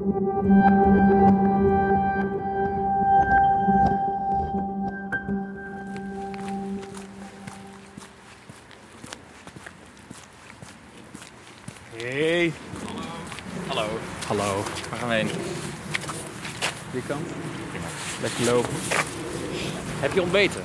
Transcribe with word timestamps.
Hey. 0.00 0.08
Hallo. 13.68 13.88
Hallo. 14.26 14.64
Waar 14.90 14.98
gaan 14.98 15.08
we 15.08 15.14
heen? 15.14 15.30
Die 16.92 17.02
kant? 17.06 17.28
Lekker 18.20 18.44
lopen. 18.44 18.70
Heb 20.00 20.12
je 20.12 20.22
ontbeten? 20.22 20.62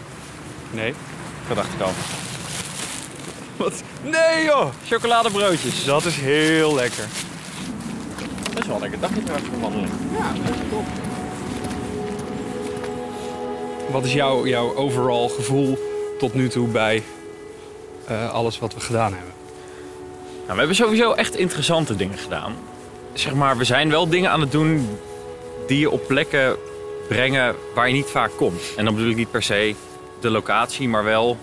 Nee. 0.71 0.93
Dat 1.47 1.57
dacht 1.57 1.73
ik 1.73 1.81
al. 1.81 1.91
Wat? 3.57 3.83
Nee 4.03 4.43
joh! 4.43 4.69
Chocoladebroodjes. 4.87 5.85
Dat 5.85 6.05
is 6.05 6.15
heel 6.15 6.75
lekker. 6.75 7.24
Dat 8.65 8.75
is 8.75 8.81
wel 8.81 8.89
een 8.89 8.91
lekker 8.91 9.09
dagje 9.09 9.23
trouwens 9.23 9.49
voor 9.49 9.59
wandeling. 9.59 9.91
Wat 13.91 14.05
is 14.05 14.13
jouw, 14.13 14.47
jouw 14.47 14.75
overall 14.75 15.29
gevoel 15.29 15.77
tot 16.17 16.33
nu 16.33 16.47
toe 16.47 16.67
bij 16.67 17.03
eh, 18.05 18.33
alles 18.33 18.59
wat 18.59 18.73
we 18.73 18.79
gedaan 18.79 19.13
hebben? 19.13 19.33
Nou, 20.41 20.51
we 20.51 20.57
hebben 20.57 20.75
sowieso 20.75 21.11
echt 21.11 21.35
interessante 21.35 21.95
dingen 21.95 22.17
gedaan. 22.17 22.55
Zeg 23.13 23.33
maar, 23.33 23.57
we 23.57 23.63
zijn 23.63 23.89
wel 23.89 24.09
dingen 24.09 24.31
aan 24.31 24.41
het 24.41 24.51
doen 24.51 24.89
die 25.67 25.79
je 25.79 25.89
op 25.89 26.07
plekken 26.07 26.55
brengen 27.07 27.55
waar 27.75 27.87
je 27.87 27.93
niet 27.93 28.09
vaak 28.09 28.31
komt. 28.37 28.61
En 28.75 28.85
dan 28.85 28.95
bedoel 28.95 29.09
ik 29.09 29.15
niet 29.15 29.31
per 29.31 29.43
se 29.43 29.75
de 30.19 30.29
locatie, 30.29 30.89
maar 30.89 31.03
wel 31.03 31.37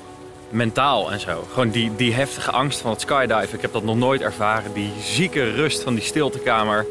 mentaal 0.52 1.12
en 1.12 1.20
zo. 1.20 1.44
Gewoon 1.52 1.70
die, 1.70 1.96
die 1.96 2.14
heftige 2.14 2.50
angst 2.50 2.80
van 2.80 2.90
het 2.90 3.00
skydiven. 3.00 3.54
Ik 3.54 3.60
heb 3.60 3.72
dat 3.72 3.82
nog 3.82 3.96
nooit 3.96 4.20
ervaren. 4.20 4.72
Die 4.72 4.92
zieke 5.00 5.50
rust 5.50 5.82
van 5.82 5.94
die 5.94 6.04
stiltekamer. 6.04 6.86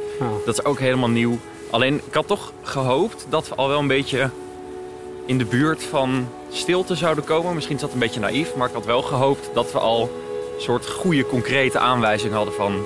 Dat 0.46 0.58
is 0.58 0.66
ook 0.66 0.80
helemaal 0.80 1.10
nieuw. 1.10 1.38
Alleen, 1.70 2.02
ik 2.08 2.14
had 2.14 2.28
toch 2.28 2.54
gehoopt 2.62 3.26
dat 3.30 3.48
we 3.48 3.56
al 3.56 3.68
wel 3.68 3.80
een 3.80 3.88
beetje 3.88 4.30
in 5.26 5.38
de 5.38 5.46
buurt 5.46 5.84
van 5.84 6.28
stilte 6.52 6.96
zouden 6.96 7.24
komen. 7.24 7.54
Misschien 7.54 7.76
is 7.76 7.82
dat 7.82 7.94
een 7.94 8.00
beetje 8.00 8.20
naïef, 8.20 8.56
maar 8.56 8.68
ik 8.68 8.74
had 8.74 8.86
wel 8.86 9.02
gehoopt 9.02 9.50
dat 9.54 9.72
we 9.72 9.80
al 9.80 10.02
een 10.56 10.62
soort 10.62 10.90
goede, 10.90 11.26
concrete 11.26 11.80
aanwijzing 11.80 12.34
hadden 12.34 12.54
van 12.54 12.86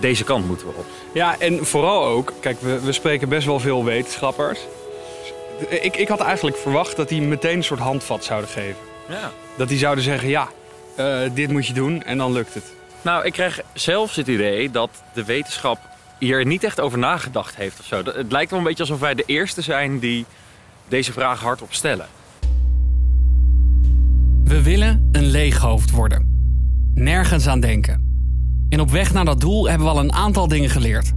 deze 0.00 0.24
kant 0.24 0.46
moeten 0.46 0.66
we 0.66 0.72
op. 0.76 0.86
Ja, 1.12 1.38
en 1.38 1.66
vooral 1.66 2.04
ook, 2.04 2.32
kijk, 2.40 2.60
we, 2.60 2.80
we 2.80 2.92
spreken 2.92 3.28
best 3.28 3.46
wel 3.46 3.60
veel 3.60 3.84
wetenschappers. 3.84 4.60
Ik, 5.68 5.96
ik 5.96 6.08
had 6.08 6.20
eigenlijk 6.20 6.56
verwacht 6.56 6.96
dat 6.96 7.08
die 7.08 7.22
meteen 7.22 7.56
een 7.56 7.64
soort 7.64 7.80
handvat 7.80 8.24
zouden 8.24 8.50
geven. 8.50 8.76
Ja. 9.08 9.30
Dat 9.56 9.68
die 9.68 9.78
zouden 9.78 10.04
zeggen, 10.04 10.28
ja, 10.28 10.48
eh, 10.96 11.18
dit 11.34 11.50
moet 11.50 11.66
je 11.66 11.72
doen 11.72 12.02
en 12.02 12.18
dan 12.18 12.32
lukt 12.32 12.54
het. 12.54 12.72
Nou, 13.02 13.24
ik 13.24 13.32
krijg 13.32 13.60
zelfs 13.72 14.16
het 14.16 14.26
idee 14.26 14.70
dat 14.70 14.90
de 15.14 15.24
wetenschap 15.24 15.78
hier 16.18 16.46
niet 16.46 16.64
echt 16.64 16.80
over 16.80 16.98
nagedacht 16.98 17.56
heeft 17.56 17.80
of 17.80 17.86
zo. 17.86 17.96
Het 18.04 18.32
lijkt 18.32 18.50
wel 18.50 18.58
een 18.58 18.64
beetje 18.64 18.82
alsof 18.82 19.00
wij 19.00 19.14
de 19.14 19.22
eerste 19.26 19.62
zijn 19.62 19.98
die 19.98 20.26
deze 20.88 21.12
vraag 21.12 21.40
hardop 21.40 21.72
stellen. 21.72 22.06
We 24.44 24.62
willen 24.62 25.08
een 25.12 25.26
leeg 25.26 25.58
hoofd 25.58 25.90
worden. 25.90 26.36
Nergens 26.94 27.46
aan 27.46 27.60
denken. 27.60 28.06
En 28.68 28.80
op 28.80 28.90
weg 28.90 29.12
naar 29.12 29.24
dat 29.24 29.40
doel 29.40 29.68
hebben 29.68 29.86
we 29.86 29.92
al 29.92 29.98
een 29.98 30.12
aantal 30.12 30.48
dingen 30.48 30.70
geleerd. 30.70 31.12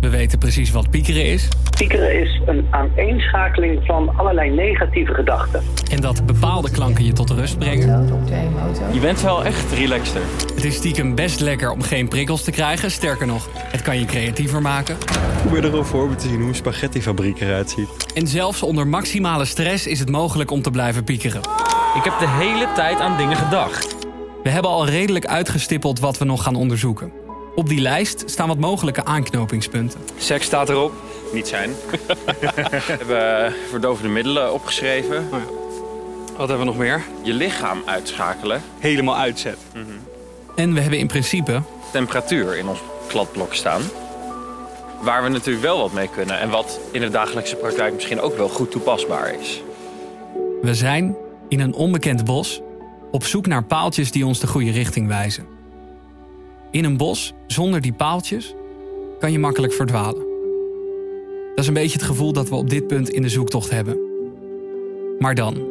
We 0.00 0.08
weten 0.08 0.38
precies 0.38 0.70
wat 0.70 0.90
piekeren 0.90 1.24
is 1.24 1.48
Piekeren 1.76 2.20
is 2.20 2.40
een 2.46 2.66
aaneenschakeling 2.70 3.84
van 3.86 4.16
allerlei 4.16 4.50
negatieve 4.50 5.14
gedachten. 5.14 5.62
en 5.90 6.00
dat 6.00 6.26
bepaalde 6.26 6.70
klanken 6.70 7.04
je 7.04 7.12
tot 7.12 7.30
rust 7.30 7.58
brengen. 7.58 8.06
Je 8.92 9.00
bent 9.00 9.22
wel 9.22 9.44
echt 9.44 9.72
relaxter. 9.72 10.20
Het 10.54 10.64
is 10.64 10.74
stiekem 10.74 11.14
best 11.14 11.40
lekker 11.40 11.70
om 11.70 11.82
geen 11.82 12.08
prikkels 12.08 12.44
te 12.44 12.50
krijgen. 12.50 12.90
Sterker 12.90 13.26
nog, 13.26 13.48
het 13.54 13.82
kan 13.82 13.98
je 13.98 14.04
creatiever 14.04 14.62
maken. 14.62 14.96
Probeer 15.40 15.64
er 15.64 15.74
een 15.74 15.84
voorbeeld 15.84 16.18
te 16.18 16.28
zien 16.28 16.38
hoe 16.38 16.48
een 16.48 16.54
spaghettifabriek 16.54 17.40
eruit 17.40 17.70
ziet. 17.70 18.12
En 18.14 18.26
zelfs 18.26 18.62
onder 18.62 18.86
maximale 18.86 19.44
stress 19.44 19.86
is 19.86 19.98
het 19.98 20.10
mogelijk 20.10 20.50
om 20.50 20.62
te 20.62 20.70
blijven 20.70 21.04
piekeren. 21.04 21.40
Ik 21.96 22.04
heb 22.04 22.18
de 22.18 22.28
hele 22.28 22.68
tijd 22.74 23.00
aan 23.00 23.16
dingen 23.16 23.36
gedacht. 23.36 23.96
We 24.42 24.50
hebben 24.50 24.70
al 24.70 24.86
redelijk 24.86 25.26
uitgestippeld 25.26 26.00
wat 26.00 26.18
we 26.18 26.24
nog 26.24 26.42
gaan 26.42 26.54
onderzoeken. 26.54 27.12
Op 27.56 27.68
die 27.68 27.80
lijst 27.80 28.22
staan 28.26 28.48
wat 28.48 28.58
mogelijke 28.58 29.04
aanknopingspunten. 29.04 30.00
Seks 30.16 30.46
staat 30.46 30.68
erop. 30.68 30.92
Niet 31.32 31.48
zijn. 31.48 31.70
we 32.42 32.62
hebben 32.86 33.54
verdovende 33.68 34.08
middelen 34.08 34.52
opgeschreven. 34.52 35.28
Wat 36.36 36.48
hebben 36.48 36.58
we 36.58 36.64
nog 36.64 36.76
meer? 36.76 37.02
Je 37.22 37.32
lichaam 37.32 37.82
uitschakelen. 37.86 38.62
Helemaal 38.78 39.16
uitzet. 39.16 39.58
En 40.54 40.74
we 40.74 40.80
hebben 40.80 40.98
in 40.98 41.06
principe 41.06 41.62
Temperatuur 41.92 42.56
in 42.56 42.68
ons 42.68 42.78
kladblok 43.08 43.54
staan. 43.54 43.82
Waar 45.00 45.22
we 45.22 45.28
natuurlijk 45.28 45.64
wel 45.64 45.78
wat 45.78 45.92
mee 45.92 46.08
kunnen. 46.08 46.40
En 46.40 46.50
wat 46.50 46.80
in 46.92 47.00
de 47.00 47.10
dagelijkse 47.10 47.56
praktijk 47.56 47.94
misschien 47.94 48.20
ook 48.20 48.36
wel 48.36 48.48
goed 48.48 48.70
toepasbaar 48.70 49.34
is. 49.40 49.62
We 50.62 50.74
zijn 50.74 51.16
in 51.48 51.60
een 51.60 51.74
onbekend 51.74 52.24
bos 52.24 52.60
op 53.10 53.24
zoek 53.24 53.46
naar 53.46 53.64
paaltjes 53.64 54.10
die 54.10 54.26
ons 54.26 54.40
de 54.40 54.46
goede 54.46 54.70
richting 54.70 55.08
wijzen. 55.08 55.55
In 56.76 56.84
een 56.84 56.96
bos 56.96 57.34
zonder 57.46 57.80
die 57.80 57.92
paaltjes 57.92 58.54
kan 59.18 59.32
je 59.32 59.38
makkelijk 59.38 59.72
verdwalen. 59.72 60.26
Dat 61.48 61.58
is 61.58 61.66
een 61.66 61.74
beetje 61.74 61.98
het 61.98 62.06
gevoel 62.06 62.32
dat 62.32 62.48
we 62.48 62.54
op 62.54 62.70
dit 62.70 62.86
punt 62.86 63.08
in 63.08 63.22
de 63.22 63.28
zoektocht 63.28 63.70
hebben. 63.70 63.98
Maar 65.18 65.34
dan, 65.34 65.62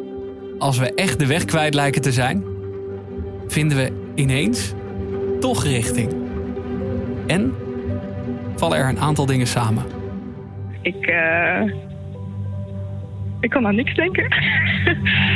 als 0.58 0.78
we 0.78 0.94
echt 0.94 1.18
de 1.18 1.26
weg 1.26 1.44
kwijt 1.44 1.74
lijken 1.74 2.02
te 2.02 2.12
zijn, 2.12 2.44
vinden 3.46 3.78
we 3.78 3.92
ineens 4.14 4.72
toch 5.40 5.64
richting. 5.64 6.12
En 7.26 7.54
vallen 8.56 8.78
er 8.78 8.88
een 8.88 9.00
aantal 9.00 9.26
dingen 9.26 9.46
samen. 9.46 9.84
Ik, 10.82 11.06
eh, 11.06 11.62
ik 13.40 13.50
kan 13.50 13.66
aan 13.66 13.74
niks 13.74 13.94
denken. 13.94 14.26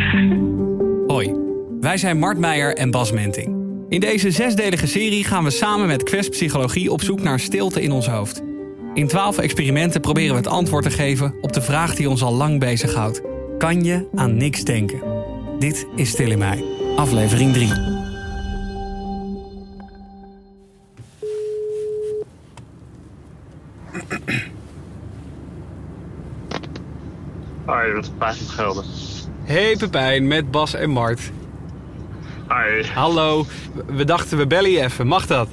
Hoi, 1.12 1.34
wij 1.80 1.96
zijn 1.96 2.18
Mart 2.18 2.38
Meijer 2.38 2.74
en 2.74 2.90
Bas 2.90 3.12
Menting. 3.12 3.59
In 3.90 4.00
deze 4.00 4.30
zesdelige 4.30 4.86
serie 4.86 5.24
gaan 5.24 5.44
we 5.44 5.50
samen 5.50 5.86
met 5.86 6.02
Quest 6.02 6.30
Psychologie 6.30 6.92
op 6.92 7.02
zoek 7.02 7.20
naar 7.20 7.40
stilte 7.40 7.82
in 7.82 7.92
ons 7.92 8.08
hoofd. 8.08 8.42
In 8.94 9.06
twaalf 9.06 9.38
experimenten 9.38 10.00
proberen 10.00 10.30
we 10.30 10.36
het 10.36 10.46
antwoord 10.46 10.84
te 10.84 10.90
geven 10.90 11.34
op 11.40 11.52
de 11.52 11.62
vraag 11.62 11.94
die 11.94 12.08
ons 12.08 12.22
al 12.22 12.34
lang 12.34 12.60
bezighoudt. 12.60 13.20
Kan 13.58 13.84
je 13.84 14.08
aan 14.14 14.36
niks 14.36 14.64
denken? 14.64 15.00
Dit 15.58 15.86
is 15.96 16.08
Stil 16.08 16.30
in 16.30 16.38
mij, 16.38 16.64
aflevering 16.96 17.52
3. 17.52 17.68
Hoi, 27.64 27.92
dat 27.92 28.04
is 28.04 28.10
Pijn 28.18 28.34
van 28.34 28.46
Gelder. 28.46 28.84
Hey 29.42 29.76
Pepijn, 29.76 30.26
met 30.26 30.50
Bas 30.50 30.74
en 30.74 30.90
Mart. 30.90 31.30
Hoi. 32.50 32.86
Hallo, 32.94 33.46
we 33.86 34.04
dachten 34.04 34.38
we 34.38 34.46
bellen 34.46 34.70
je 34.70 34.80
even. 34.80 35.06
Mag 35.06 35.26
dat? 35.26 35.48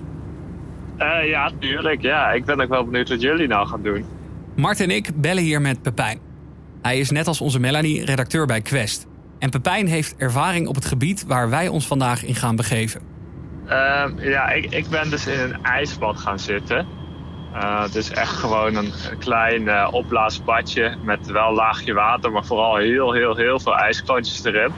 Eh, 0.97 1.29
ja, 1.29 1.51
tuurlijk. 1.59 2.01
Ja, 2.01 2.31
ik 2.31 2.45
ben 2.45 2.61
ook 2.61 2.69
wel 2.69 2.85
benieuwd 2.85 3.09
wat 3.09 3.21
jullie 3.21 3.47
nou 3.47 3.67
gaan 3.67 3.81
doen. 3.81 4.05
Mart 4.55 4.79
en 4.79 4.89
ik 4.89 5.21
bellen 5.21 5.43
hier 5.43 5.61
met 5.61 5.81
Pepijn. 5.81 6.19
Hij 6.81 6.99
is 6.99 7.11
net 7.11 7.27
als 7.27 7.41
onze 7.41 7.59
Melanie 7.59 8.05
redacteur 8.05 8.45
bij 8.45 8.61
Quest. 8.61 9.07
En 9.39 9.49
Pepijn 9.49 9.87
heeft 9.87 10.15
ervaring 10.15 10.67
op 10.67 10.75
het 10.75 10.85
gebied 10.85 11.25
waar 11.25 11.49
wij 11.49 11.67
ons 11.67 11.87
vandaag 11.87 12.25
in 12.25 12.35
gaan 12.35 12.55
begeven. 12.55 13.01
Ehm, 13.67 14.19
ja, 14.19 14.49
ik, 14.49 14.65
ik 14.73 14.89
ben 14.89 15.09
dus 15.09 15.27
in 15.27 15.39
een 15.39 15.63
ijsbad 15.63 16.19
gaan 16.19 16.39
zitten. 16.39 16.87
Eh, 17.53 17.81
het 17.81 17.95
is 17.95 18.09
echt 18.09 18.33
gewoon 18.33 18.75
een, 18.75 18.91
klein 19.19 19.67
eh, 19.67 19.87
opblaasbadje 19.91 20.95
met 21.03 21.25
wel 21.25 21.53
laagje 21.53 21.93
water, 21.93 22.31
maar 22.31 22.45
vooral 22.45 22.75
heel, 22.75 23.13
heel, 23.13 23.35
heel 23.35 23.59
veel 23.59 23.77
ijsklontjes 23.77 24.43
erin. 24.43 24.71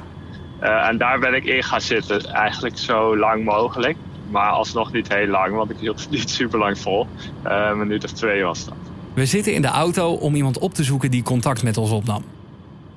Eh, 0.59 0.87
en 0.87 0.97
daar 0.97 1.19
ben 1.19 1.33
ik 1.33 1.45
in 1.45 1.63
gaan 1.63 1.81
zitten, 1.81 2.25
eigenlijk 2.25 2.77
zo 2.77 3.17
lang 3.17 3.43
mogelijk. 3.43 3.97
Maar 4.29 4.49
alsnog 4.49 4.91
niet 4.91 5.13
heel 5.13 5.27
lang, 5.27 5.55
want 5.55 5.69
ik 5.69 5.77
hield 5.79 5.99
het 5.99 6.09
niet 6.19 6.29
super 6.29 6.59
lang 6.59 6.79
vol. 6.79 7.07
Eh, 7.43 7.67
een 7.69 7.77
minuut 7.77 8.03
of 8.03 8.11
twee 8.11 8.43
was 8.43 8.65
dat. 8.65 8.73
We 9.13 9.25
zitten 9.25 9.53
in 9.53 9.61
de 9.61 9.67
auto 9.67 10.13
om 10.13 10.35
iemand 10.35 10.57
op 10.57 10.73
te 10.73 10.83
zoeken 10.83 11.11
die 11.11 11.23
contact 11.23 11.63
met 11.63 11.77
ons 11.77 11.91
opnam. 11.91 12.23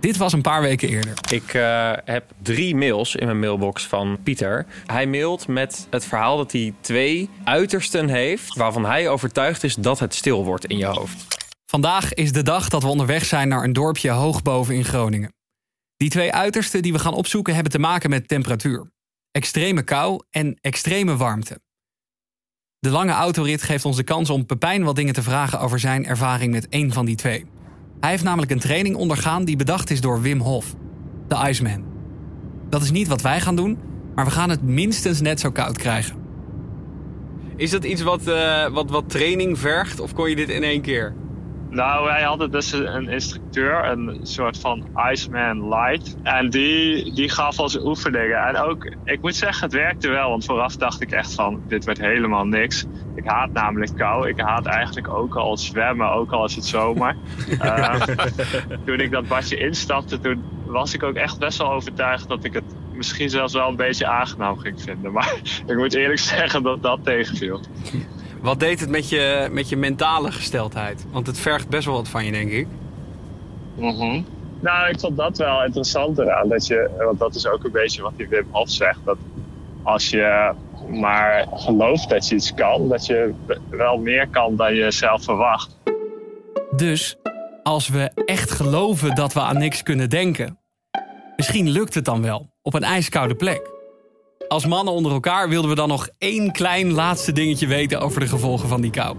Dit 0.01 0.17
was 0.17 0.33
een 0.33 0.41
paar 0.41 0.63
weken 0.63 0.89
eerder. 0.89 1.15
Ik 1.31 1.55
eh, 1.55 1.93
heb 2.05 2.25
drie 2.43 2.77
mails 2.77 3.15
in 3.15 3.27
mijn 3.27 3.39
mailbox 3.39 3.87
van 3.87 4.19
Pieter. 4.23 4.67
Hij 4.87 5.07
mailt 5.07 5.49
met 5.49 5.87
het 5.91 6.05
verhaal 6.05 6.37
dat 6.37 6.53
hij 6.53 6.75
twee 6.81 7.31
uitersten 7.45 8.09
heeft... 8.09 8.57
waarvan 8.57 8.85
hij 8.85 9.09
overtuigd 9.09 9.65
is 9.65 9.75
dat 9.75 9.99
het 9.99 10.15
stil 10.15 10.45
wordt 10.45 10.65
in 10.65 10.79
je 10.79 10.87
hoofd. 10.87 11.41
Vandaag 11.67 12.15
is 12.15 12.33
de 12.33 12.43
dag 12.43 12.69
dat 12.69 12.83
we 12.83 12.89
onderweg 12.89 13.25
zijn 13.25 13.49
naar 13.49 13.65
een 13.65 13.73
dorpje 13.73 14.11
hoog 14.11 14.43
boven 14.43 14.75
in 14.75 14.85
Groningen. 14.85 15.33
Die 16.03 16.11
twee 16.11 16.33
uitersten 16.33 16.83
die 16.83 16.93
we 16.93 16.99
gaan 16.99 17.15
opzoeken 17.15 17.55
hebben 17.55 17.73
te 17.73 17.79
maken 17.79 18.11
met 18.11 18.29
temperatuur. 18.29 18.91
Extreme 19.31 19.83
kou 19.83 20.23
en 20.31 20.59
extreme 20.61 21.17
warmte. 21.17 21.61
De 22.79 22.91
lange 22.91 23.13
autorit 23.13 23.63
geeft 23.63 23.85
ons 23.85 23.97
de 23.97 24.03
kans 24.03 24.31
om 24.31 24.47
Pepijn 24.47 24.85
wat 24.85 24.97
dingen 24.97 25.15
te 25.15 25.23
vragen 25.23 25.61
over 25.61 25.79
zijn 25.79 26.07
ervaring 26.07 26.53
met 26.53 26.69
één 26.69 26.93
van 26.93 27.05
die 27.05 27.17
twee. 27.17 27.47
Hij 28.01 28.11
heeft 28.11 28.23
namelijk 28.23 28.53
een 28.53 28.59
training 28.59 28.97
ondergaan 28.97 29.45
die 29.45 29.57
bedacht 29.57 29.91
is 29.91 30.01
door 30.01 30.21
Wim 30.21 30.41
Hof, 30.41 30.75
de 31.29 31.47
Iceman. 31.49 31.85
Dat 32.69 32.83
is 32.83 32.91
niet 32.91 33.09
wat 33.09 33.23
wij 33.23 33.41
gaan 33.41 33.57
doen, 33.57 33.79
maar 34.15 34.25
we 34.25 34.31
gaan 34.31 34.51
het 34.51 34.63
minstens 34.63 35.21
net 35.21 35.41
zo 35.41 35.51
koud 35.51 35.79
krijgen. 35.79 36.17
Is 37.57 37.71
dat 37.71 37.85
iets 37.85 38.03
wat, 38.03 38.27
eh, 38.27 38.69
wat, 38.69 38.91
wat 38.91 39.11
training 39.11 39.59
vergt 39.59 40.01
of 40.01 40.15
kon 40.15 40.29
je 40.29 40.37
dit 40.37 40.49
in 40.49 40.63
één 40.63 40.83
keer? 40.83 41.15
Nou, 41.73 42.05
wij 42.05 42.23
hadden 42.23 42.51
dus 42.51 42.73
een 42.73 43.09
instructeur, 43.09 43.85
een 43.85 44.21
soort 44.23 44.59
van 44.59 44.87
Iceman 45.11 45.69
Light. 45.69 46.17
En 46.23 46.51
die, 46.51 47.15
die 47.15 47.29
gaf 47.29 47.59
ons 47.59 47.77
oefeningen. 47.77 48.47
En 48.47 48.57
ook, 48.57 48.95
ik 49.05 49.21
moet 49.21 49.35
zeggen, 49.35 49.65
het 49.65 49.73
werkte 49.73 50.09
wel. 50.09 50.31
Want 50.31 50.45
vooraf 50.45 50.77
dacht 50.77 51.01
ik 51.01 51.11
echt 51.11 51.35
van, 51.35 51.63
dit 51.69 51.85
werd 51.85 51.99
helemaal 51.99 52.47
niks. 52.47 52.85
Ik 53.15 53.25
haat 53.25 53.53
namelijk 53.53 53.97
kou. 53.97 54.29
Ik 54.29 54.41
haat 54.41 54.67
eigenlijk 54.67 55.09
ook 55.09 55.37
al 55.37 55.57
zwemmen, 55.57 56.13
ook 56.13 56.33
al 56.33 56.45
is 56.45 56.55
het 56.55 56.65
zomer. 56.65 57.17
uh, 57.49 58.01
toen 58.87 59.01
ik 59.01 59.11
dat 59.11 59.29
badje 59.29 59.57
instapte, 59.57 60.21
toen 60.21 60.43
was 60.67 60.95
ik 60.95 61.03
ook 61.03 61.17
echt 61.17 61.39
best 61.39 61.59
wel 61.59 61.73
overtuigd 61.73 62.29
dat 62.29 62.45
ik 62.45 62.53
het 62.53 62.65
misschien 62.93 63.31
zelfs 63.31 63.53
wel 63.53 63.69
een 63.69 63.77
beetje 63.77 64.07
aangenaam 64.07 64.59
ging 64.59 64.83
vinden. 64.83 65.13
Maar 65.13 65.35
ik 65.67 65.77
moet 65.77 65.95
eerlijk 65.95 66.21
zeggen 66.21 66.63
dat 66.63 66.83
dat 66.83 67.05
tegenviel. 67.05 67.61
Wat 68.43 68.61
deed 68.61 68.81
het 68.81 68.89
met 68.89 69.09
je, 69.09 69.49
met 69.51 69.69
je 69.69 69.77
mentale 69.77 70.33
gesteldheid? 70.33 71.07
Want 71.11 71.27
het 71.27 71.39
vergt 71.39 71.69
best 71.69 71.87
wel 71.87 71.95
wat 71.95 72.09
van 72.09 72.25
je, 72.25 72.33
denk 72.33 72.51
ik. 72.51 72.67
Mm 73.77 73.91
-hmm. 73.91 74.27
Nou, 74.61 74.89
ik 74.89 75.01
vond 75.01 75.17
dat 75.17 75.39
wel 75.39 75.65
interessant 75.65 76.19
eraan. 76.19 76.49
Dat 76.49 76.67
je, 76.67 76.91
want 76.99 77.19
dat 77.19 77.35
is 77.35 77.47
ook 77.47 77.65
een 77.65 77.71
beetje 77.71 78.03
wat 78.03 78.13
die 78.17 78.29
Wim 78.29 78.47
Hof 78.51 78.71
zegt. 78.71 78.99
Dat 79.05 79.17
als 79.83 80.09
je 80.09 80.53
maar 80.89 81.47
gelooft 81.55 82.09
dat 82.09 82.29
je 82.29 82.35
iets 82.35 82.55
kan, 82.55 82.89
dat 82.89 83.07
je 83.07 83.35
wel 83.71 83.99
meer 83.99 84.29
kan 84.29 84.57
dan 84.57 84.75
je 84.75 84.91
zelf 84.91 85.25
verwacht. 85.25 85.79
Dus 86.77 87.17
als 87.63 87.89
we 87.89 88.11
echt 88.25 88.51
geloven 88.51 89.15
dat 89.15 89.33
we 89.33 89.41
aan 89.41 89.59
niks 89.59 89.83
kunnen 89.83 90.11
denken, 90.11 90.59
misschien 91.37 91.71
lukt 91.71 91.95
het 91.95 92.05
dan 92.05 92.23
wel 92.23 92.51
op 92.63 92.75
een 92.75 92.83
ijskoude 92.83 93.35
plek. 93.35 93.82
Als 94.53 94.67
mannen 94.67 94.95
onder 94.95 95.13
elkaar 95.13 95.49
wilden 95.49 95.71
we 95.71 95.77
dan 95.77 95.89
nog 95.89 96.09
één 96.19 96.53
klein 96.53 96.93
laatste 96.93 97.33
dingetje 97.33 97.67
weten 97.67 98.01
over 98.01 98.21
de 98.21 98.27
gevolgen 98.27 98.69
van 98.69 98.81
die 98.81 98.91
kou. 98.91 99.17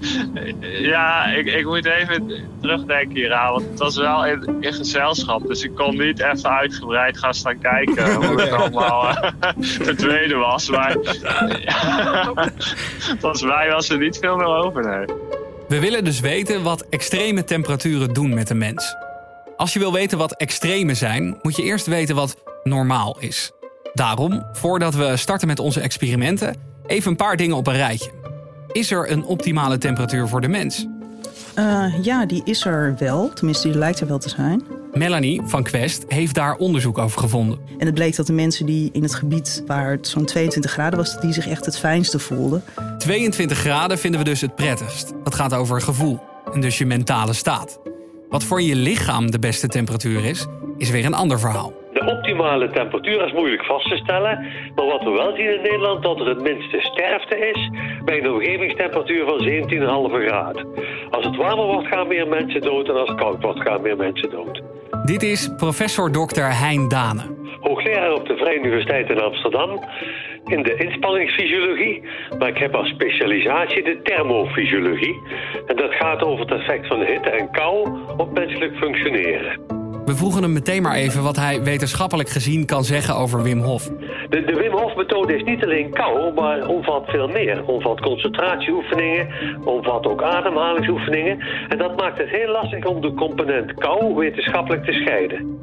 ja, 0.92 1.24
ik, 1.24 1.46
ik 1.46 1.64
moet 1.64 1.84
even 1.84 2.32
terugdenken 2.60 3.14
hieraan. 3.14 3.52
Want 3.52 3.64
het 3.70 3.78
was 3.78 3.96
wel 3.96 4.26
in, 4.26 4.56
in 4.60 4.72
gezelschap. 4.72 5.46
Dus 5.46 5.62
ik 5.62 5.74
kon 5.74 5.96
niet 5.96 6.20
even 6.20 6.50
uitgebreid 6.50 7.18
gaan 7.18 7.34
staan 7.34 7.58
kijken 7.58 8.14
hoe 8.14 8.40
het 8.40 8.52
allemaal 8.60 9.08
uh, 9.16 9.30
verdwenen 9.58 10.38
was. 10.38 10.70
Maar 10.70 10.96
volgens 13.20 13.42
mij 13.42 13.70
was 13.70 13.88
er 13.88 13.98
niet 13.98 14.18
veel 14.18 14.36
meer 14.36 14.46
over. 14.46 14.84
Nee. 14.84 15.16
We 15.68 15.80
willen 15.80 16.04
dus 16.04 16.20
weten 16.20 16.62
wat 16.62 16.86
extreme 16.90 17.44
temperaturen 17.44 18.12
doen 18.12 18.34
met 18.34 18.48
de 18.48 18.54
mens. 18.54 18.96
Als 19.56 19.72
je 19.72 19.78
wil 19.78 19.92
weten 19.92 20.18
wat 20.18 20.36
extreme 20.36 20.94
zijn, 20.94 21.38
moet 21.42 21.56
je 21.56 21.62
eerst 21.62 21.86
weten 21.86 22.14
wat 22.14 22.36
normaal 22.62 23.16
is. 23.20 23.52
Daarom, 23.94 24.46
voordat 24.52 24.94
we 24.94 25.16
starten 25.16 25.48
met 25.48 25.58
onze 25.58 25.80
experimenten, 25.80 26.56
even 26.86 27.10
een 27.10 27.16
paar 27.16 27.36
dingen 27.36 27.56
op 27.56 27.66
een 27.66 27.76
rijtje. 27.76 28.10
Is 28.72 28.90
er 28.90 29.10
een 29.10 29.24
optimale 29.24 29.78
temperatuur 29.78 30.28
voor 30.28 30.40
de 30.40 30.48
mens? 30.48 30.86
Uh, 31.58 31.94
ja, 32.02 32.26
die 32.26 32.42
is 32.44 32.64
er 32.64 32.94
wel. 32.98 33.32
Tenminste, 33.32 33.68
die 33.68 33.78
lijkt 33.78 34.00
er 34.00 34.06
wel 34.06 34.18
te 34.18 34.28
zijn. 34.28 34.62
Melanie 34.92 35.42
van 35.44 35.62
Quest 35.62 36.04
heeft 36.08 36.34
daar 36.34 36.54
onderzoek 36.54 36.98
over 36.98 37.20
gevonden. 37.20 37.58
En 37.78 37.86
het 37.86 37.94
bleek 37.94 38.16
dat 38.16 38.26
de 38.26 38.32
mensen 38.32 38.66
die 38.66 38.90
in 38.92 39.02
het 39.02 39.14
gebied 39.14 39.62
waar 39.66 39.90
het 39.90 40.08
zo'n 40.08 40.24
22 40.24 40.70
graden 40.70 40.98
was, 40.98 41.20
die 41.20 41.32
zich 41.32 41.48
echt 41.48 41.64
het 41.64 41.78
fijnste 41.78 42.18
voelden. 42.18 42.64
22 42.98 43.58
graden 43.58 43.98
vinden 43.98 44.20
we 44.20 44.26
dus 44.26 44.40
het 44.40 44.54
prettigst. 44.54 45.12
Dat 45.24 45.34
gaat 45.34 45.54
over 45.54 45.80
gevoel 45.80 46.20
en 46.52 46.60
dus 46.60 46.78
je 46.78 46.86
mentale 46.86 47.32
staat. 47.32 47.78
Wat 48.28 48.44
voor 48.44 48.62
je 48.62 48.76
lichaam 48.76 49.30
de 49.30 49.38
beste 49.38 49.68
temperatuur 49.68 50.24
is, 50.24 50.46
is 50.76 50.90
weer 50.90 51.04
een 51.04 51.14
ander 51.14 51.40
verhaal. 51.40 51.83
De 52.04 52.10
optimale 52.10 52.70
temperatuur 52.70 53.24
is 53.24 53.32
moeilijk 53.32 53.64
vast 53.64 53.88
te 53.88 53.96
stellen. 53.96 54.46
Maar 54.74 54.86
wat 54.86 55.02
we 55.02 55.10
wel 55.10 55.36
zien 55.36 55.54
in 55.54 55.62
Nederland, 55.62 56.02
dat 56.02 56.20
er 56.20 56.26
het 56.26 56.40
minste 56.40 56.80
sterfte 56.80 57.36
is 57.38 57.70
bij 58.04 58.18
een 58.18 58.32
omgevingstemperatuur 58.32 59.24
van 59.26 59.40
17,5 60.20 60.26
graden. 60.26 60.66
Als 61.10 61.24
het 61.24 61.36
warmer 61.36 61.66
wordt, 61.66 61.88
gaan 61.88 62.08
meer 62.08 62.28
mensen 62.28 62.60
dood 62.60 62.88
en 62.88 62.96
als 62.96 63.08
het 63.08 63.18
koud 63.18 63.42
wordt, 63.42 63.60
gaan 63.60 63.82
meer 63.82 63.96
mensen 63.96 64.30
dood. 64.30 64.62
Dit 65.04 65.22
is 65.22 65.54
professor 65.56 66.10
Dr. 66.10 66.40
Hein 66.40 66.88
Dane. 66.88 67.22
Hoogleraar 67.60 68.12
op 68.12 68.26
de 68.26 68.36
Vrije 68.36 68.58
Universiteit 68.58 69.10
in 69.10 69.20
Amsterdam 69.20 69.80
in 70.44 70.62
de 70.62 70.74
inspanningsfysiologie, 70.76 72.02
maar 72.38 72.48
ik 72.48 72.58
heb 72.58 72.74
als 72.74 72.88
specialisatie 72.88 73.82
de 73.82 74.00
thermofysiologie. 74.02 75.22
En 75.66 75.76
dat 75.76 75.94
gaat 75.94 76.22
over 76.22 76.40
het 76.40 76.60
effect 76.60 76.86
van 76.86 77.00
hitte 77.00 77.30
en 77.30 77.50
kou 77.50 77.98
op 78.16 78.32
menselijk 78.34 78.76
functioneren. 78.76 79.82
We 80.04 80.16
vroegen 80.16 80.42
hem 80.42 80.52
meteen 80.52 80.82
maar 80.82 80.94
even 80.94 81.22
wat 81.22 81.36
hij 81.36 81.62
wetenschappelijk 81.62 82.28
gezien 82.28 82.66
kan 82.66 82.84
zeggen 82.84 83.16
over 83.16 83.42
Wim 83.42 83.60
Hof. 83.60 83.90
De, 84.30 84.44
de 84.44 84.54
Wim 84.54 84.72
Hof-methode 84.72 85.36
is 85.36 85.42
niet 85.42 85.64
alleen 85.64 85.90
kou, 85.90 86.32
maar 86.32 86.66
omvat 86.66 87.04
veel 87.06 87.28
meer. 87.28 87.64
Omvat 87.64 88.00
concentratieoefeningen, 88.00 89.28
omvat 89.64 90.06
ook 90.06 90.22
ademhalingsoefeningen. 90.22 91.38
En 91.68 91.78
dat 91.78 91.96
maakt 91.96 92.18
het 92.18 92.28
heel 92.28 92.50
lastig 92.52 92.84
om 92.84 93.00
de 93.00 93.14
component 93.14 93.74
kou 93.74 94.14
wetenschappelijk 94.14 94.84
te 94.84 94.92
scheiden. 94.92 95.58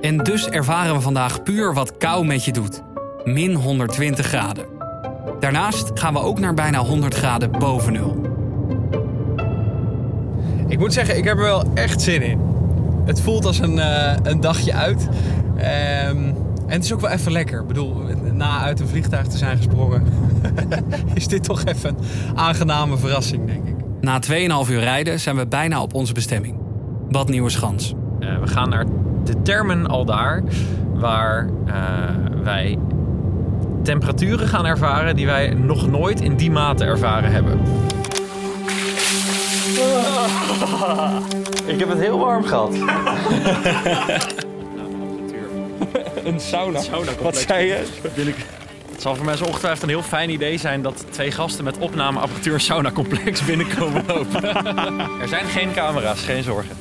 En 0.00 0.18
dus 0.18 0.48
ervaren 0.48 0.94
we 0.94 1.00
vandaag 1.00 1.42
puur 1.42 1.74
wat 1.74 1.96
kou 1.96 2.26
met 2.26 2.44
je 2.44 2.52
doet. 2.52 2.82
Min 3.24 3.54
120 3.54 4.26
graden. 4.26 4.64
Daarnaast 5.40 5.90
gaan 5.94 6.12
we 6.12 6.20
ook 6.20 6.38
naar 6.38 6.54
bijna 6.54 6.78
100 6.78 7.14
graden 7.14 7.50
boven 7.50 7.92
nul. 7.92 8.20
Ik 10.68 10.78
moet 10.78 10.92
zeggen, 10.92 11.16
ik 11.16 11.24
heb 11.24 11.36
er 11.36 11.44
wel 11.44 11.64
echt 11.74 12.00
zin 12.00 12.22
in. 12.22 12.51
Het 13.04 13.20
voelt 13.20 13.44
als 13.44 13.58
een, 13.58 13.76
uh, 13.76 14.12
een 14.22 14.40
dagje 14.40 14.74
uit. 14.74 15.08
Um, 15.56 16.34
en 16.66 16.78
het 16.78 16.84
is 16.84 16.92
ook 16.92 17.00
wel 17.00 17.10
even 17.10 17.32
lekker. 17.32 17.60
Ik 17.60 17.66
bedoel, 17.66 18.02
na 18.32 18.60
uit 18.60 18.80
een 18.80 18.88
vliegtuig 18.88 19.26
te 19.26 19.38
zijn 19.38 19.56
gesprongen, 19.56 20.06
is 21.14 21.28
dit 21.28 21.44
toch 21.44 21.64
even 21.64 21.96
een 22.28 22.38
aangename 22.38 22.96
verrassing, 22.96 23.46
denk 23.46 23.66
ik. 23.68 23.74
Na 24.00 24.20
2,5 24.66 24.70
uur 24.70 24.80
rijden 24.80 25.20
zijn 25.20 25.36
we 25.36 25.46
bijna 25.46 25.82
op 25.82 25.94
onze 25.94 26.12
bestemming. 26.12 26.56
Bad 27.10 27.28
Nieuweschans. 27.28 27.94
Uh, 28.20 28.38
we 28.38 28.46
gaan 28.46 28.68
naar 28.68 28.86
de 29.24 29.42
Termen 29.42 29.86
al 29.86 30.04
daar, 30.04 30.42
waar 30.94 31.48
uh, 31.66 31.74
wij 32.42 32.78
temperaturen 33.82 34.48
gaan 34.48 34.66
ervaren 34.66 35.16
die 35.16 35.26
wij 35.26 35.54
nog 35.54 35.90
nooit 35.90 36.20
in 36.20 36.36
die 36.36 36.50
mate 36.50 36.84
ervaren 36.84 37.32
hebben. 37.32 37.60
Ik 41.66 41.78
heb 41.78 41.88
het 41.88 41.98
heel 41.98 42.18
warm 42.18 42.44
gehad. 42.44 42.74
een 46.24 46.40
sauna. 46.40 46.80
sauna 46.80 47.12
Wat 47.20 47.36
zei 47.36 47.66
je? 47.66 47.86
Het 48.92 49.02
zal 49.02 49.16
voor 49.16 49.24
mij 49.24 49.36
zo 49.36 49.44
ongetwijfeld 49.44 49.82
een 49.82 49.88
heel 49.88 50.02
fijn 50.02 50.30
idee 50.30 50.58
zijn 50.58 50.82
dat 50.82 51.06
twee 51.10 51.30
gasten 51.30 51.64
met 51.64 51.78
opnameapparatuur 51.78 52.54
een 52.54 52.60
saunacomplex 52.60 53.44
binnenkomen 53.44 54.06
lopen. 54.06 54.44
er 55.22 55.28
zijn 55.28 55.46
geen 55.46 55.72
camera's, 55.72 56.20
geen 56.20 56.42
zorgen. 56.42 56.76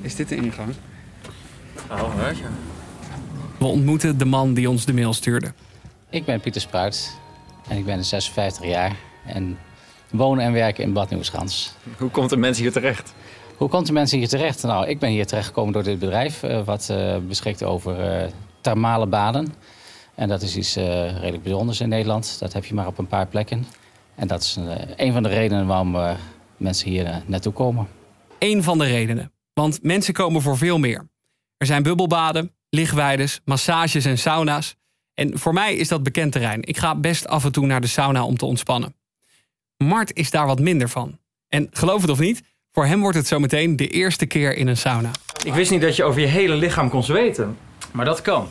Is 0.00 0.14
dit 0.14 0.28
de 0.28 0.36
ingang? 0.36 0.74
Oh, 1.90 2.14
je. 2.28 2.42
We 3.58 3.64
ontmoeten 3.64 4.18
de 4.18 4.24
man 4.24 4.54
die 4.54 4.70
ons 4.70 4.84
de 4.84 4.92
mail 4.92 5.12
stuurde. 5.12 5.52
Ik 6.10 6.24
ben 6.24 6.40
Pieter 6.40 6.60
Spruit 6.60 7.16
en 7.68 7.76
ik 7.76 7.84
ben 7.84 8.04
56 8.04 8.64
jaar 8.64 8.96
en 9.26 9.58
wonen 10.10 10.44
en 10.44 10.52
werken 10.52 10.84
in 10.84 10.92
Bad 10.92 11.10
Nieuweschans. 11.10 11.74
Hoe 11.98 12.10
komt 12.10 12.32
een 12.32 12.40
mens 12.40 12.58
hier 12.58 12.72
terecht? 12.72 13.14
Hoe 13.60 13.68
komt 13.68 13.88
een 13.88 13.94
mens 13.94 14.10
hier 14.10 14.28
terecht? 14.28 14.62
Nou, 14.62 14.86
ik 14.86 14.98
ben 14.98 15.10
hier 15.10 15.26
terechtgekomen 15.26 15.72
door 15.72 15.82
dit 15.82 15.98
bedrijf... 15.98 16.42
Uh, 16.42 16.64
wat 16.64 16.88
uh, 16.90 17.16
beschikt 17.16 17.62
over 17.62 18.22
uh, 18.22 18.30
thermale 18.60 19.06
baden. 19.06 19.54
En 20.14 20.28
dat 20.28 20.42
is 20.42 20.56
iets 20.56 20.74
redelijk 20.74 21.42
bijzonders 21.42 21.80
in 21.80 21.88
Nederland. 21.88 22.38
Dat 22.38 22.52
heb 22.52 22.64
je 22.64 22.74
maar 22.74 22.86
op 22.86 22.98
een 22.98 23.06
paar 23.06 23.26
plekken. 23.26 23.66
En 24.14 24.28
dat 24.28 24.42
is 24.42 24.58
een 24.96 25.12
van 25.12 25.22
de 25.22 25.28
redenen 25.28 25.66
waarom 25.66 26.16
mensen 26.56 26.88
hier 26.88 27.22
naartoe 27.26 27.52
komen. 27.52 27.88
Eén 28.38 28.62
van 28.62 28.78
de 28.78 28.84
redenen. 28.84 29.32
Want 29.52 29.82
mensen 29.82 30.14
komen 30.14 30.42
voor 30.42 30.56
veel 30.56 30.78
meer. 30.78 31.08
Er 31.56 31.66
zijn 31.66 31.82
bubbelbaden, 31.82 32.54
lichtweides, 32.68 33.40
massages 33.44 34.04
en 34.04 34.18
sauna's. 34.18 34.76
En 35.14 35.38
voor 35.38 35.52
mij 35.52 35.74
is 35.74 35.88
dat 35.88 36.02
bekend 36.02 36.32
terrein. 36.32 36.62
Ik 36.62 36.78
ga 36.78 36.94
best 36.94 37.28
af 37.28 37.44
en 37.44 37.52
toe 37.52 37.66
naar 37.66 37.80
de 37.80 37.86
sauna 37.86 38.24
om 38.24 38.36
te 38.36 38.46
ontspannen. 38.46 38.94
Mart 39.76 40.16
is 40.16 40.30
daar 40.30 40.46
wat 40.46 40.60
minder 40.60 40.88
van. 40.88 41.18
En 41.48 41.68
geloof 41.70 42.00
het 42.00 42.10
of 42.10 42.18
niet, 42.18 42.42
voor 42.72 42.86
hem 42.86 43.00
wordt 43.00 43.16
het 43.16 43.26
zometeen 43.26 43.76
de 43.76 43.88
eerste 43.88 44.26
keer 44.26 44.56
in 44.56 44.66
een 44.66 44.76
sauna. 44.76 45.10
Ik 45.44 45.54
wist 45.54 45.70
niet 45.70 45.80
dat 45.80 45.96
je 45.96 46.04
over 46.04 46.20
je 46.20 46.26
hele 46.26 46.54
lichaam 46.54 46.88
kon 46.88 47.02
zweten. 47.02 47.56
Maar 47.92 48.04
dat 48.04 48.22
kan. 48.22 48.48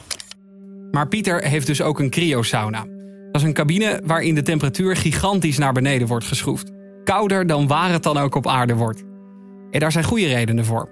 Maar 0.92 1.08
Pieter 1.08 1.44
heeft 1.44 1.68
dus 1.68 1.82
ook 1.82 2.00
een 2.00 2.10
cryosauna. 2.10 2.86
Dat 3.32 3.42
is 3.42 3.44
een 3.44 3.54
cabine 3.54 4.02
waarin 4.06 4.36
de 4.36 4.42
temperatuur 4.42 4.96
gigantisch 4.96 5.58
naar 5.58 5.74
beneden 5.74 6.08
wordt 6.08 6.26
geschroefd. 6.26 6.72
Kouder 7.04 7.48
dan 7.48 7.68
waar 7.68 7.92
het 7.92 8.04
dan 8.04 8.18
ook 8.18 8.36
op 8.36 8.48
aarde 8.48 8.76
wordt. 8.76 9.04
En 9.72 9.80
daar 9.80 9.92
zijn 9.92 10.04
goede 10.04 10.28
redenen 10.28 10.66
voor. 10.66 10.90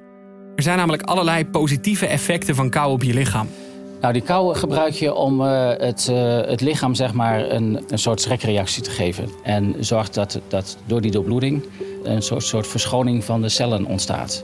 Er 0.56 0.64
zijn 0.64 0.78
namelijk 0.78 1.04
allerlei 1.04 1.46
positieve 1.46 2.08
effecten 2.08 2.56
van 2.56 2.70
kou 2.70 2.92
op 2.92 3.04
je 3.04 3.14
lichaam. 3.14 3.48
Nou, 4.02 4.14
die 4.14 4.22
kou 4.22 4.56
gebruik 4.56 4.94
je 4.94 5.14
om 5.14 5.42
uh, 5.42 5.70
het, 5.78 6.08
uh, 6.12 6.42
het 6.42 6.62
lichaam 6.62 6.96
zeg 6.96 7.14
maar, 7.14 7.52
een, 7.52 7.84
een 7.88 8.00
soort 8.00 8.22
schrekreactie 8.22 8.84
te 8.84 8.90
geven. 8.90 9.30
En 9.44 9.76
zorgt 9.80 10.14
dat, 10.14 10.42
dat 10.48 10.78
door 10.86 11.02
die 11.02 11.12
doorbloeding 11.12 11.64
een 12.10 12.22
soort, 12.22 12.44
soort 12.44 12.68
verschoning 12.68 13.24
van 13.24 13.42
de 13.42 13.50
cellen 13.50 13.86
ontstaat. 13.86 14.44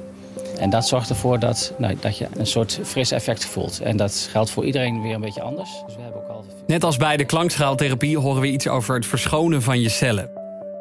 En 0.57 0.69
dat 0.69 0.87
zorgt 0.87 1.09
ervoor 1.09 1.39
dat, 1.39 1.73
nou, 1.77 1.95
dat 1.99 2.17
je 2.17 2.27
een 2.37 2.47
soort 2.47 2.79
fris 2.83 3.11
effect 3.11 3.45
voelt. 3.45 3.79
En 3.79 3.97
dat 3.97 4.27
geldt 4.31 4.49
voor 4.49 4.65
iedereen 4.65 5.01
weer 5.01 5.13
een 5.13 5.21
beetje 5.21 5.41
anders. 5.41 5.69
Dus 5.85 5.95
we 5.95 6.01
hebben 6.01 6.21
ook 6.21 6.29
altijd 6.29 6.53
Net 6.67 6.83
als 6.83 6.97
bij 6.97 7.17
de 7.17 7.25
klankschaaltherapie 7.25 8.17
horen 8.17 8.41
we 8.41 8.47
iets 8.47 8.67
over 8.67 8.95
het 8.95 9.05
verschonen 9.05 9.61
van 9.61 9.81
je 9.81 9.89
cellen. 9.89 10.29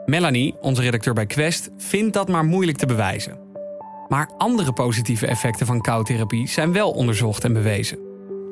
Melanie, 0.06 0.54
onze 0.60 0.82
redacteur 0.82 1.14
bij 1.14 1.26
Quest, 1.26 1.70
vindt 1.78 2.12
dat 2.14 2.28
maar 2.28 2.44
moeilijk 2.44 2.78
te 2.78 2.86
bewijzen. 2.86 3.38
Maar 4.08 4.30
andere 4.38 4.72
positieve 4.72 5.26
effecten 5.26 5.66
van 5.66 5.80
koudtherapie 5.80 6.48
zijn 6.48 6.72
wel 6.72 6.90
onderzocht 6.90 7.44
en 7.44 7.52
bewezen. 7.52 7.98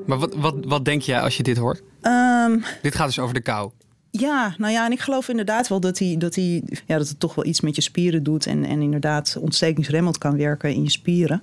Maar 0.07 0.19
wat, 0.19 0.35
wat, 0.35 0.55
wat 0.67 0.85
denk 0.85 1.03
jij 1.03 1.21
als 1.21 1.37
je 1.37 1.43
dit 1.43 1.57
hoort? 1.57 1.83
Ehm, 2.01 2.59
Dit 2.83 2.95
gaat 2.95 3.07
dus 3.07 3.19
over 3.19 3.35
de 3.35 3.41
kou. 3.41 3.71
Ja, 4.11 4.55
nou 4.59 4.73
ja, 4.73 4.85
en 4.85 4.93
ik 4.93 5.01
geloof 5.01 5.29
inderdaad 5.29 5.69
wel 5.69 5.81
dat, 5.81 5.99
hij, 5.99 6.15
dat, 6.19 6.35
hij, 6.35 6.63
ja, 6.87 6.99
dat 6.99 7.09
het 7.09 7.21
toch 7.21 7.35
wel 7.35 7.45
iets 7.45 7.61
met 7.61 7.77
je 7.77 7.83
spieren 7.83 8.23
doet. 8.23 8.47
En, 8.47 8.65
en 8.65 8.81
inderdaad 8.81 9.37
ontstekingsremmend 9.41 10.19
kan 10.19 10.37
werken 10.37 10.75
in 10.75 10.83
je 10.83 10.91
spieren. 10.91 11.43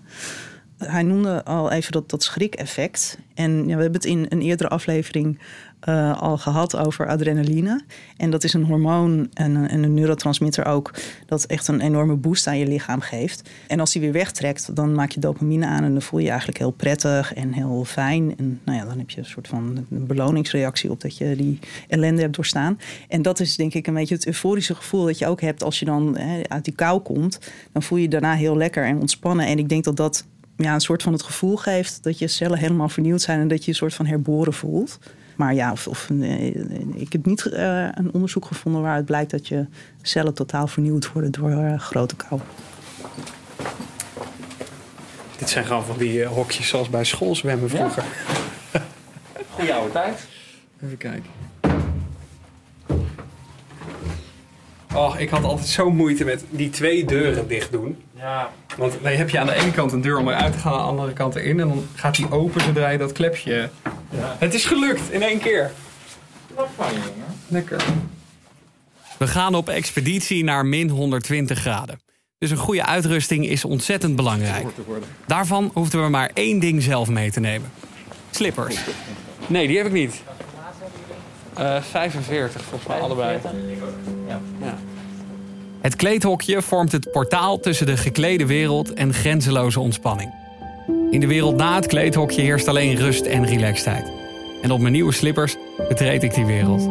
Hij 0.78 1.04
noemde 1.04 1.44
al 1.44 1.72
even 1.72 1.92
dat, 1.92 2.10
dat 2.10 2.24
schrik-effect. 2.24 3.20
En 3.34 3.58
ja, 3.58 3.76
we 3.76 3.82
hebben 3.82 4.02
het 4.02 4.06
in 4.06 4.26
een 4.30 4.42
eerdere 4.42 4.70
aflevering 4.70 5.40
eh, 5.88 6.22
al 6.22 6.38
gehad 6.38 6.78
over 6.78 7.08
adrenaline. 7.08 7.82
En 8.18 8.30
dat 8.30 8.44
is 8.44 8.54
een 8.54 8.64
hormoon 8.64 9.30
en, 9.34 9.56
een- 9.56 9.68
en 9.68 9.84
een 9.84 9.94
neurotransmitter 9.94 10.66
ook... 10.66 10.94
dat 11.26 11.44
echt 11.44 11.68
een 11.68 11.82
enorme 11.82 12.16
boost 12.16 12.48
aan 12.48 12.58
je 12.58 12.68
lichaam 12.68 13.00
geeft. 13.02 13.50
En 13.68 13.80
als 13.80 13.92
die 13.92 14.02
weer 14.02 14.12
wegtrekt, 14.12 14.76
dan 14.76 14.94
maak 14.94 15.12
je 15.12 15.20
dopamine 15.20 15.66
aan... 15.66 15.84
en 15.84 15.92
dan 15.92 16.02
voel 16.02 16.20
je 16.20 16.26
je 16.26 16.32
eigenlijk 16.32 16.60
heel 16.60 16.72
prettig 16.72 17.34
en 17.34 17.54
heel 17.54 17.84
fijn. 17.86 18.38
En 18.38 18.60
nou 18.66 18.78
ja, 18.78 18.86
dan 18.86 18.98
heb 18.98 19.10
je 19.10 19.18
een 19.20 19.26
soort 19.26 19.48
van 19.48 19.86
een 19.90 20.06
beloningsreactie... 20.08 20.92
op 20.92 21.02
dat 21.02 21.18
je 21.18 21.36
die 21.36 21.60
ellende 21.88 22.22
hebt 22.22 22.36
doorstaan. 22.36 22.80
En 23.08 23.22
dat 23.22 23.40
is 23.40 23.56
denk 23.56 23.74
ik 23.74 23.88
een 23.88 23.94
beetje 23.94 24.16
het 24.16 24.26
euforische 24.26 24.76
gevoel... 24.76 25.06
dat 25.06 25.18
je 25.18 25.28
ook 25.28 25.42
hebt 25.42 25.64
als 25.64 25.80
je 25.80 25.86
dan 25.86 26.18
hè, 26.18 26.42
uit 26.48 26.66
die 26.66 26.76
kou 26.76 27.00
komt. 27.02 27.40
Dan 27.72 27.84
voel 27.84 27.98
je 27.98 28.04
je 28.04 28.10
daarna 28.10 28.34
heel 28.34 28.58
lekker 28.58 28.86
en 28.86 29.00
ontspannen. 29.00 29.46
En 29.46 29.60
ik 29.60 29.70
denk 29.70 29.84
dat 29.84 29.98
dat 29.98 30.26
ja, 30.58 30.74
een 30.74 30.82
soort 30.82 31.04
van 31.04 31.14
het 31.14 31.24
gevoel 31.24 31.56
geeft 31.56 32.04
dat 32.04 32.20
je 32.20 32.28
cellen 32.28 32.58
helemaal 32.58 32.90
vernieuwd 32.90 33.22
zijn 33.22 33.40
en 33.40 33.48
dat 33.48 33.64
je 33.64 33.70
een 33.70 33.78
soort 33.78 33.94
van 33.94 34.06
herboren 34.06 34.54
voelt. 34.54 35.00
Maar 35.38 35.54
ja, 35.54 35.72
of, 35.72 35.88
of, 35.88 36.10
nee, 36.10 36.54
ik 36.94 37.12
heb 37.12 37.26
niet 37.26 37.46
eh, 37.46 37.88
een 37.92 38.14
onderzoek 38.14 38.46
gevonden 38.46 38.82
waaruit 38.82 39.06
blijkt 39.06 39.32
dat 39.32 39.48
je 39.48 39.66
cellen 40.02 40.34
totaal 40.34 40.68
vernieuwd 40.68 41.12
worden 41.12 41.32
door 41.32 41.52
eh, 41.52 41.80
grote 41.80 42.16
kou. 42.16 42.42
Dit 45.38 45.50
zijn 45.50 45.66
gewoon 45.66 45.86
van 45.86 45.98
die 45.98 46.24
eh, 46.24 46.30
hokjes 46.30 46.68
zoals 46.68 46.90
bij 46.90 47.04
schoolzwemmen 47.04 47.70
vroeger. 47.70 48.04
Goeie 49.50 49.74
oude 49.74 49.92
tijd. 49.92 50.28
Even 50.84 50.98
kijken. 50.98 51.30
Oh, 54.94 55.20
ik 55.20 55.30
had 55.30 55.44
altijd 55.44 55.68
zo 55.68 55.92
moeite 55.92 56.24
met 56.24 56.46
die 56.50 56.70
twee 56.70 57.06
deuren 57.06 57.48
dicht 57.48 57.72
doen. 57.72 58.04
Ja. 58.16 58.50
Want 58.78 58.98
dan 59.02 59.12
heb 59.12 59.30
je 59.30 59.40
aan 59.40 59.46
de 59.46 59.54
ene 59.54 59.72
kant 59.72 59.92
een 59.92 60.02
deur 60.02 60.18
om 60.18 60.28
eruit 60.28 60.54
te 60.54 60.60
gaan, 60.60 60.74
aan 60.74 60.80
de 60.80 60.86
andere 60.86 61.14
kant 61.14 61.36
erin. 61.36 61.60
En 61.60 61.68
dan 61.68 61.86
gaat 61.94 62.16
die 62.16 62.32
open 62.32 62.62
zodra 62.62 62.90
je 62.90 62.98
dat 62.98 63.12
klepje... 63.12 63.70
Het 64.16 64.54
is 64.54 64.66
gelukt 64.66 65.12
in 65.12 65.22
één 65.22 65.40
keer. 65.40 65.72
Lekker. 67.48 67.84
We 69.18 69.28
gaan 69.28 69.56
op 69.56 69.70
expeditie 69.70 70.44
naar 70.44 70.66
min 70.66 70.90
120 70.90 71.60
graden. 71.60 72.00
Dus 72.38 72.52
een 72.52 72.58
goede 72.58 72.86
uitrusting 72.86 73.48
is 73.48 73.66
ontzettend 73.66 74.16
belangrijk. 74.16 74.68
Daarvan 75.26 75.72
hoefden 75.74 76.04
we 76.04 76.10
maar 76.10 76.32
één 76.34 76.60
ding 76.60 76.84
zelf 76.84 77.10
mee 77.10 77.32
te 77.32 77.40
nemen. 77.40 77.72
Slippers. 78.32 78.78
Nee, 79.48 79.68
die 79.68 79.78
heb 79.78 79.86
ik 79.86 79.92
niet. 79.92 80.22
Eh 81.54 81.82
45 81.82 82.62
volgens 82.62 82.90
mij 82.90 83.00
allebei. 83.00 83.40
Ja. 84.28 84.78
Het 85.82 85.96
kleedhokje 85.96 86.62
vormt 86.62 86.92
het 86.92 87.12
portaal 87.12 87.60
tussen 87.60 87.86
de 87.86 87.98
geklede 87.98 88.46
wereld 88.46 88.94
en 88.94 89.14
grenzeloze 89.14 89.80
ontspanning. 89.80 90.34
In 91.10 91.20
de 91.20 91.28
wereld 91.28 91.56
na 91.56 91.76
het 91.76 91.86
kleedhokje 91.88 92.42
heerst 92.42 92.68
alleen 92.68 92.96
rust 92.96 93.26
en 93.26 93.46
relaxedheid. 93.46 94.12
En 94.62 94.72
op 94.72 94.80
mijn 94.80 94.94
nieuwe 94.94 95.14
slippers 95.14 95.56
betreed 95.88 96.24
ik 96.24 96.34
die 96.34 96.46
wereld. 96.46 96.90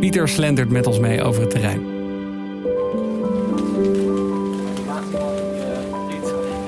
Pieter 0.00 0.28
slentert 0.28 0.70
met 0.70 0.86
ons 0.86 0.98
mee 0.98 1.22
over 1.22 1.40
het 1.40 1.50
terrein. 1.50 1.82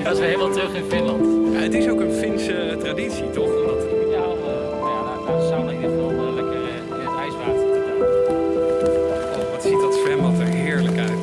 Dat 0.03 0.13
is 0.13 0.19
weer 0.19 0.27
helemaal 0.27 0.51
terug 0.51 0.73
in 0.73 0.83
Finland. 0.89 1.53
Ja, 1.53 1.59
het 1.59 1.73
is 1.73 1.87
ook 1.87 1.99
een 1.99 2.13
Finse 2.13 2.77
traditie, 2.79 3.29
toch? 3.29 3.59
Omdat... 3.59 3.83
Ja, 4.11 4.23
om, 4.23 4.37
eh, 4.37 4.79
nou 4.79 5.27
ja, 5.27 5.37
de 5.37 5.47
sauna 5.49 5.71
in 5.71 5.75
ieder 5.75 5.89
geval 5.89 6.09
eh, 6.09 6.33
lekker 6.33 6.61
eh, 6.63 6.99
in 6.99 7.07
het 7.07 7.19
ijswater 7.19 7.71
te 7.73 7.81
gaan. 7.87 8.01
Oh, 9.41 9.51
wat 9.51 9.63
ziet 9.63 9.81
dat 9.81 9.93
zwembad 10.05 10.39
er 10.39 10.45
heerlijk 10.45 10.97
uit. 10.97 11.19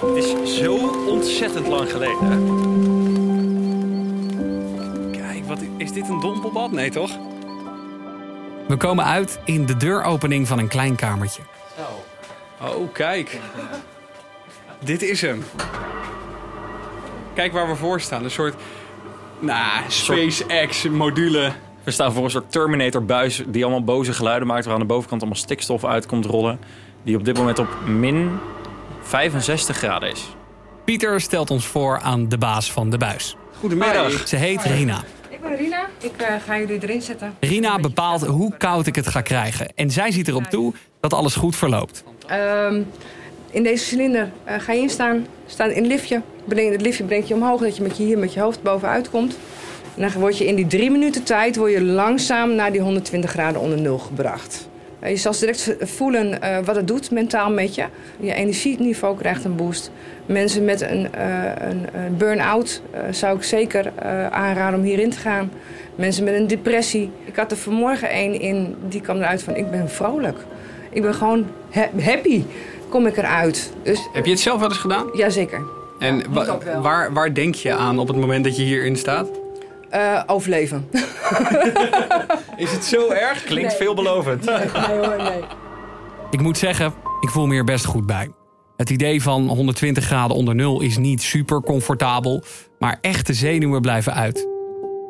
Het 0.00 0.24
is 0.24 0.58
zo 0.58 0.76
ontzettend 1.08 1.66
lang 1.66 1.90
geleden. 1.90 2.30
hè? 2.30 2.99
Wat, 5.60 5.68
is 5.76 5.92
dit 5.92 6.08
een 6.08 6.20
dompelbad? 6.20 6.72
Nee, 6.72 6.90
toch? 6.90 7.10
We 8.68 8.76
komen 8.76 9.04
uit 9.04 9.38
in 9.44 9.66
de 9.66 9.76
deuropening 9.76 10.48
van 10.48 10.58
een 10.58 10.68
klein 10.68 10.96
kamertje. 10.96 11.42
Oh, 12.60 12.92
kijk. 12.92 13.38
Dit 14.78 15.02
is 15.02 15.20
hem. 15.20 15.44
Kijk 17.34 17.52
waar 17.52 17.68
we 17.68 17.76
voor 17.76 18.00
staan. 18.00 18.24
Een 18.24 18.30
soort... 18.30 18.54
Nou, 19.38 19.82
SpaceX-module. 19.88 21.52
We 21.84 21.90
staan 21.90 22.12
voor 22.12 22.24
een 22.24 22.30
soort 22.30 22.52
Terminator-buis 22.52 23.42
die 23.46 23.62
allemaal 23.62 23.84
boze 23.84 24.12
geluiden 24.12 24.48
maakt. 24.48 24.64
Waar 24.64 24.74
aan 24.74 24.80
de 24.80 24.86
bovenkant 24.86 25.20
allemaal 25.20 25.40
stikstof 25.40 25.84
uit 25.84 26.06
komt 26.06 26.24
rollen. 26.24 26.60
Die 27.02 27.16
op 27.16 27.24
dit 27.24 27.36
moment 27.36 27.58
op 27.58 27.68
min 27.86 28.38
65 29.02 29.76
graden 29.76 30.10
is. 30.10 30.36
Pieter 30.84 31.20
stelt 31.20 31.50
ons 31.50 31.66
voor 31.66 32.00
aan 32.00 32.28
de 32.28 32.38
baas 32.38 32.72
van 32.72 32.90
de 32.90 32.98
buis. 32.98 33.36
Goedemiddag. 33.58 34.28
Ze 34.28 34.36
heet 34.36 34.62
Rina. 34.62 35.04
Ik 35.42 35.48
ben 35.48 35.56
Rina. 35.56 35.86
Ik 36.00 36.12
eh, 36.16 36.34
ga 36.46 36.58
jullie 36.58 36.82
erin 36.82 37.02
zetten. 37.02 37.34
Rina 37.40 37.78
bepaalt 37.78 38.26
hoe 38.26 38.56
koud 38.56 38.86
ik 38.86 38.94
het 38.94 39.06
ga 39.06 39.20
krijgen. 39.20 39.68
En 39.74 39.90
zij 39.90 40.10
ziet 40.10 40.28
erop 40.28 40.44
toe 40.44 40.72
dat 41.00 41.12
alles 41.12 41.34
goed 41.34 41.56
verloopt. 41.56 42.04
Ehm, 42.26 42.82
in 43.50 43.62
deze 43.62 43.84
cilinder 43.84 44.30
eh, 44.44 44.58
ga 44.58 44.72
je 44.72 44.80
instaan. 44.80 45.26
Staat 45.46 45.70
in 45.70 45.76
het 45.82 45.86
liftje. 45.86 46.22
Breng, 46.44 46.72
het 46.72 46.80
liftje 46.80 47.04
brengt 47.04 47.28
je 47.28 47.34
omhoog, 47.34 47.60
dat 47.60 47.76
je 47.76 47.82
met 47.82 47.96
je 47.96 48.02
hier 48.02 48.18
met 48.18 48.32
je 48.32 48.40
hoofd 48.40 48.62
bovenuit 48.62 49.10
komt. 49.10 49.38
En 49.96 50.02
dan 50.02 50.20
word 50.20 50.38
je 50.38 50.46
in 50.46 50.54
die 50.54 50.66
drie 50.66 50.90
minuten 50.90 51.22
tijd 51.22 51.56
word 51.56 51.72
je 51.72 51.82
langzaam 51.82 52.54
naar 52.54 52.72
die 52.72 52.80
120 52.80 53.30
graden 53.30 53.60
onder 53.60 53.80
nul 53.80 53.98
gebracht. 53.98 54.68
Eh, 54.98 55.10
Je 55.10 55.16
zal 55.16 55.32
direct 55.38 55.74
voelen 55.80 56.38
wat 56.64 56.76
het 56.76 56.86
doet 56.86 57.10
mentaal 57.10 57.50
met 57.50 57.74
je. 57.74 57.84
Je 58.20 58.34
energieniveau 58.34 59.16
krijgt 59.16 59.44
een 59.44 59.56
boost. 59.56 59.90
Mensen 60.32 60.64
met 60.64 60.80
een, 60.80 61.14
eh, 61.14 61.44
een, 61.68 61.86
een 61.92 62.16
burn-out 62.16 62.82
eh, 62.90 63.00
zou 63.10 63.36
ik 63.36 63.42
zeker 63.42 63.92
eh, 63.98 64.26
aanraden 64.26 64.78
om 64.78 64.84
hierin 64.84 65.10
te 65.10 65.18
gaan. 65.18 65.50
Mensen 65.94 66.24
met 66.24 66.34
een 66.34 66.46
depressie. 66.46 67.10
Ik 67.24 67.36
had 67.36 67.50
er 67.50 67.56
vanmorgen 67.56 68.16
een 68.16 68.40
in, 68.40 68.76
die 68.88 69.00
kwam 69.00 69.16
eruit 69.16 69.42
van 69.42 69.56
ik 69.56 69.70
ben 69.70 69.90
vrolijk. 69.90 70.38
Ik 70.90 71.02
ben 71.02 71.14
gewoon 71.14 71.46
ha- 71.70 71.90
happy, 72.00 72.42
kom 72.88 73.06
ik 73.06 73.16
eruit. 73.16 73.72
Dus 73.82 74.08
Heb 74.12 74.24
je 74.24 74.30
het 74.30 74.40
zelf 74.40 74.60
wel 74.60 74.68
eens 74.68 74.78
gedaan? 74.78 75.06
jazeker. 75.12 75.60
En 75.98 76.22
wa- 76.32 76.58
waar, 76.80 77.12
waar 77.12 77.34
denk 77.34 77.54
je 77.54 77.72
aan 77.74 77.98
op 77.98 78.08
het 78.08 78.16
moment 78.16 78.44
dat 78.44 78.56
je 78.56 78.62
hierin 78.62 78.96
staat? 78.96 79.28
Eh, 79.88 80.22
overleven. 80.26 80.88
Is 82.56 82.72
het 82.72 82.84
zo 82.84 83.08
erg? 83.10 83.44
Klinkt 83.44 83.68
Nee. 83.68 83.76
veelbelovend. 83.78 84.44
nee 84.44 84.58
hoor, 84.98 85.16
nee. 85.16 85.40
Ik 86.30 86.40
moet 86.40 86.58
zeggen, 86.58 86.92
ik 87.20 87.28
voel 87.28 87.46
me 87.46 87.56
er 87.56 87.64
best 87.64 87.84
goed 87.84 88.06
bij. 88.06 88.30
Het 88.80 88.90
idee 88.90 89.22
van 89.22 89.48
120 89.48 90.04
graden 90.04 90.36
onder 90.36 90.54
nul 90.54 90.80
is 90.80 90.98
niet 90.98 91.22
super 91.22 91.60
comfortabel, 91.62 92.42
maar 92.78 92.98
echte 93.00 93.34
zenuwen 93.34 93.80
blijven 93.80 94.14
uit. 94.14 94.48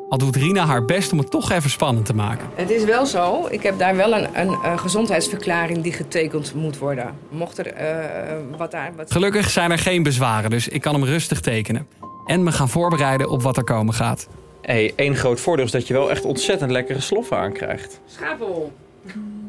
Al 0.09 0.17
doet 0.17 0.35
Rina 0.35 0.65
haar 0.65 0.85
best 0.85 1.11
om 1.11 1.17
het 1.17 1.31
toch 1.31 1.51
even 1.51 1.69
spannend 1.69 2.05
te 2.05 2.13
maken. 2.13 2.47
Het 2.55 2.69
is 2.69 2.83
wel 2.83 3.05
zo, 3.05 3.47
ik 3.49 3.63
heb 3.63 3.79
daar 3.79 3.95
wel 3.95 4.13
een, 4.13 4.27
een, 4.33 4.49
eh, 4.63 4.77
gezondheidsverklaring 4.77 5.81
die 5.81 5.93
getekend 5.93 6.53
moet 6.53 6.77
worden. 6.77 7.15
Mocht 7.29 7.57
er 7.57 7.67
eh, 7.67 8.37
wat 8.57 8.71
daar... 8.71 8.91
Wat... 8.95 9.11
Gelukkig 9.11 9.49
zijn 9.49 9.71
er 9.71 9.79
geen 9.79 10.03
bezwaren, 10.03 10.49
dus 10.49 10.67
ik 10.67 10.81
kan 10.81 10.93
hem 10.93 11.03
rustig 11.03 11.41
tekenen. 11.41 11.87
En 12.25 12.43
me 12.43 12.51
gaan 12.51 12.69
voorbereiden 12.69 13.29
op 13.29 13.41
wat 13.41 13.57
er 13.57 13.63
komen 13.63 13.93
gaat. 13.93 14.27
hey, 14.61 14.93
één 14.95 15.15
groot 15.15 15.39
voordeel 15.39 15.65
is 15.65 15.71
dat 15.71 15.87
je 15.87 15.93
wel 15.93 16.09
echt 16.09 16.25
ontzettend 16.25 16.71
lekkere 16.71 17.01
sloffen 17.01 17.37
aankrijgt. 17.37 17.99
Schapel. 18.05 18.71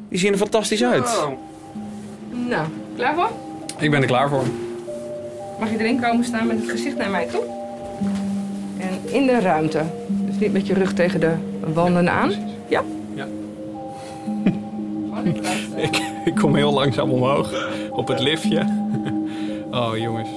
Die 0.09 0.19
zien 0.19 0.33
er 0.33 0.39
fantastisch 0.39 0.85
uit. 0.85 1.27
Nou, 2.49 2.67
klaar 2.97 3.15
voor? 3.15 3.52
Ik 3.83 3.91
ben 3.91 4.01
er 4.01 4.07
klaar 4.07 4.29
voor. 4.29 4.43
Mag 5.61 5.71
je 5.71 5.79
erin 5.79 6.01
komen 6.01 6.25
staan 6.25 6.47
met 6.47 6.61
het 6.61 6.71
gezicht 6.71 6.97
naar 6.97 7.11
mij 7.11 7.27
toe? 7.27 7.43
En 8.79 9.15
in 9.15 9.27
de 9.27 9.41
ruimte. 9.41 9.83
Dus 10.07 10.39
niet 10.39 10.53
met 10.53 10.67
je 10.67 10.75
rug 10.75 10.93
tegen 10.93 11.21
de 11.21 11.33
wanden 11.75 12.11
aan. 12.11 12.31
Ja? 12.69 12.83
Ja. 13.15 13.27
Gewoon 15.09 15.25
in 15.25 15.33
de 15.33 15.41
ruimte. 15.43 15.83
Ik, 15.83 16.03
ik 16.25 16.35
kom 16.35 16.55
heel 16.55 16.73
langzaam 16.73 17.11
omhoog 17.11 17.71
op 17.91 18.09
het 18.09 18.21
liftje. 18.21 18.67
Oh, 19.71 19.97
jongens. 19.97 20.29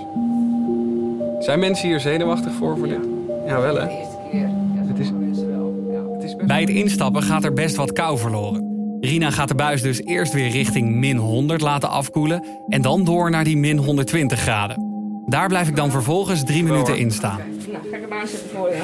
Zijn 1.39 1.59
mensen 1.59 1.87
hier 1.87 1.99
zenuwachtig 1.99 2.53
voor 2.53 2.77
voor 2.77 2.87
dit? 2.87 2.99
Ja, 3.47 3.61
wel 3.61 3.75
hè? 3.75 3.85
De 3.87 3.91
eerste 3.97 4.17
keer. 4.31 4.39
Ja, 4.39 4.81
Het 4.87 4.99
is- 4.99 5.07
sommige 5.07 5.25
mensen 5.29 5.47
wel. 5.57 5.85
Ja. 5.91 6.13
Het 6.13 6.23
is 6.23 6.35
best... 6.35 6.47
Bij 6.47 6.61
het 6.61 6.69
instappen 6.69 7.21
gaat 7.23 7.43
er 7.43 7.53
best 7.53 7.75
wat 7.75 7.93
kou 7.93 8.17
verloren. 8.17 8.74
Rina 9.05 9.31
gaat 9.31 9.47
de 9.47 9.55
buis 9.55 9.81
dus 9.81 10.03
eerst 10.03 10.33
weer 10.33 10.49
richting 10.49 10.95
min 10.95 11.17
100 11.17 11.61
laten 11.61 11.89
afkoelen 11.89 12.45
en 12.67 12.81
dan 12.81 13.03
door 13.03 13.29
naar 13.29 13.43
die 13.43 13.57
min 13.57 13.77
120 13.77 14.39
graden. 14.39 14.93
Daar 15.25 15.47
blijf 15.47 15.67
ik 15.67 15.75
dan 15.75 15.91
vervolgens 15.91 16.43
drie 16.43 16.63
minuten 16.63 16.97
in 16.97 17.11
staan. 17.11 17.39
Nou, 17.71 17.89
ga 17.91 17.95
ik 17.95 18.01
hem 18.01 18.13
aanzetten 18.13 18.49
voor 18.49 18.69
je. 18.69 18.81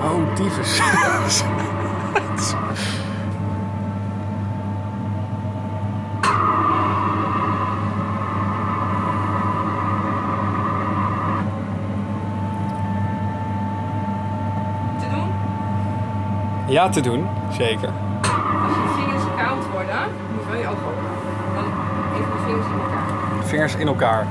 Oh, 0.00 0.34
tyfus. 0.34 0.80
Ja, 16.72 16.88
te 16.88 17.00
doen. 17.00 17.28
Zeker. 17.50 17.88
Als 17.88 18.74
je 18.74 18.92
vingers 18.96 19.22
koud 19.36 19.70
worden, 19.72 20.00
moet 20.34 20.46
wel 20.50 20.60
je 20.60 20.66
ogen. 20.66 20.94
Dan 21.54 21.64
even 22.14 22.30
de 22.32 22.38
vingers 22.46 22.66
in 22.66 22.78
elkaar. 22.80 23.44
Vingers 23.44 23.74
in 23.74 23.86
elkaar. 23.86 24.26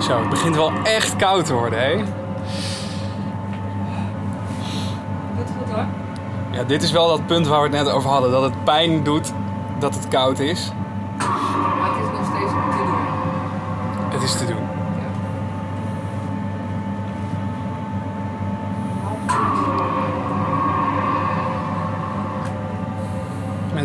Zo, 0.00 0.20
het 0.20 0.28
begint 0.28 0.56
wel 0.56 0.72
echt 0.82 1.16
koud 1.16 1.44
te 1.44 1.54
worden, 1.54 1.78
hè? 1.78 1.96
Doe 1.96 2.04
het 5.36 5.50
goed 5.58 5.74
hoor. 5.74 5.84
Ja, 6.50 6.62
dit 6.62 6.82
is 6.82 6.92
wel 6.92 7.08
dat 7.08 7.26
punt 7.26 7.46
waar 7.46 7.62
we 7.62 7.76
het 7.76 7.84
net 7.84 7.94
over 7.94 8.10
hadden. 8.10 8.30
Dat 8.30 8.42
het 8.42 8.64
pijn 8.64 9.02
doet 9.02 9.32
dat 9.78 9.94
het 9.94 10.08
koud 10.08 10.38
is. 10.38 10.72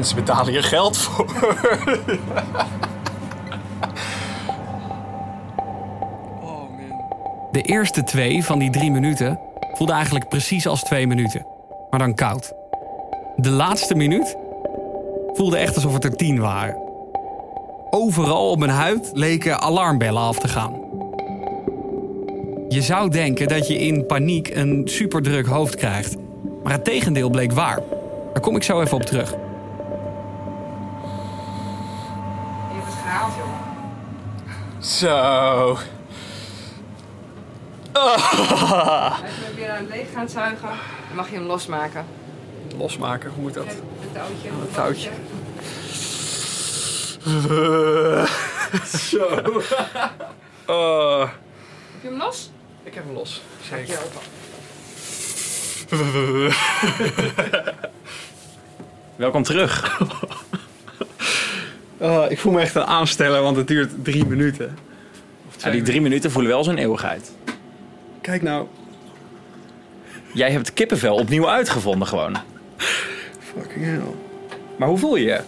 Mensen 0.09 0.25
betalen 0.25 0.53
je 0.53 0.61
geld 0.61 0.97
voor. 0.97 1.25
De 7.51 7.61
eerste 7.61 8.03
twee 8.03 8.43
van 8.43 8.59
die 8.59 8.69
drie 8.69 8.91
minuten 8.91 9.39
voelden 9.73 9.95
eigenlijk 9.95 10.29
precies 10.29 10.67
als 10.67 10.83
twee 10.83 11.07
minuten. 11.07 11.45
Maar 11.89 11.99
dan 11.99 12.15
koud. 12.15 12.53
De 13.35 13.49
laatste 13.49 13.95
minuut 13.95 14.37
voelde 15.33 15.57
echt 15.57 15.75
alsof 15.75 15.93
het 15.93 16.03
er 16.03 16.15
tien 16.15 16.39
waren. 16.39 16.77
Overal 17.89 18.49
op 18.49 18.59
mijn 18.59 18.71
huid 18.71 19.09
leken 19.13 19.59
alarmbellen 19.61 20.21
af 20.21 20.39
te 20.39 20.47
gaan. 20.47 20.73
Je 22.67 22.81
zou 22.81 23.09
denken 23.09 23.47
dat 23.47 23.67
je 23.67 23.77
in 23.77 24.05
paniek 24.05 24.55
een 24.55 24.81
superdruk 24.85 25.45
hoofd 25.45 25.75
krijgt. 25.75 26.15
Maar 26.63 26.73
het 26.73 26.83
tegendeel 26.83 27.29
bleek 27.29 27.51
waar. 27.51 27.79
Daar 28.33 28.41
kom 28.41 28.55
ik 28.55 28.63
zo 28.63 28.81
even 28.81 28.97
op 28.97 29.03
terug. 29.03 29.35
Je 32.69 32.75
hebt 32.75 32.87
het 32.87 33.01
gehaald, 33.01 33.33
jongen. 33.35 33.57
Zo. 34.79 35.77
Ah. 37.91 39.11
Als 39.21 39.29
je 39.35 39.43
hem 39.43 39.55
weer 39.55 39.69
aan 39.69 39.77
het 39.77 39.89
leeg 39.89 40.07
gaat 40.13 40.31
zuigen, 40.31 40.67
dan 41.07 41.15
mag 41.15 41.29
je 41.29 41.35
hem 41.35 41.45
losmaken. 41.45 42.05
Losmaken, 42.77 43.31
hoe 43.31 43.41
moet 43.41 43.53
dat? 43.53 43.65
Een 43.65 44.11
touwtje. 44.13 44.49
Een 44.49 44.71
touwtje. 44.71 45.09
Zo. 48.97 49.25
Oh. 50.65 51.19
Heb 51.91 52.01
je 52.01 52.07
hem 52.07 52.17
los? 52.17 52.51
Ik 52.83 52.93
heb 52.93 53.03
hem 53.05 53.13
los. 53.13 53.41
Open. 55.91 56.53
Welkom 59.15 59.43
terug. 59.43 59.97
Oh, 61.99 62.25
ik 62.29 62.39
voel 62.39 62.53
me 62.53 62.61
echt 62.61 62.75
een 62.75 62.83
aansteller, 62.83 63.41
want 63.41 63.57
het 63.57 63.67
duurt 63.67 63.91
drie 64.03 64.25
minuten. 64.25 64.77
Ja, 65.57 65.69
die 65.69 65.81
drie 65.81 66.01
minuten 66.01 66.31
voelen 66.31 66.51
wel 66.51 66.63
zo'n 66.63 66.77
eeuwigheid. 66.77 67.31
Kijk 68.21 68.41
nou. 68.41 68.67
Jij 70.33 70.51
hebt 70.51 70.73
kippenvel 70.73 71.15
opnieuw 71.15 71.49
uitgevonden 71.49 72.07
gewoon. 72.07 72.37
Fucking 73.39 73.85
hell. 73.85 74.01
Maar 74.77 74.87
hoe 74.87 74.97
voel 74.97 75.15
je 75.15 75.25
je? 75.25 75.41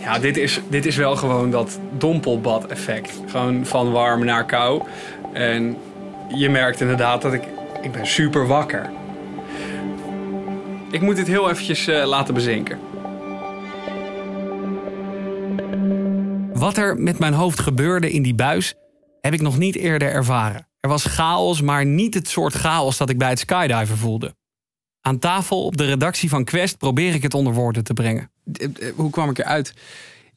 Ja, 0.00 0.18
dit 0.18 0.36
is, 0.36 0.60
dit 0.68 0.86
is 0.86 0.96
wel 0.96 1.16
gewoon 1.16 1.50
dat 1.50 1.78
dompelbad 1.98 2.66
effect. 2.66 3.20
Gewoon 3.26 3.66
van 3.66 3.92
warm 3.92 4.24
naar 4.24 4.44
kou. 4.44 4.82
En 5.32 5.76
je 6.34 6.50
merkt 6.50 6.80
inderdaad 6.80 7.22
dat 7.22 7.32
ik... 7.32 7.42
Ik 7.82 7.92
ben 7.92 8.06
super 8.06 8.46
wakker. 8.46 8.90
Ik 10.90 11.00
moet 11.00 11.16
dit 11.16 11.26
heel 11.26 11.50
eventjes 11.50 11.86
eh, 11.86 12.06
laten 12.06 12.34
bezinken. 12.34 12.78
Wat 16.58 16.76
er 16.76 16.96
met 16.96 17.18
mijn 17.18 17.32
hoofd 17.32 17.60
gebeurde 17.60 18.12
in 18.12 18.22
die 18.22 18.34
buis, 18.34 18.74
heb 19.20 19.32
ik 19.32 19.40
nog 19.40 19.58
niet 19.58 19.76
eerder 19.76 20.10
ervaren. 20.10 20.68
Er 20.80 20.88
was 20.88 21.04
chaos, 21.04 21.60
maar 21.60 21.86
niet 21.86 22.14
het 22.14 22.28
soort 22.28 22.54
chaos 22.54 22.96
dat 22.96 23.10
ik 23.10 23.18
bij 23.18 23.28
het 23.28 23.38
skydiven 23.38 23.96
voelde. 23.96 24.34
Aan 25.00 25.18
tafel 25.18 25.64
op 25.64 25.76
de 25.76 25.84
redactie 25.84 26.28
van 26.28 26.44
Quest 26.44 26.78
probeer 26.78 27.14
ik 27.14 27.22
het 27.22 27.34
onder 27.34 27.52
woorden 27.52 27.84
te 27.84 27.92
brengen. 27.92 28.30
Hoe 28.94 29.10
kwam 29.10 29.30
ik 29.30 29.38
eruit? 29.38 29.74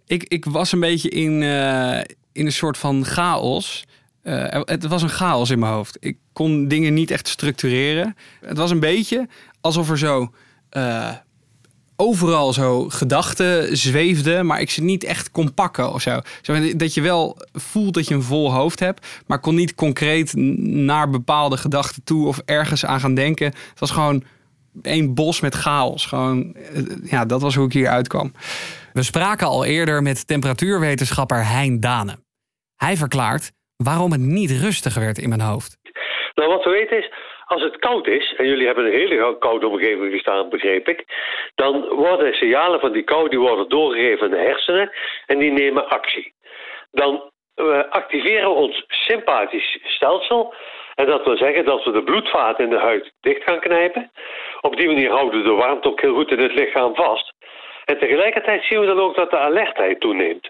Ik, 0.05 0.23
ik 0.23 0.45
was 0.45 0.71
een 0.71 0.79
beetje 0.79 1.09
in, 1.09 1.43
eh, 1.43 1.99
in 2.31 2.45
een 2.45 2.51
soort 2.51 2.77
van 2.77 3.05
chaos. 3.05 3.85
Eh, 4.21 4.61
het 4.63 4.87
was 4.87 5.01
een 5.01 5.09
chaos 5.09 5.49
in 5.49 5.59
mijn 5.59 5.73
hoofd. 5.73 5.97
Ik 5.99 6.17
kon 6.33 6.67
dingen 6.67 6.93
niet 6.93 7.11
echt 7.11 7.27
structureren. 7.27 8.15
Het 8.41 8.57
was 8.57 8.71
een 8.71 8.79
beetje 8.79 9.27
alsof 9.61 9.89
er 9.89 9.97
zo 9.97 10.33
eh, 10.69 11.11
overal 12.01 12.53
zo 12.53 12.89
gedachten 12.89 13.77
zweefden, 13.77 14.45
maar 14.45 14.61
ik 14.61 14.69
ze 14.69 14.83
niet 14.83 15.03
echt 15.03 15.31
kon 15.31 15.53
pakken 15.53 15.93
of 15.93 16.01
zo. 16.01 16.19
Dat 16.75 16.93
je 16.93 17.01
wel 17.01 17.37
voelt 17.51 17.93
dat 17.93 18.07
je 18.07 18.13
een 18.13 18.21
vol 18.21 18.53
hoofd 18.53 18.79
hebt, 18.79 19.23
maar 19.27 19.39
kon 19.39 19.55
niet 19.55 19.75
concreet 19.75 20.33
naar 20.35 21.09
bepaalde 21.09 21.57
gedachten 21.57 22.03
toe 22.03 22.27
of 22.27 22.41
ergens 22.45 22.85
aan 22.85 22.99
gaan 22.99 23.13
denken. 23.13 23.45
Het 23.45 23.79
was 23.79 23.91
gewoon 23.91 24.23
één 24.81 25.13
bos 25.13 25.41
met 25.41 25.55
chaos. 25.55 26.05
Gewoon, 26.05 26.53
eh, 26.53 26.83
ja, 27.03 27.25
dat 27.25 27.41
was 27.41 27.55
hoe 27.55 27.65
ik 27.65 27.73
hier 27.73 27.89
uitkwam. 27.89 28.31
We 28.93 29.03
spraken 29.03 29.47
al 29.47 29.65
eerder 29.65 30.01
met 30.01 30.27
temperatuurwetenschapper 30.27 31.45
Hein 31.45 31.79
Dane. 31.79 32.17
Hij 32.75 32.97
verklaart 32.97 33.51
waarom 33.75 34.11
het 34.11 34.21
niet 34.21 34.51
rustig 34.51 34.95
werd 34.95 35.17
in 35.17 35.29
mijn 35.29 35.41
hoofd. 35.41 35.77
Nou, 36.35 36.49
wat 36.49 36.63
we 36.63 36.69
weten 36.69 36.97
is, 36.97 37.11
als 37.49 37.61
het 37.61 37.77
koud 37.77 38.07
is, 38.07 38.33
en 38.37 38.45
jullie 38.45 38.65
hebben 38.65 38.85
een 38.85 38.99
hele 38.99 39.37
koude 39.37 39.67
omgeving 39.67 40.13
gestaan, 40.13 40.49
begreep 40.49 40.87
ik, 40.87 41.03
dan 41.55 41.87
worden 41.89 42.33
signalen 42.33 42.79
van 42.79 42.91
die 42.91 43.03
kou 43.03 43.29
die 43.29 43.39
worden 43.39 43.69
doorgegeven 43.69 44.23
aan 44.23 44.31
de 44.31 44.37
hersenen 44.37 44.91
en 45.25 45.37
die 45.37 45.51
nemen 45.51 45.89
actie. 45.89 46.33
Dan 46.91 47.31
eh, 47.55 47.83
activeren 47.89 48.49
we 48.49 48.55
ons 48.55 48.83
sympathisch 48.87 49.79
stelsel. 49.83 50.53
En 50.95 51.05
dat 51.05 51.23
wil 51.23 51.37
zeggen 51.37 51.65
dat 51.65 51.83
we 51.83 51.91
de 51.91 52.03
bloedvaten 52.03 52.63
in 52.63 52.69
de 52.69 52.79
huid 52.79 53.11
dicht 53.21 53.43
gaan 53.43 53.59
knijpen. 53.59 54.11
Op 54.61 54.77
die 54.77 54.87
manier 54.87 55.11
houden 55.11 55.41
we 55.41 55.49
de 55.49 55.55
warmte 55.55 55.87
ook 55.87 56.01
heel 56.01 56.13
goed 56.13 56.31
in 56.31 56.39
het 56.39 56.53
lichaam 56.53 56.95
vast. 56.95 57.33
En 57.85 57.99
tegelijkertijd 57.99 58.63
zien 58.63 58.79
we 58.79 58.85
dan 58.85 58.99
ook 58.99 59.15
dat 59.15 59.29
de 59.29 59.37
alertheid 59.37 59.99
toeneemt. 59.99 60.49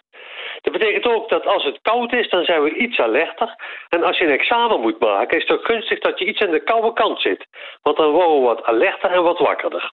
Dat 0.70 0.80
betekent 0.80 1.14
ook 1.14 1.30
dat 1.30 1.46
als 1.46 1.64
het 1.64 1.80
koud 1.82 2.14
is, 2.14 2.30
dan 2.30 2.44
zijn 2.44 2.62
we 2.62 2.78
iets 2.78 3.00
alerter. 3.00 3.56
En 3.90 4.04
als 4.04 4.18
je 4.18 4.26
een 4.26 4.40
examen 4.40 4.80
moet 4.82 5.00
maken, 5.00 5.38
is 5.38 5.48
het 5.48 5.58
ook 5.58 5.66
gunstig 5.66 6.00
dat 6.00 6.20
je 6.20 6.26
iets 6.26 6.42
aan 6.42 6.52
de 6.52 6.64
koude 6.64 6.94
kant 6.94 7.22
zit. 7.22 7.48
Want 7.82 7.98
dan 7.98 8.12
worden 8.12 8.40
we 8.40 8.46
wat 8.46 8.64
alerter 8.64 9.12
en 9.12 9.24
wat 9.24 9.40
wakkerder. 9.40 9.92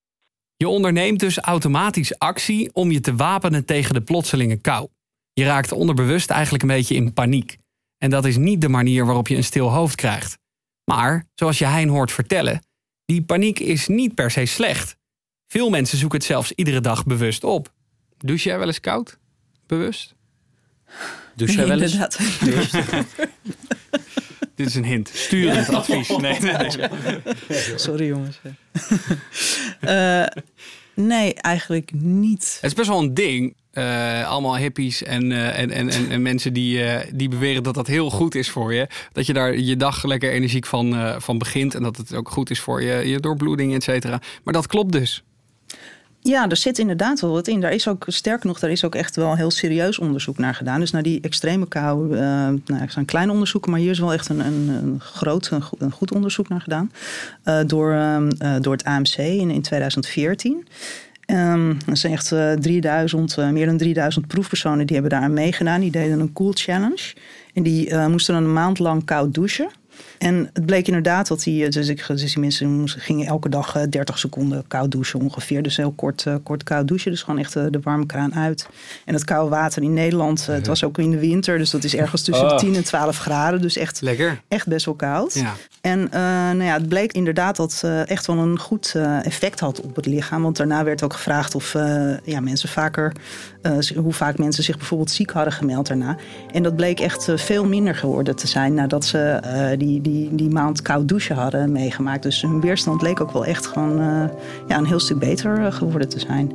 Je 0.56 0.68
onderneemt 0.68 1.20
dus 1.20 1.38
automatisch 1.38 2.18
actie 2.18 2.70
om 2.72 2.90
je 2.90 3.00
te 3.00 3.14
wapenen 3.14 3.66
tegen 3.66 3.94
de 3.94 4.00
plotselinge 4.02 4.60
kou. 4.60 4.88
Je 5.32 5.44
raakt 5.44 5.72
onderbewust 5.72 6.30
eigenlijk 6.30 6.62
een 6.62 6.76
beetje 6.76 6.94
in 6.94 7.12
paniek. 7.12 7.56
En 7.98 8.10
dat 8.10 8.24
is 8.24 8.36
niet 8.36 8.60
de 8.60 8.68
manier 8.68 9.06
waarop 9.06 9.28
je 9.28 9.36
een 9.36 9.44
stil 9.44 9.68
hoofd 9.68 9.94
krijgt. 9.94 10.38
Maar, 10.84 11.24
zoals 11.34 11.58
je 11.58 11.66
Hein 11.66 11.88
hoort 11.88 12.12
vertellen, 12.12 12.60
die 13.04 13.24
paniek 13.24 13.58
is 13.58 13.88
niet 13.88 14.14
per 14.14 14.30
se 14.30 14.46
slecht. 14.46 14.96
Veel 15.46 15.70
mensen 15.70 15.98
zoeken 15.98 16.18
het 16.18 16.26
zelfs 16.26 16.52
iedere 16.52 16.80
dag 16.80 17.04
bewust 17.04 17.44
op. 17.44 17.68
Douche 18.18 18.48
jij 18.48 18.58
wel 18.58 18.66
eens 18.66 18.80
koud? 18.80 19.18
Bewust? 19.66 20.15
Douche 21.34 21.56
jij 21.56 21.66
wel 21.66 21.80
eens? 21.80 21.96
Dit 24.54 24.66
is 24.66 24.74
een 24.74 24.84
hint. 24.84 25.10
Sturend 25.14 25.68
advies. 25.68 26.08
Nee, 26.16 26.40
nee, 26.40 26.56
nee. 26.56 27.20
Sorry 27.76 28.06
jongens. 28.06 28.40
Eh, 29.80 30.26
nee, 30.94 31.34
eigenlijk 31.34 31.90
niet. 31.94 32.58
Het 32.60 32.70
is 32.70 32.74
best 32.74 32.88
wel 32.88 32.98
een 32.98 33.14
ding. 33.14 33.54
Eh, 33.76 34.28
allemaal 34.28 34.56
hippies 34.56 35.02
en, 35.02 35.32
eh, 35.32 35.58
en, 35.58 35.70
en, 35.70 35.88
en, 35.90 36.10
en 36.10 36.22
mensen 36.22 36.52
die, 36.52 36.82
eh, 36.82 37.10
die 37.14 37.28
beweren 37.28 37.62
dat 37.62 37.74
dat 37.74 37.86
heel 37.86 38.10
goed 38.10 38.34
is 38.34 38.50
voor 38.50 38.74
je. 38.74 38.86
Dat 39.12 39.26
je 39.26 39.32
daar 39.32 39.58
je 39.58 39.76
dag 39.76 40.04
lekker 40.04 40.32
energiek 40.32 40.66
van, 40.66 40.94
eh, 40.94 41.14
van 41.18 41.38
begint. 41.38 41.74
En 41.74 41.82
dat 41.82 41.96
het 41.96 42.14
ook 42.14 42.30
goed 42.30 42.50
is 42.50 42.60
voor 42.60 42.82
je, 42.82 43.08
je 43.08 43.20
doorbloeding, 43.20 43.74
et 43.74 43.82
cetera. 43.82 44.20
Maar 44.44 44.54
dat 44.54 44.66
klopt 44.66 44.92
dus. 44.92 45.24
Ja, 46.26 46.48
er 46.48 46.56
zit 46.56 46.78
inderdaad 46.78 47.20
wel 47.20 47.30
wat 47.30 47.48
in. 47.48 47.60
Daar 47.60 47.72
is 47.72 47.88
ook, 47.88 48.04
sterker 48.06 48.46
nog, 48.46 48.58
daar 48.58 48.70
is 48.70 48.84
ook 48.84 48.94
echt 48.94 49.16
wel 49.16 49.36
heel 49.36 49.50
serieus 49.50 49.98
onderzoek 49.98 50.38
naar 50.38 50.54
gedaan. 50.54 50.80
Dus 50.80 50.90
naar 50.90 51.02
die 51.02 51.20
extreme 51.20 51.68
kou, 51.68 52.14
eh 52.14 52.20
nou, 52.20 52.80
er 52.80 52.90
zijn 52.90 53.04
kleine 53.04 53.32
onderzoeken, 53.32 53.70
maar 53.70 53.80
hier 53.80 53.90
is 53.90 53.98
wel 53.98 54.12
echt 54.12 54.28
een, 54.28 54.40
een, 54.40 54.68
een 54.68 55.00
groot, 55.00 55.50
een 55.78 55.92
goed, 55.92 56.12
onderzoek 56.12 56.48
naar 56.48 56.60
gedaan. 56.60 56.92
eh, 57.42 57.58
door, 57.66 57.92
ehm, 57.92 58.30
eh, 58.38 58.54
door 58.60 58.72
het 58.72 58.84
AMC 58.84 59.16
in, 59.16 59.50
in 59.50 59.62
2014. 59.62 60.66
Ehm 61.26 61.70
er 61.86 61.96
zijn 61.96 62.12
echt 62.12 62.32
eh, 62.32 62.52
3000, 62.52 63.38
eh, 63.38 63.48
meer 63.48 63.66
dan 63.66 63.76
3000 63.76 64.26
proefpersonen 64.26 64.86
die 64.86 64.96
hebben 64.96 65.12
daar 65.18 65.22
aan 65.22 65.32
meegedaan. 65.32 65.80
Die 65.80 65.90
deden 65.90 66.20
een 66.20 66.32
cool 66.32 66.52
challenge. 66.54 67.14
En 67.54 67.62
die 67.62 67.96
moesten 67.96 68.34
dan 68.34 68.44
een 68.44 68.52
maand 68.52 68.78
lang 68.78 69.04
koud 69.04 69.34
douchen. 69.34 69.68
En 70.18 70.50
het 70.52 70.66
bleek 70.66 70.86
inderdaad 70.86 71.28
dat 71.28 71.42
die, 71.42 71.68
dus, 71.68 71.88
ik, 71.88 72.04
dus 72.06 72.32
die 72.32 72.38
mensen 72.40 72.88
gingen 72.88 73.26
elke 73.26 73.48
dag 73.48 73.76
eh, 73.76 73.82
30 73.90 74.18
seconden 74.18 74.64
koud 74.68 74.90
douchen 74.90 75.20
ongeveer. 75.20 75.62
Dus 75.62 75.76
heel 75.76 75.92
kort, 75.92 76.26
eh, 76.26 76.34
kort 76.42 76.62
koud 76.62 76.88
douchen. 76.88 77.10
Dus 77.10 77.22
gewoon 77.22 77.40
echt 77.40 77.56
eh, 77.56 77.64
de 77.70 77.80
warme 77.82 78.06
kraan 78.06 78.34
uit. 78.34 78.68
En 79.04 79.14
het 79.14 79.24
koude 79.24 79.50
water 79.50 79.82
in 79.82 79.92
Nederland, 79.92 80.46
eh, 80.48 80.54
het 80.54 80.66
was 80.66 80.84
ook 80.84 80.98
in 80.98 81.10
de 81.10 81.18
winter. 81.18 81.58
Dus 81.58 81.70
dat 81.70 81.84
is 81.84 81.94
ergens 81.94 82.22
tussen 82.22 82.50
Oh. 82.50 82.58
10 82.58 82.74
en 82.74 82.84
12 82.84 83.18
graden. 83.18 83.60
Dus 83.60 83.76
echt, 83.76 84.00
Lekker. 84.00 84.40
echt 84.48 84.66
best 84.66 84.84
wel 84.84 84.94
koud. 84.94 85.34
Ja. 85.34 85.54
En 85.80 86.12
eh, 86.12 86.20
nou 86.20 86.62
ja, 86.62 86.72
het 86.72 86.88
bleek 86.88 87.12
inderdaad 87.12 87.56
dat 87.56 87.80
het 87.80 88.08
echt 88.08 88.26
wel 88.26 88.36
een 88.36 88.58
goed 88.58 88.92
eh, 88.94 89.26
effect 89.26 89.60
had 89.60 89.80
op 89.80 89.96
het 89.96 90.06
lichaam. 90.06 90.42
Want 90.42 90.56
daarna 90.56 90.84
werd 90.84 91.02
ook 91.02 91.12
gevraagd 91.12 91.54
of 91.54 91.74
eh, 91.74 92.12
ja, 92.24 92.40
mensen 92.40 92.68
vaker, 92.68 93.12
eh, 93.66 93.96
hoe 93.96 94.12
vaak 94.12 94.38
mensen 94.38 94.64
zich 94.64 94.76
bijvoorbeeld 94.76 95.10
ziek 95.10 95.30
hadden 95.30 95.52
gemeld 95.52 95.86
daarna. 95.86 96.16
En 96.52 96.62
dat 96.62 96.76
bleek 96.76 97.00
echt 97.00 97.28
eh, 97.28 97.36
veel 97.36 97.64
minder 97.64 97.94
geworden 97.94 98.36
te 98.36 98.46
zijn 98.46 98.74
nadat 98.74 99.04
ze 99.04 99.18
eh, 99.18 99.78
die, 99.78 100.00
die, 100.00 100.28
die 100.34 100.50
maand 100.50 100.82
koud 100.82 101.08
douchen 101.08 101.36
hadden 101.36 101.72
meegemaakt. 101.72 102.22
Dus 102.22 102.42
hun 102.42 102.60
weerstand 102.60 103.02
leek 103.02 103.20
ook 103.20 103.32
wel 103.32 103.44
echt 103.44 103.66
gewoon 103.66 103.96
ja, 104.68 104.78
een 104.78 104.86
heel 104.86 105.00
stuk 105.00 105.18
beter 105.18 105.72
geworden 105.72 106.08
te 106.08 106.20
zijn. 106.20 106.52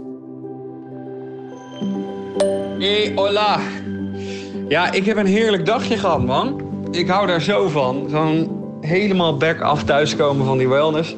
Hey, 2.79 3.11
hola. 3.15 3.59
Ja, 4.67 4.91
ik 4.91 5.05
heb 5.05 5.17
een 5.17 5.25
heerlijk 5.25 5.65
dagje 5.65 5.97
gehad, 5.97 6.25
man. 6.25 6.61
Ik 6.91 7.07
hou 7.07 7.27
daar 7.27 7.41
zo 7.41 7.69
van. 7.69 8.07
Zo'n 8.09 8.59
helemaal 8.81 9.37
back 9.37 9.61
af 9.61 9.83
thuiskomen 9.83 10.45
van 10.45 10.57
die 10.57 10.69
wellness. 10.69 11.15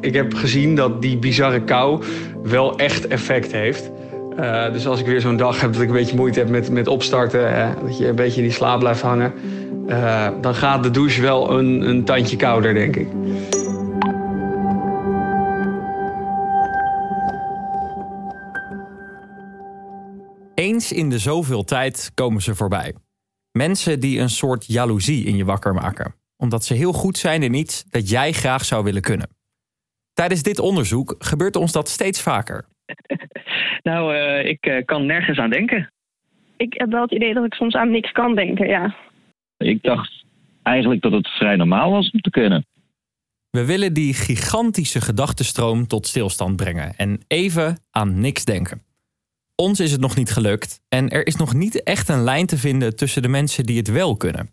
Ik 0.00 0.14
heb 0.14 0.34
gezien 0.34 0.76
dat 0.76 1.02
die 1.02 1.16
bizarre 1.16 1.62
kou 1.62 2.04
wel 2.42 2.78
echt 2.78 3.06
effect 3.06 3.52
heeft. 3.52 3.90
Eh, 4.38 4.72
dus 4.72 4.86
als 4.86 5.00
ik 5.00 5.06
weer 5.06 5.20
zo'n 5.20 5.36
dag 5.36 5.60
heb 5.60 5.72
dat 5.72 5.82
ik 5.82 5.88
een 5.88 5.94
beetje 5.94 6.16
moeite 6.16 6.38
heb 6.38 6.48
met, 6.48 6.70
met 6.70 6.86
opstarten... 6.86 7.54
eh, 7.54 7.82
dat 7.82 7.98
je 7.98 8.08
een 8.08 8.14
beetje 8.14 8.36
in 8.36 8.46
die 8.46 8.56
slaap 8.56 8.78
blijft 8.78 9.00
hangen... 9.00 9.32
eh, 9.88 10.28
dan 10.40 10.54
gaat 10.54 10.82
de 10.82 10.90
douche 10.90 11.20
wel 11.20 11.58
een, 11.58 11.88
een 11.88 12.04
tandje 12.04 12.36
kouder, 12.36 12.74
denk 12.74 12.96
ik. 12.96 13.08
Eens 20.54 20.92
in 20.92 21.10
de 21.10 21.18
zoveel 21.18 21.64
tijd 21.64 22.10
komen 22.14 22.42
ze 22.42 22.54
voorbij. 22.54 22.94
Mensen 23.52 24.00
die 24.00 24.20
een 24.20 24.30
soort 24.30 24.66
jaloezie 24.66 25.24
in 25.24 25.36
je 25.36 25.44
wakker 25.44 25.74
maken. 25.74 26.14
Omdat 26.36 26.64
ze 26.64 26.74
heel 26.74 26.92
goed 26.92 27.18
zijn 27.18 27.42
in 27.42 27.54
iets 27.54 27.84
dat 27.90 28.08
jij 28.08 28.32
graag 28.32 28.64
zou 28.64 28.84
willen 28.84 29.02
kunnen. 29.02 29.28
Tijdens 30.12 30.42
dit 30.42 30.58
onderzoek 30.58 31.14
gebeurt 31.18 31.56
ons 31.56 31.72
dat 31.72 31.88
steeds 31.88 32.20
vaker. 32.20 32.68
Nou, 33.82 34.14
eh, 34.14 34.50
ik 34.50 34.66
eh, 34.66 34.84
kan 34.84 35.06
nergens 35.06 35.38
aan 35.38 35.50
denken. 35.50 35.92
Ik 36.56 36.74
heb 36.76 36.90
wel 36.90 37.02
het 37.02 37.12
idee 37.12 37.34
dat 37.34 37.44
ik 37.44 37.54
soms 37.54 37.74
aan 37.74 37.90
niks 37.90 38.12
kan 38.12 38.34
denken, 38.34 38.68
ja. 38.68 38.94
Ik 39.56 39.82
dacht 39.82 40.24
eigenlijk 40.62 41.02
dat 41.02 41.12
het 41.12 41.28
vrij 41.28 41.56
normaal 41.56 41.90
was 41.90 42.10
om 42.10 42.20
te 42.20 42.30
kunnen. 42.30 42.66
We 43.50 43.64
willen 43.64 43.92
die 43.92 44.14
gigantische 44.14 45.00
gedachtenstroom 45.00 45.86
tot 45.86 46.06
stilstand 46.06 46.56
brengen 46.56 46.94
en 46.96 47.20
even 47.26 47.78
aan 47.90 48.20
niks 48.20 48.44
denken. 48.44 48.82
Ons 49.54 49.80
is 49.80 49.92
het 49.92 50.00
nog 50.00 50.16
niet 50.16 50.30
gelukt 50.30 50.80
en 50.88 51.08
er 51.08 51.26
is 51.26 51.36
nog 51.36 51.54
niet 51.54 51.82
echt 51.82 52.08
een 52.08 52.22
lijn 52.22 52.46
te 52.46 52.58
vinden 52.58 52.96
tussen 52.96 53.22
de 53.22 53.28
mensen 53.28 53.64
die 53.64 53.76
het 53.76 53.90
wel 53.90 54.16
kunnen. 54.16 54.50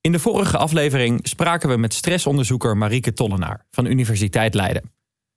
In 0.00 0.12
de 0.12 0.18
vorige 0.18 0.56
aflevering 0.56 1.20
spraken 1.22 1.68
we 1.68 1.76
met 1.76 1.94
stressonderzoeker 1.94 2.76
Marieke 2.76 3.12
Tollenaar 3.12 3.66
van 3.70 3.86
Universiteit 3.86 4.54
Leiden. 4.54 4.93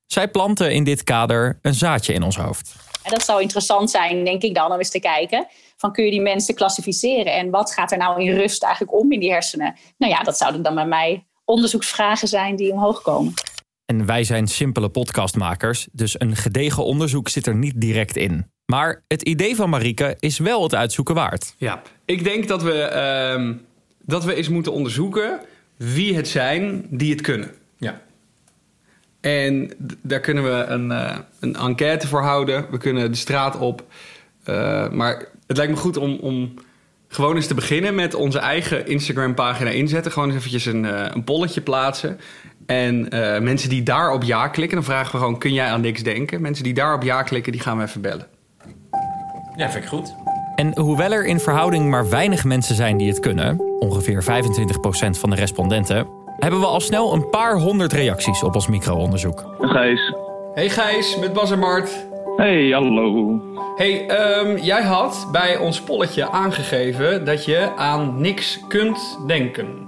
Zij 0.08 0.28
plantte 0.28 0.74
in 0.74 0.84
dit 0.84 1.04
kader 1.04 1.60
een 1.62 1.74
zaadje 1.74 2.14
in 2.14 2.24
ons 2.24 2.38
hoofd. 2.38 2.76
En 3.04 3.12
dat 3.12 3.24
zou 3.24 3.42
interessant 3.42 3.90
zijn, 3.90 4.26
denk 4.26 4.42
ik 4.42 4.56
dan, 4.56 4.72
om 4.72 4.78
eens 4.78 4.90
te 4.90 5.00
kijken. 5.00 5.48
Van 5.78 5.92
kun 5.92 6.06
je 6.06 6.12
die 6.12 6.22
mensen 6.22 6.56
klassificeren 6.56 7.34
en 7.34 7.50
wat 7.50 7.74
gaat 7.74 7.92
er 7.92 7.98
nou 7.98 8.24
in 8.24 8.36
rust 8.36 8.64
eigenlijk 8.64 8.94
om 8.94 9.12
in 9.12 9.20
die 9.20 9.32
hersenen? 9.32 9.76
Nou 9.98 10.12
ja, 10.12 10.24
dat 10.24 10.38
zouden 10.38 10.64
dan 10.64 10.76
bij 10.76 10.86
mij 10.86 11.26
onderzoeksvragen 11.46 12.28
zijn 12.28 12.56
die 12.56 12.72
omhoog 12.72 13.02
komen. 13.02 13.34
En 13.86 14.06
wij 14.06 14.24
zijn 14.24 14.48
simpele 14.48 14.90
podcastmakers, 14.90 15.88
dus 15.92 16.20
een 16.20 16.36
gedegen 16.36 16.86
onderzoek 16.86 17.30
zit 17.30 17.48
er 17.48 17.56
niet 17.56 17.82
direct 17.82 18.16
in. 18.16 18.52
Maar 18.66 19.04
het 19.08 19.22
idee 19.22 19.56
van 19.56 19.70
Marieke 19.70 20.16
is 20.20 20.38
wel 20.38 20.64
het 20.64 20.76
uitzoeken 20.76 21.16
waard. 21.16 21.54
Ja, 21.58 21.82
ik 22.06 22.24
denk 22.24 22.48
dat 22.48 22.64
we, 22.64 22.82
ehm, 22.82 23.54
dat 24.02 24.24
we 24.24 24.34
eens 24.34 24.50
moeten 24.50 24.72
onderzoeken 24.72 25.40
wie 25.78 26.16
het 26.16 26.28
zijn 26.28 26.86
die 26.90 27.12
het 27.12 27.22
kunnen. 27.22 27.52
En 29.22 29.72
daar 30.02 30.20
kunnen 30.20 30.44
we 30.44 30.64
een, 30.64 30.92
eh, 30.92 31.18
een 31.40 31.56
enquête 31.56 32.08
voor 32.08 32.22
houden. 32.22 32.66
We 32.72 32.78
kunnen 32.78 33.12
de 33.12 33.18
straat 33.18 33.58
op. 33.58 33.84
Eh, 34.44 34.90
maar 34.90 35.26
het 35.48 35.58
lijkt 35.58 35.72
me 35.72 35.78
goed 35.78 35.98
om, 35.98 36.18
om 36.22 36.54
gewoon 37.08 37.36
eens 37.36 37.48
te 37.48 37.54
beginnen 37.54 37.96
met 37.96 38.14
onze 38.14 38.40
eigen 38.40 38.88
Instagram-pagina 38.88 39.70
inzetten. 39.70 40.12
Gewoon 40.12 40.28
eens 40.28 40.38
eventjes 40.38 40.66
een, 40.66 40.86
eh, 40.86 41.12
een 41.14 41.24
polletje 41.24 41.62
plaatsen. 41.62 42.20
En 42.66 43.10
eh, 43.10 43.42
mensen 43.42 43.70
die 43.70 43.84
daarop 43.84 44.24
ja 44.24 44.48
klikken, 44.48 44.76
dan 44.76 44.86
vragen 44.86 45.12
we 45.12 45.18
gewoon: 45.18 45.38
kun 45.38 45.54
jij 45.54 45.68
aan 45.68 45.82
niks 45.82 46.04
denken? 46.04 46.42
Mensen 46.42 46.64
die 46.64 46.74
daarop 46.74 47.04
ja 47.04 47.24
klikken, 47.24 47.52
die 47.52 47.62
gaan 47.62 47.78
we 47.78 47.84
even 47.84 48.02
bellen. 48.02 48.28
Ja, 49.56 49.70
vind 49.70 49.84
ik 49.84 49.90
goed. 49.90 50.14
En 50.56 50.80
hoewel 50.80 51.12
er 51.12 51.26
in 51.26 51.40
verhouding 51.40 51.90
maar 51.90 52.10
weinig 52.10 52.44
mensen 52.44 52.76
zijn 52.76 52.98
die 52.98 53.08
het 53.08 53.20
kunnen, 53.20 53.60
ongeveer 53.80 54.24
25% 54.24 55.18
van 55.18 55.30
de 55.30 55.36
respondenten, 55.36 56.08
hebben 56.40 56.60
we 56.60 56.66
al 56.66 56.80
snel 56.80 57.14
een 57.14 57.30
paar 57.30 57.58
honderd 57.58 57.94
reacties 57.94 58.44
op 58.44 58.56
ons 58.56 58.68
micro-onderzoek. 58.68 59.56
Gijs. 59.60 60.14
Hey 60.54 60.70
Gijs, 60.70 61.20
met 61.20 61.34
Bas 61.34 61.52
en 61.52 61.60
Mart. 61.60 62.08
Hey, 62.38 62.70
hallo. 62.70 63.42
Hey, 63.76 64.08
ehm, 64.08 64.58
jij 64.58 64.82
had 64.82 65.30
bij 65.32 65.58
ons 65.58 65.84
polletje 65.84 66.30
aangegeven 66.32 67.26
dat 67.26 67.46
je 67.46 67.72
aan 67.76 68.22
niks 68.22 68.68
kunt 68.68 69.20
denken. 69.28 69.88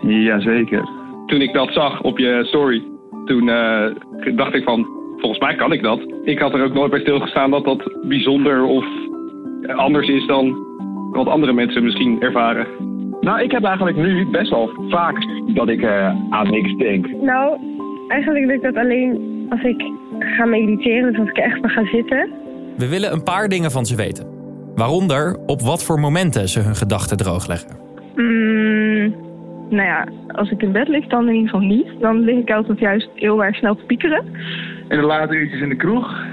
Jazeker. 0.00 0.88
Toen 1.26 1.40
ik 1.40 1.52
dat 1.52 1.72
zag 1.72 2.02
op 2.02 2.18
je 2.18 2.44
story, 2.46 2.84
toen 3.24 3.48
eh, 3.48 3.86
dacht 4.36 4.54
ik 4.54 4.64
van, 4.64 4.86
volgens 5.16 5.40
mij 5.40 5.54
kan 5.54 5.72
ik 5.72 5.82
dat. 5.82 6.00
Ik 6.24 6.38
had 6.38 6.52
er 6.52 6.64
ook 6.64 6.72
nooit 6.72 6.90
bij 6.90 7.00
stilgestaan 7.00 7.50
dat 7.50 7.64
dat 7.64 7.92
bijzonder 8.02 8.64
of 8.64 8.84
anders 9.76 10.08
is 10.08 10.26
dan 10.26 10.64
wat 11.12 11.26
andere 11.26 11.52
mensen 11.52 11.84
misschien 11.84 12.20
ervaren. 12.20 12.95
Nou, 13.26 13.42
ik 13.42 13.50
heb 13.50 13.64
eigenlijk 13.64 13.96
nu 13.96 14.26
best 14.26 14.50
wel 14.50 14.70
vaak 14.88 15.16
dat 15.54 15.68
ik 15.68 15.82
eh, 15.82 16.14
aan 16.30 16.50
niks 16.50 16.76
denk. 16.76 17.06
Nou, 17.22 17.58
eigenlijk 18.08 18.46
doe 18.46 18.54
ik 18.54 18.62
dat 18.62 18.76
alleen 18.76 19.46
als 19.48 19.62
ik 19.62 19.82
ga 20.18 20.44
mediteren, 20.44 21.10
dus 21.10 21.20
als 21.20 21.28
ik 21.28 21.36
echt 21.36 21.60
maar 21.60 21.70
ga 21.70 21.86
zitten. 21.86 22.30
We 22.76 22.88
willen 22.88 23.12
een 23.12 23.22
paar 23.22 23.48
dingen 23.48 23.70
van 23.70 23.86
ze 23.86 23.96
weten. 23.96 24.26
Waaronder 24.74 25.36
op 25.46 25.60
wat 25.60 25.84
voor 25.84 26.00
momenten 26.00 26.48
ze 26.48 26.60
hun 26.60 26.74
gedachten 26.74 27.16
droogleggen. 27.16 27.76
Mm, 28.14 29.14
nou 29.68 29.86
ja, 29.86 30.08
als 30.28 30.50
ik 30.50 30.62
in 30.62 30.72
bed 30.72 30.88
lig, 30.88 31.06
dan 31.06 31.28
in 31.28 31.34
ieder 31.34 31.50
geval 31.50 31.66
niet. 31.66 31.88
Dan 32.00 32.20
lig 32.20 32.36
ik 32.36 32.50
altijd 32.50 32.78
juist 32.78 33.08
heel 33.14 33.44
erg 33.44 33.56
snel 33.56 33.74
te 33.74 33.84
piekeren. 33.84 34.24
In 34.88 34.98
de 34.98 35.06
late 35.06 35.34
uurtjes 35.34 35.60
in 35.60 35.68
de 35.68 35.76
kroeg, 35.76 36.24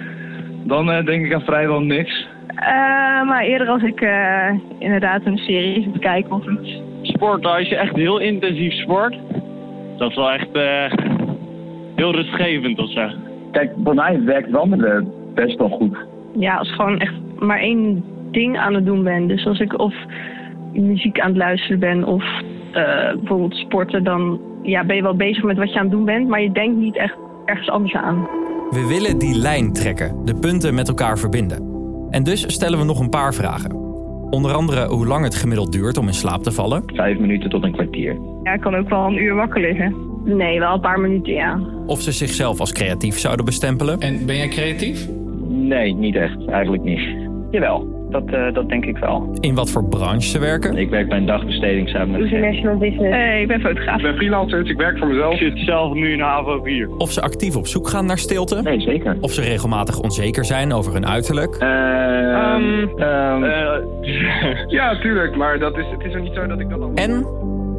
dan 0.63 0.91
eh, 0.91 1.05
denk 1.05 1.25
ik 1.25 1.33
aan 1.33 1.41
vrijwel 1.41 1.81
niks. 1.81 2.27
Eh, 2.47 3.23
maar 3.23 3.43
eerder 3.43 3.67
als 3.67 3.83
ik 3.83 4.01
eh, 4.01 4.49
inderdaad 4.79 5.25
een 5.25 5.37
serie 5.37 5.83
zit 5.83 5.93
te 5.93 5.99
kijken 5.99 6.31
of 6.31 6.47
iets. 6.47 6.81
Sport, 7.01 7.45
als 7.45 7.69
je 7.69 7.75
echt 7.75 7.95
heel 7.95 8.19
intensief 8.19 8.73
sport, 8.73 9.15
dat 9.97 10.09
is 10.09 10.15
wel 10.15 10.31
echt 10.31 10.51
eh, 10.51 10.91
heel 11.95 12.11
rustgevend 12.11 12.79
of 12.79 12.91
zo. 12.91 13.09
Kijk, 13.51 13.71
voor 13.83 13.95
mij 13.95 14.23
werkt 14.23 14.49
wandelen 14.49 15.11
best 15.33 15.57
wel 15.57 15.69
goed. 15.69 15.97
Ja, 16.35 16.55
als 16.55 16.69
ik 16.69 16.75
gewoon 16.75 16.99
echt 16.99 17.13
maar 17.39 17.59
één 17.59 18.03
ding 18.31 18.57
aan 18.57 18.73
het 18.73 18.85
doen 18.85 19.03
ben. 19.03 19.27
Dus 19.27 19.45
als 19.45 19.59
ik 19.59 19.79
of 19.79 19.93
muziek 20.73 21.19
aan 21.19 21.27
het 21.27 21.37
luisteren 21.37 21.79
ben 21.79 22.03
of 22.03 22.23
eh, 22.71 23.13
bijvoorbeeld 23.13 23.55
sporten, 23.55 24.03
dan 24.03 24.39
ja, 24.61 24.83
ben 24.83 24.95
je 24.95 25.01
wel 25.01 25.15
bezig 25.15 25.43
met 25.43 25.57
wat 25.57 25.73
je 25.73 25.75
aan 25.75 25.85
het 25.85 25.91
doen 25.91 26.05
bent, 26.05 26.27
maar 26.27 26.41
je 26.41 26.51
denkt 26.51 26.77
niet 26.77 26.95
echt 26.95 27.17
ergens 27.45 27.69
anders 27.69 27.93
aan. 27.93 28.27
We 28.73 28.85
willen 28.87 29.17
die 29.17 29.35
lijn 29.35 29.73
trekken, 29.73 30.25
de 30.25 30.35
punten 30.35 30.73
met 30.73 30.87
elkaar 30.87 31.17
verbinden. 31.17 31.71
En 32.09 32.23
dus 32.23 32.43
stellen 32.47 32.79
we 32.79 32.85
nog 32.85 32.99
een 32.99 33.09
paar 33.09 33.33
vragen. 33.33 33.71
Onder 34.29 34.53
andere 34.53 34.87
hoe 34.87 35.07
lang 35.07 35.23
het 35.23 35.35
gemiddeld 35.35 35.71
duurt 35.71 35.97
om 35.97 36.07
in 36.07 36.13
slaap 36.13 36.43
te 36.43 36.51
vallen. 36.51 36.83
Vijf 36.85 37.19
minuten 37.19 37.49
tot 37.49 37.63
een 37.63 37.71
kwartier. 37.71 38.17
Ja, 38.43 38.53
ik 38.53 38.61
kan 38.61 38.75
ook 38.75 38.89
wel 38.89 39.05
een 39.05 39.17
uur 39.17 39.35
wakker 39.35 39.61
liggen. 39.61 39.95
Nee, 40.23 40.59
wel 40.59 40.73
een 40.73 40.79
paar 40.79 40.99
minuten, 40.99 41.33
ja. 41.33 41.59
Of 41.85 42.01
ze 42.01 42.11
zichzelf 42.11 42.59
als 42.59 42.71
creatief 42.71 43.19
zouden 43.19 43.45
bestempelen. 43.45 43.99
En 43.99 44.25
ben 44.25 44.35
jij 44.37 44.47
creatief? 44.47 45.07
Nee, 45.47 45.93
niet 45.93 46.15
echt. 46.15 46.47
Eigenlijk 46.47 46.83
niet. 46.83 47.01
Jawel, 47.51 48.02
dat, 48.13 48.25
eh, 48.25 48.53
dat 48.53 48.69
denk 48.69 48.85
ik 48.85 48.97
wel. 48.97 49.37
In 49.39 49.55
wat 49.55 49.71
voor 49.71 49.85
branche 49.85 50.27
ze 50.27 50.39
werken. 50.39 50.77
Ik 50.77 50.89
werk 50.89 51.09
bij 51.09 51.17
een 51.17 51.25
dagbesteding 51.25 51.89
samen 51.89 52.11
met 52.11 52.21
International 52.21 52.77
business. 52.77 53.15
Eh, 53.15 53.41
ik 53.41 53.47
ben 53.47 53.59
fotograaf. 53.59 53.97
Ik 53.97 54.03
ben 54.03 54.15
freelancer, 54.15 54.61
dus 54.61 54.71
ik 54.71 54.77
werk 54.77 54.97
voor 54.97 55.07
mezelf. 55.07 55.33
Ik 55.33 55.39
zit 55.39 55.59
zelf 55.65 55.93
nu 55.93 56.11
in 56.11 56.17
de 56.17 56.23
HAVO 56.23 56.61
4. 56.63 56.89
Of 56.97 57.11
ze 57.11 57.21
actief 57.21 57.55
op 57.55 57.67
zoek 57.67 57.87
gaan 57.87 58.05
naar 58.05 58.17
stilte. 58.17 58.61
Nee, 58.61 58.79
zeker. 58.79 59.17
Of 59.21 59.31
ze 59.31 59.41
regelmatig 59.41 59.99
onzeker 59.99 60.45
zijn 60.45 60.73
over 60.73 60.93
hun 60.93 61.07
uiterlijk. 61.07 61.55
Ehm, 61.55 62.87
ehm, 62.97 63.43
ja, 64.77 64.99
tuurlijk, 64.99 65.35
maar 65.35 65.59
dat 65.59 65.77
is, 65.77 65.85
het 65.91 66.05
is 66.05 66.13
er 66.13 66.21
niet 66.21 66.33
zo 66.33 66.47
dat 66.47 66.59
ik 66.59 66.69
dat 66.69 66.81
al... 66.81 66.91
En 66.95 67.25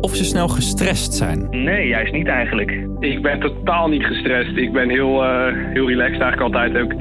of 0.01 0.15
ze 0.15 0.25
snel 0.25 0.49
gestrest 0.49 1.15
zijn. 1.15 1.47
Nee, 1.51 1.89
juist 1.89 2.13
niet 2.13 2.27
eigenlijk. 2.29 2.87
Ik 2.99 3.23
ben 3.23 3.41
totaal 3.41 3.89
niet 3.89 4.05
gestrest. 4.05 4.57
Ik 4.57 4.73
ben 4.73 4.89
heel, 4.89 5.25
eh, 5.25 5.55
heel 5.73 5.89
relaxed 5.89 6.21
eigenlijk 6.21 6.41
altijd 6.41 6.83
ook. 6.83 6.93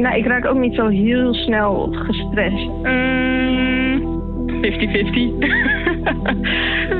Nou, 0.00 0.16
ik 0.16 0.26
raak 0.26 0.46
ook 0.46 0.58
niet 0.58 0.74
zo 0.74 0.88
heel 0.88 1.34
snel 1.34 1.88
gestrest. 1.92 2.68
Mm, 2.82 4.20
50-50. 4.62 4.68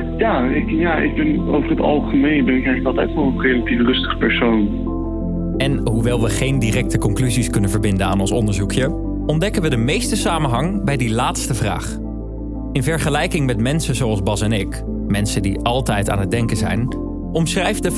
Ja 0.17 0.43
ik, 0.43 0.69
ja, 0.69 0.95
ik 0.95 1.15
ben 1.15 1.47
over 1.47 1.69
het 1.69 1.79
algemeen 1.79 2.45
ben 2.45 2.55
ik 2.55 2.65
eigenlijk 2.65 2.85
altijd 2.85 3.15
wel 3.15 3.23
een 3.23 3.41
relatief 3.41 3.79
rustig 3.79 4.17
persoon. 4.17 4.69
En 5.57 5.87
hoewel 5.87 6.21
we 6.21 6.29
geen 6.29 6.59
directe 6.59 6.97
conclusies 6.97 7.49
kunnen 7.49 7.69
verbinden 7.69 8.07
aan 8.07 8.19
ons 8.19 8.31
onderzoekje, 8.31 8.89
ontdekken 9.25 9.61
we 9.61 9.69
de 9.69 9.77
meeste 9.77 10.15
samenhang 10.15 10.83
bij 10.83 10.97
die 10.97 11.13
laatste 11.13 11.53
vraag. 11.53 11.97
In 12.71 12.83
vergelijking 12.83 13.45
met 13.45 13.59
mensen 13.59 13.95
zoals 13.95 14.23
Bas 14.23 14.41
en 14.41 14.51
ik, 14.51 14.83
mensen 15.07 15.41
die 15.41 15.59
altijd 15.59 16.09
aan 16.09 16.19
het 16.19 16.31
denken 16.31 16.57
zijn, 16.57 16.95
omschrijft 17.31 17.83
de 17.83 17.91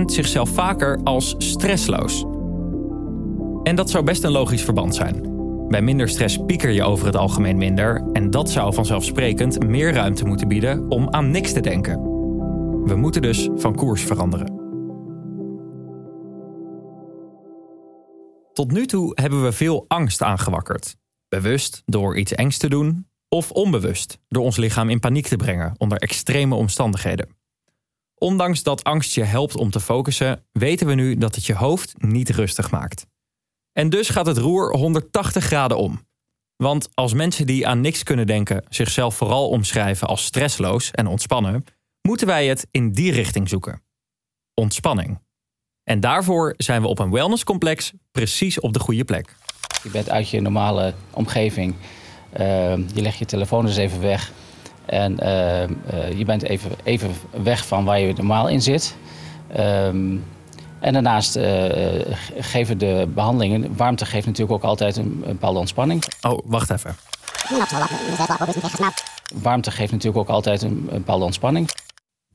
25% 0.00 0.04
zichzelf 0.04 0.48
vaker 0.48 1.00
als 1.04 1.34
stressloos. 1.38 2.26
En 3.68 3.74
dat 3.74 3.90
zou 3.90 4.04
best 4.04 4.24
een 4.24 4.30
logisch 4.30 4.62
verband 4.62 4.94
zijn. 4.94 5.22
Bij 5.68 5.82
minder 5.82 6.08
stress 6.08 6.38
pieker 6.46 6.70
je 6.70 6.82
over 6.82 7.06
het 7.06 7.16
algemeen 7.16 7.56
minder 7.56 8.10
en 8.12 8.30
dat 8.30 8.50
zou 8.50 8.74
vanzelfsprekend 8.74 9.66
meer 9.66 9.92
ruimte 9.92 10.24
moeten 10.24 10.48
bieden 10.48 10.90
om 10.90 11.10
aan 11.10 11.30
niks 11.30 11.52
te 11.52 11.60
denken. 11.60 12.02
We 12.84 12.96
moeten 12.96 13.22
dus 13.22 13.48
van 13.54 13.74
koers 13.74 14.02
veranderen. 14.02 14.46
Tot 18.52 18.72
nu 18.72 18.86
toe 18.86 19.10
hebben 19.14 19.42
we 19.44 19.52
veel 19.52 19.84
angst 19.88 20.22
aangewakkerd. 20.22 20.96
Bewust 21.28 21.82
door 21.84 22.16
iets 22.16 22.32
engs 22.32 22.58
te 22.58 22.68
doen, 22.68 23.08
of 23.28 23.50
onbewust 23.50 24.18
door 24.28 24.44
ons 24.44 24.56
lichaam 24.56 24.90
in 24.90 25.00
paniek 25.00 25.26
te 25.26 25.36
brengen 25.36 25.74
onder 25.76 25.98
extreme 25.98 26.54
omstandigheden. 26.54 27.28
Ondanks 28.14 28.62
dat 28.62 28.84
angst 28.84 29.14
je 29.14 29.24
helpt 29.24 29.56
om 29.56 29.70
te 29.70 29.80
focussen, 29.80 30.44
weten 30.52 30.86
we 30.86 30.94
nu 30.94 31.16
dat 31.16 31.34
het 31.34 31.46
je 31.46 31.54
hoofd 31.54 31.94
niet 32.02 32.30
rustig 32.30 32.70
maakt. 32.70 33.06
En 33.72 33.90
dus 33.90 34.08
gaat 34.08 34.26
het 34.26 34.38
roer 34.38 34.76
180 34.76 35.44
graden 35.44 35.76
om. 35.76 36.06
Want 36.56 36.88
als 36.94 37.12
mensen 37.12 37.46
die 37.46 37.66
aan 37.66 37.80
niks 37.80 38.02
kunnen 38.02 38.26
denken 38.26 38.64
zichzelf 38.68 39.14
vooral 39.14 39.48
omschrijven 39.48 40.08
als 40.08 40.24
stressloos 40.24 40.90
en 40.90 41.06
ontspannen, 41.06 41.64
moeten 42.02 42.26
wij 42.26 42.46
het 42.46 42.66
in 42.70 42.92
die 42.92 43.12
richting 43.12 43.48
zoeken. 43.48 43.82
Ontspanning. 44.54 45.20
En 45.84 46.00
daarvoor 46.00 46.54
zijn 46.56 46.82
we 46.82 46.88
op 46.88 46.98
een 46.98 47.10
wellnesscomplex 47.10 47.92
precies 48.12 48.60
op 48.60 48.72
de 48.72 48.80
goede 48.80 49.04
plek. 49.04 49.36
Je 49.82 49.90
bent 49.90 50.10
uit 50.10 50.30
je 50.30 50.40
normale 50.40 50.94
omgeving. 51.10 51.74
Uh, 52.40 52.76
je 52.76 53.02
legt 53.02 53.18
je 53.18 53.24
telefoon 53.24 53.66
eens 53.66 53.76
even 53.76 54.00
weg. 54.00 54.32
En 54.84 55.16
uh, 55.22 55.62
uh, 55.62 56.18
je 56.18 56.24
bent 56.24 56.42
even, 56.42 56.70
even 56.84 57.10
weg 57.42 57.66
van 57.66 57.84
waar 57.84 58.00
je 58.00 58.12
normaal 58.12 58.48
in 58.48 58.62
zit. 58.62 58.96
Um, 59.58 60.24
en 60.80 60.92
daarnaast 60.92 61.38
geven 62.38 62.78
de 62.78 63.08
behandelingen... 63.14 63.76
Warmte 63.76 64.06
geeft 64.06 64.26
natuurlijk 64.26 64.52
ook 64.52 64.70
altijd 64.70 64.96
een, 64.96 65.04
een 65.04 65.32
bepaalde 65.32 65.58
ontspanning. 65.58 66.04
Oh, 66.20 66.38
wacht 66.44 66.70
even. 66.70 66.96
Warmte 69.42 69.70
geeft 69.70 69.92
natuurlijk 69.92 70.18
ook 70.18 70.34
altijd 70.34 70.62
een, 70.62 70.70
een 70.70 70.98
bepaalde 70.98 71.24
ontspanning. 71.24 71.68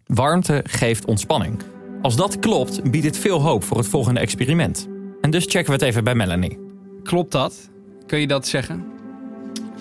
Warmte 0.05 0.63
geeft 0.67 1.05
ontspanning. 1.05 1.61
Als 2.01 2.15
dat 2.15 2.39
klopt, 2.39 2.91
biedt 2.91 3.05
het 3.05 3.17
veel 3.17 3.41
hoop 3.41 3.63
voor 3.63 3.77
het 3.77 3.87
volgende 3.87 4.19
experiment. 4.19 4.87
En 5.21 5.31
dus 5.31 5.43
checken 5.43 5.65
we 5.65 5.71
het 5.71 5.81
even 5.81 6.03
bij 6.03 6.15
Melanie. 6.15 6.59
Klopt 7.03 7.31
dat? 7.31 7.69
Kun 8.05 8.19
je 8.19 8.27
dat 8.27 8.47
zeggen? 8.47 8.85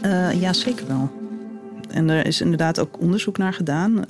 Uh, 0.05 0.41
ja, 0.41 0.53
zeker 0.53 0.87
wel. 0.87 1.11
En 1.89 2.11
er 2.11 2.27
is 2.27 2.41
inderdaad 2.41 2.81
ook 2.81 3.01
onderzoek 3.01 3.39
naar 3.39 3.53
gedaan. 3.53 3.97
Uh, 3.99 4.07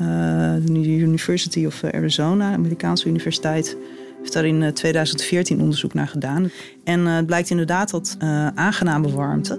de 0.66 0.88
University 0.88 1.66
of 1.66 1.84
Arizona, 1.84 2.50
de 2.50 2.56
Amerikaanse 2.56 3.08
universiteit, 3.08 3.76
heeft 4.22 4.32
daar 4.32 4.46
in 4.46 4.72
2014 4.74 5.61
onderzoek 5.61 5.94
naar 5.94 6.08
gedaan. 6.08 6.50
En 6.85 7.00
uh, 7.00 7.16
het 7.16 7.26
blijkt 7.26 7.50
inderdaad 7.50 7.90
dat 7.90 8.16
aangename 8.54 9.11
warmte 9.11 9.58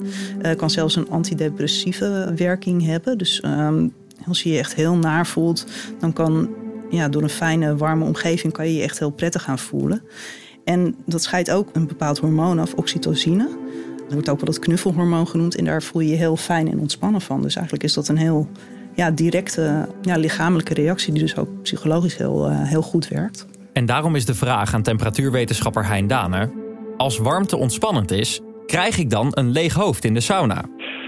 kan 0.57 0.69
zelfs 0.69 0.95
een 0.95 1.09
antidepressieve 1.09 2.33
werking 2.35 2.85
hebben. 2.85 3.17
Dus 3.17 3.43
um, 3.45 3.93
als 4.27 4.43
je 4.43 4.51
je 4.51 4.57
echt 4.57 4.75
heel 4.75 4.95
naar 4.95 5.27
voelt, 5.27 5.65
dan 5.99 6.13
kan 6.13 6.49
ja, 6.89 7.09
door 7.09 7.21
een 7.21 7.29
fijne, 7.29 7.75
warme 7.75 8.05
omgeving 8.05 8.53
kan 8.53 8.67
je 8.67 8.75
je 8.75 8.81
echt 8.81 8.99
heel 8.99 9.09
prettig 9.09 9.43
gaan 9.43 9.59
voelen. 9.59 10.01
En 10.63 10.95
dat 11.05 11.23
scheidt 11.23 11.51
ook 11.51 11.69
een 11.73 11.87
bepaald 11.87 12.19
hormoon 12.19 12.59
af, 12.59 12.73
oxytocine. 12.73 13.47
Dat 13.97 14.13
wordt 14.13 14.29
ook 14.29 14.39
wel 14.39 14.49
het 14.49 14.59
knuffelhormoon 14.59 15.27
genoemd. 15.27 15.55
En 15.55 15.65
daar 15.65 15.83
voel 15.83 16.01
je 16.01 16.09
je 16.09 16.15
heel 16.15 16.35
fijn 16.35 16.71
en 16.71 16.79
ontspannen 16.79 17.21
van. 17.21 17.41
Dus 17.41 17.55
eigenlijk 17.55 17.85
is 17.85 17.93
dat 17.93 18.07
een 18.07 18.17
heel 18.17 18.49
ja, 18.95 19.11
directe 19.11 19.87
ja, 20.01 20.15
lichamelijke 20.15 20.73
reactie... 20.73 21.13
die 21.13 21.21
dus 21.21 21.37
ook 21.37 21.61
psychologisch 21.61 22.17
heel, 22.17 22.49
heel 22.49 22.81
goed 22.81 23.07
werkt. 23.07 23.45
En 23.73 23.85
daarom 23.85 24.15
is 24.15 24.25
de 24.25 24.33
vraag 24.33 24.73
aan 24.73 24.81
temperatuurwetenschapper 24.81 25.87
Hein 25.87 26.07
Dane... 26.07 26.51
als 26.97 27.17
warmte 27.17 27.57
ontspannend 27.57 28.11
is, 28.11 28.41
krijg 28.65 28.97
ik 28.97 29.09
dan 29.09 29.27
een 29.29 29.51
leeg 29.51 29.73
hoofd 29.73 30.03
in 30.05 30.13
de 30.13 30.19
sauna? 30.19 30.61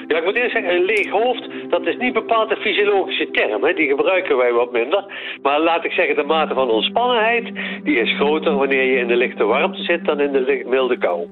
Ja, 0.07 0.17
ik 0.17 0.25
moet 0.25 0.35
eerst 0.35 0.51
zeggen, 0.51 0.75
een 0.75 0.85
leeg 0.85 1.09
hoofd, 1.09 1.49
dat 1.69 1.85
is 1.85 1.97
niet 1.97 2.13
bepaald 2.13 2.51
een 2.51 2.57
fysiologische 2.57 3.27
term. 3.31 3.63
Hè? 3.63 3.73
Die 3.73 3.87
gebruiken 3.87 4.37
wij 4.37 4.51
wat 4.51 4.71
minder. 4.71 5.05
Maar 5.41 5.59
laat 5.61 5.85
ik 5.85 5.91
zeggen, 5.91 6.15
de 6.15 6.23
mate 6.23 6.53
van 6.53 6.69
ontspannenheid, 6.69 7.51
die 7.83 7.99
is 7.99 8.15
groter 8.15 8.55
wanneer 8.55 8.83
je 8.83 8.99
in 8.99 9.07
de 9.07 9.15
lichte 9.15 9.43
warmte 9.43 9.83
zit 9.83 10.05
dan 10.05 10.19
in 10.19 10.31
de 10.31 10.65
milde 10.67 10.97
kou. 10.97 11.27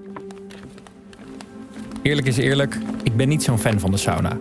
Eerlijk 2.04 2.28
is 2.28 2.38
eerlijk, 2.38 2.78
ik 3.04 3.16
ben 3.16 3.28
niet 3.28 3.44
zo'n 3.44 3.58
fan 3.58 3.80
van 3.80 3.92
de 3.92 3.98
sauna. 3.98 4.38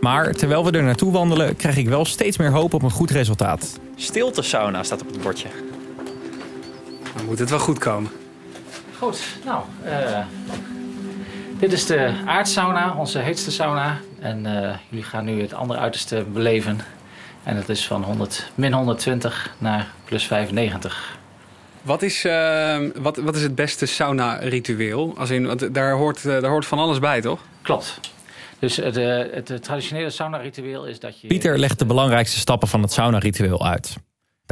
Maar 0.00 0.32
terwijl 0.32 0.64
we 0.64 0.70
er 0.70 0.82
naartoe 0.82 1.12
wandelen, 1.12 1.56
krijg 1.56 1.76
ik 1.76 1.88
wel 1.88 2.04
steeds 2.04 2.38
meer 2.38 2.50
hoop 2.50 2.74
op 2.74 2.82
een 2.82 2.90
goed 2.90 3.10
resultaat. 3.10 3.80
Stilte 3.96 4.42
sauna 4.42 4.82
staat 4.82 5.02
op 5.02 5.08
het 5.08 5.22
bordje. 5.22 5.48
Dan 7.24 7.32
moet 7.32 7.42
het 7.42 7.50
wel 7.50 7.58
goed 7.58 7.78
komen. 7.78 8.10
Goed, 8.98 9.20
nou, 9.44 9.62
uh, 9.84 10.18
dit 11.58 11.72
is 11.72 11.86
de 11.86 12.12
aardsauna, 12.26 12.94
onze 12.96 13.18
heetste 13.18 13.50
sauna. 13.50 14.00
En 14.20 14.44
uh, 14.46 14.74
jullie 14.88 15.04
gaan 15.04 15.24
nu 15.24 15.40
het 15.40 15.54
andere 15.54 15.80
uiterste 15.80 16.24
beleven. 16.32 16.80
En 17.42 17.56
dat 17.56 17.68
is 17.68 17.86
van 17.86 18.02
100, 18.02 18.50
min 18.54 18.72
120 18.72 19.54
naar 19.58 19.88
plus 20.04 20.26
95. 20.26 21.18
Wat 21.82 22.02
is, 22.02 22.24
uh, 22.24 22.78
wat, 22.94 23.16
wat 23.16 23.36
is 23.36 23.42
het 23.42 23.54
beste 23.54 23.86
sauna-ritueel? 23.86 25.14
Als 25.16 25.30
in, 25.30 25.46
want 25.46 25.74
daar 25.74 25.92
hoort, 25.92 26.22
daar 26.22 26.50
hoort 26.50 26.66
van 26.66 26.78
alles 26.78 26.98
bij, 26.98 27.20
toch? 27.20 27.40
Klopt. 27.62 28.00
Dus 28.58 28.76
het, 28.76 28.94
het, 28.94 29.48
het 29.48 29.62
traditionele 29.62 30.10
sauna-ritueel 30.10 30.86
is 30.86 31.00
dat 31.00 31.20
je... 31.20 31.26
Pieter 31.26 31.58
legt 31.58 31.78
de 31.78 31.86
belangrijkste 31.86 32.38
stappen 32.38 32.68
van 32.68 32.82
het 32.82 32.92
sauna-ritueel 32.92 33.66
uit. 33.66 33.96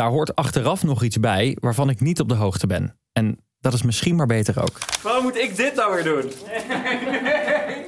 Daar 0.02 0.10
hoort 0.10 0.34
achteraf 0.36 0.82
nog 0.82 1.02
iets 1.02 1.20
bij 1.20 1.56
waarvan 1.60 1.88
ik 1.88 2.00
niet 2.00 2.20
op 2.20 2.28
de 2.28 2.34
hoogte 2.34 2.66
ben. 2.66 2.96
En 3.12 3.38
dat 3.60 3.72
is 3.72 3.82
misschien 3.82 4.16
maar 4.16 4.26
beter 4.26 4.62
ook. 4.62 4.78
Waarom 5.02 5.22
moet 5.22 5.36
ik 5.36 5.56
dit 5.56 5.74
nou 5.74 5.94
weer 5.94 6.04
doen? 6.04 6.32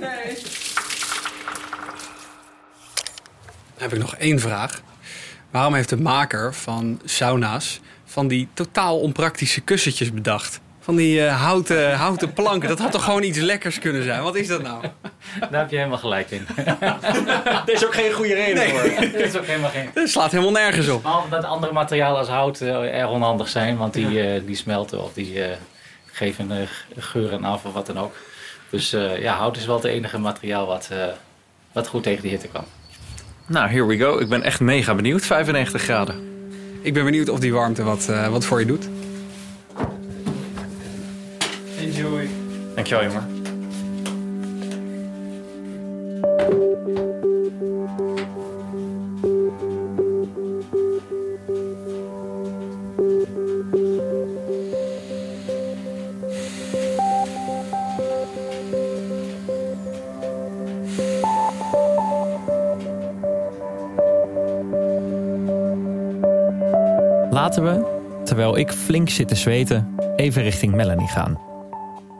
nee. 0.01 0.35
Dan 3.75 3.83
heb 3.83 3.93
ik 3.93 3.99
nog 3.99 4.15
één 4.15 4.41
vraag. 4.41 4.83
Waarom 5.51 5.75
heeft 5.75 5.89
de 5.89 5.97
maker 5.97 6.55
van 6.55 7.01
sauna's 7.05 7.81
van 8.05 8.29
die 8.29 8.49
totaal 8.55 9.01
onpraktische 9.01 9.61
kussentjes 9.61 10.13
bedacht? 10.13 10.61
Van 10.85 10.97
die 10.97 11.19
uh, 11.21 11.41
houten, 11.43 11.95
houten 11.95 12.33
planken. 12.33 12.69
Dat 12.69 12.79
had 12.79 12.93
toch 12.93 13.05
gewoon 13.05 13.23
iets 13.23 13.39
lekkers 13.39 13.79
kunnen 13.79 14.03
zijn? 14.03 14.23
Wat 14.23 14.37
is 14.37 14.47
dat 14.47 14.63
nou? 14.63 14.83
Daar 15.51 15.61
heb 15.61 15.71
je 15.71 15.77
helemaal 15.77 15.99
gelijk 15.99 16.31
in. 16.31 16.47
er 17.67 17.73
is 17.73 17.85
ook 17.87 17.95
geen 17.95 18.13
goede 18.13 18.35
reden 18.35 18.55
Nee. 18.55 18.69
voor. 18.71 19.01
Dat 19.13 19.21
is 19.21 19.37
ook 19.37 19.47
helemaal 19.47 19.71
geen... 19.71 19.91
Dat 19.95 20.09
slaat 20.09 20.31
helemaal 20.31 20.53
nergens 20.53 20.89
op. 20.89 21.03
Behalve 21.03 21.29
dat 21.29 21.45
andere 21.45 21.73
materialen 21.73 22.19
als 22.19 22.29
hout 22.29 22.61
eh, 22.61 22.99
erg 23.01 23.11
onhandig 23.11 23.49
zijn, 23.49 23.77
want 23.77 23.93
die, 23.95 24.21
eh, 24.23 24.41
die 24.47 24.57
smelten 24.57 25.03
of 25.03 25.13
die 25.13 25.43
eh, 25.43 25.57
geven 26.13 26.51
eh, 26.51 26.57
geuren 26.99 27.45
af 27.45 27.65
of 27.65 27.73
wat 27.73 27.87
dan 27.87 27.99
ook. 27.99 28.15
Dus 28.71 28.93
eh, 28.93 29.23
ja, 29.23 29.35
hout 29.37 29.57
is 29.57 29.67
wel 29.67 29.77
het 29.77 29.85
enige 29.85 30.19
materiaal 30.19 30.67
wat, 30.67 30.89
eh, 30.93 30.99
wat 31.73 31.89
goed 31.89 32.03
tegen 32.03 32.23
de 32.23 32.29
hitte 32.29 32.49
kan. 32.49 32.65
Nou, 33.47 33.69
here 33.71 33.85
we 33.87 33.99
go. 33.99 34.19
Ik 34.19 34.29
ben 34.29 34.43
echt 34.43 34.61
mega 34.61 34.95
benieuwd. 34.95 35.25
95 35.27 35.83
graden. 35.83 36.33
Ik 36.83 36.95
ben 36.95 37.05
benieuwd 37.05 37.29
of 37.29 37.39
die 37.39 37.53
warmte 37.53 37.83
wat, 37.83 38.09
eh, 38.09 38.29
wat 38.29 38.45
voor 38.45 38.61
je 38.61 38.67
doet. 38.67 38.89
Enjoy. 42.05 42.29
Dankjewel, 42.75 43.05
jongen. 43.05 43.43
Laten 67.31 67.65
we, 67.65 67.85
terwijl 68.25 68.59
ik 68.59 68.73
flink 68.73 69.09
zit 69.09 69.29
te 69.29 69.35
zweten, 69.35 69.97
even 70.17 70.43
richting 70.43 70.75
Melanie 70.75 71.09
gaan. 71.09 71.54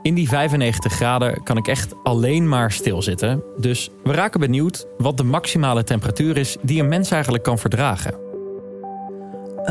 In 0.05 0.13
die 0.13 0.27
95 0.27 0.93
graden 0.93 1.43
kan 1.43 1.57
ik 1.57 1.67
echt 1.67 1.93
alleen 2.03 2.49
maar 2.49 2.71
stilzitten. 2.71 3.43
Dus 3.57 3.89
we 4.03 4.11
raken 4.11 4.39
benieuwd 4.39 4.85
wat 4.97 5.17
de 5.17 5.23
maximale 5.23 5.83
temperatuur 5.83 6.37
is 6.37 6.57
die 6.61 6.81
een 6.81 6.87
mens 6.87 7.11
eigenlijk 7.11 7.43
kan 7.43 7.59
verdragen. 7.59 8.13
Uh, 9.59 9.67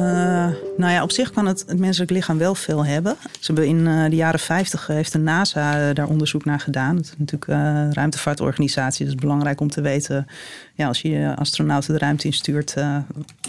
nou 0.77 0.93
ja, 0.93 1.03
op 1.03 1.13
zich 1.13 1.31
kan 1.31 1.47
het, 1.47 1.65
het 1.67 1.79
menselijk 1.79 2.11
lichaam 2.11 2.39
wel 2.39 2.55
veel 2.55 2.85
hebben. 2.85 3.17
Ze 3.41 3.53
hebben 3.53 3.67
in 3.67 3.79
uh, 3.79 4.11
de 4.11 4.17
jaren 4.17 4.41
50 4.41 4.87
heeft 4.87 5.13
de 5.13 5.19
NASA 5.19 5.93
daar 5.93 6.09
onderzoek 6.09 6.45
naar 6.45 6.61
gedaan. 6.61 6.97
Dat 6.97 7.05
is 7.05 7.15
natuurlijk 7.19 7.51
een 7.51 7.95
ruimtevaartorganisatie. 7.95 9.07
Het 9.07 9.15
is 9.15 9.21
belangrijk 9.21 9.61
om 9.61 9.71
te 9.71 9.81
weten 9.81 10.27
ja, 10.75 10.87
als 10.87 11.03
je 11.03 11.33
astronauten 11.37 11.93
de 11.93 11.99
ruimte 11.99 12.27
instuurt, 12.27 12.75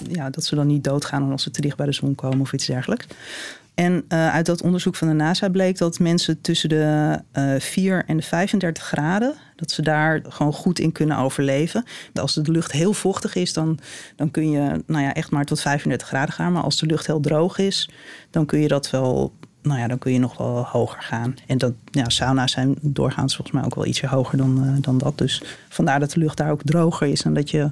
ja, 0.09 0.29
dat 0.29 0.45
ze 0.45 0.55
dan 0.55 0.67
niet 0.67 0.83
doodgaan 0.83 1.31
als 1.31 1.43
ze 1.43 1.51
te 1.51 1.61
dicht 1.61 1.77
bij 1.77 1.85
de 1.85 1.91
zon 1.91 2.15
komen 2.15 2.41
of 2.41 2.53
iets 2.53 2.65
dergelijks. 2.65 3.05
En 3.75 4.05
uh, 4.09 4.33
uit 4.33 4.45
dat 4.45 4.61
onderzoek 4.61 4.95
van 4.95 5.07
de 5.07 5.13
NASA 5.13 5.49
bleek 5.49 5.77
dat 5.77 5.99
mensen 5.99 6.41
tussen 6.41 6.69
de 6.69 7.19
uh, 7.33 7.59
4 7.59 8.03
en 8.07 8.17
de 8.17 8.23
35 8.23 8.83
graden, 8.83 9.33
dat 9.55 9.71
ze 9.71 9.81
daar 9.81 10.21
gewoon 10.29 10.53
goed 10.53 10.79
in 10.79 10.91
kunnen 10.91 11.17
overleven. 11.17 11.85
Als 12.13 12.33
de 12.33 12.51
lucht 12.51 12.71
heel 12.71 12.93
vochtig 12.93 13.35
is, 13.35 13.53
dan, 13.53 13.79
dan 14.15 14.31
kun 14.31 14.49
je 14.49 14.83
nou 14.85 15.03
ja, 15.03 15.13
echt 15.13 15.31
maar 15.31 15.45
tot 15.45 15.61
35 15.61 16.07
graden 16.07 16.33
gaan. 16.33 16.51
Maar 16.51 16.63
als 16.63 16.79
de 16.79 16.85
lucht 16.85 17.05
heel 17.05 17.19
droog 17.19 17.57
is, 17.57 17.89
dan 18.29 18.45
kun 18.45 18.59
je 18.59 18.67
dat 18.67 18.89
wel. 18.89 19.33
Nou 19.61 19.79
ja, 19.79 19.87
dan 19.87 19.97
kun 19.97 20.13
je 20.13 20.19
nog 20.19 20.37
wel 20.37 20.65
hoger 20.65 21.01
gaan. 21.01 21.35
En 21.47 21.57
dat, 21.57 21.73
ja, 21.91 22.09
sauna's 22.09 22.51
zijn 22.51 22.75
doorgaans 22.81 23.35
volgens 23.35 23.57
mij 23.57 23.65
ook 23.65 23.75
wel 23.75 23.85
ietsje 23.85 24.07
hoger 24.07 24.37
dan, 24.37 24.63
uh, 24.63 24.73
dan 24.81 24.97
dat. 24.97 25.17
Dus 25.17 25.41
vandaar 25.69 25.99
dat 25.99 26.11
de 26.11 26.19
lucht 26.19 26.37
daar 26.37 26.51
ook 26.51 26.61
droger 26.63 27.07
is 27.07 27.21
en 27.21 27.33
dat 27.33 27.49
je 27.49 27.71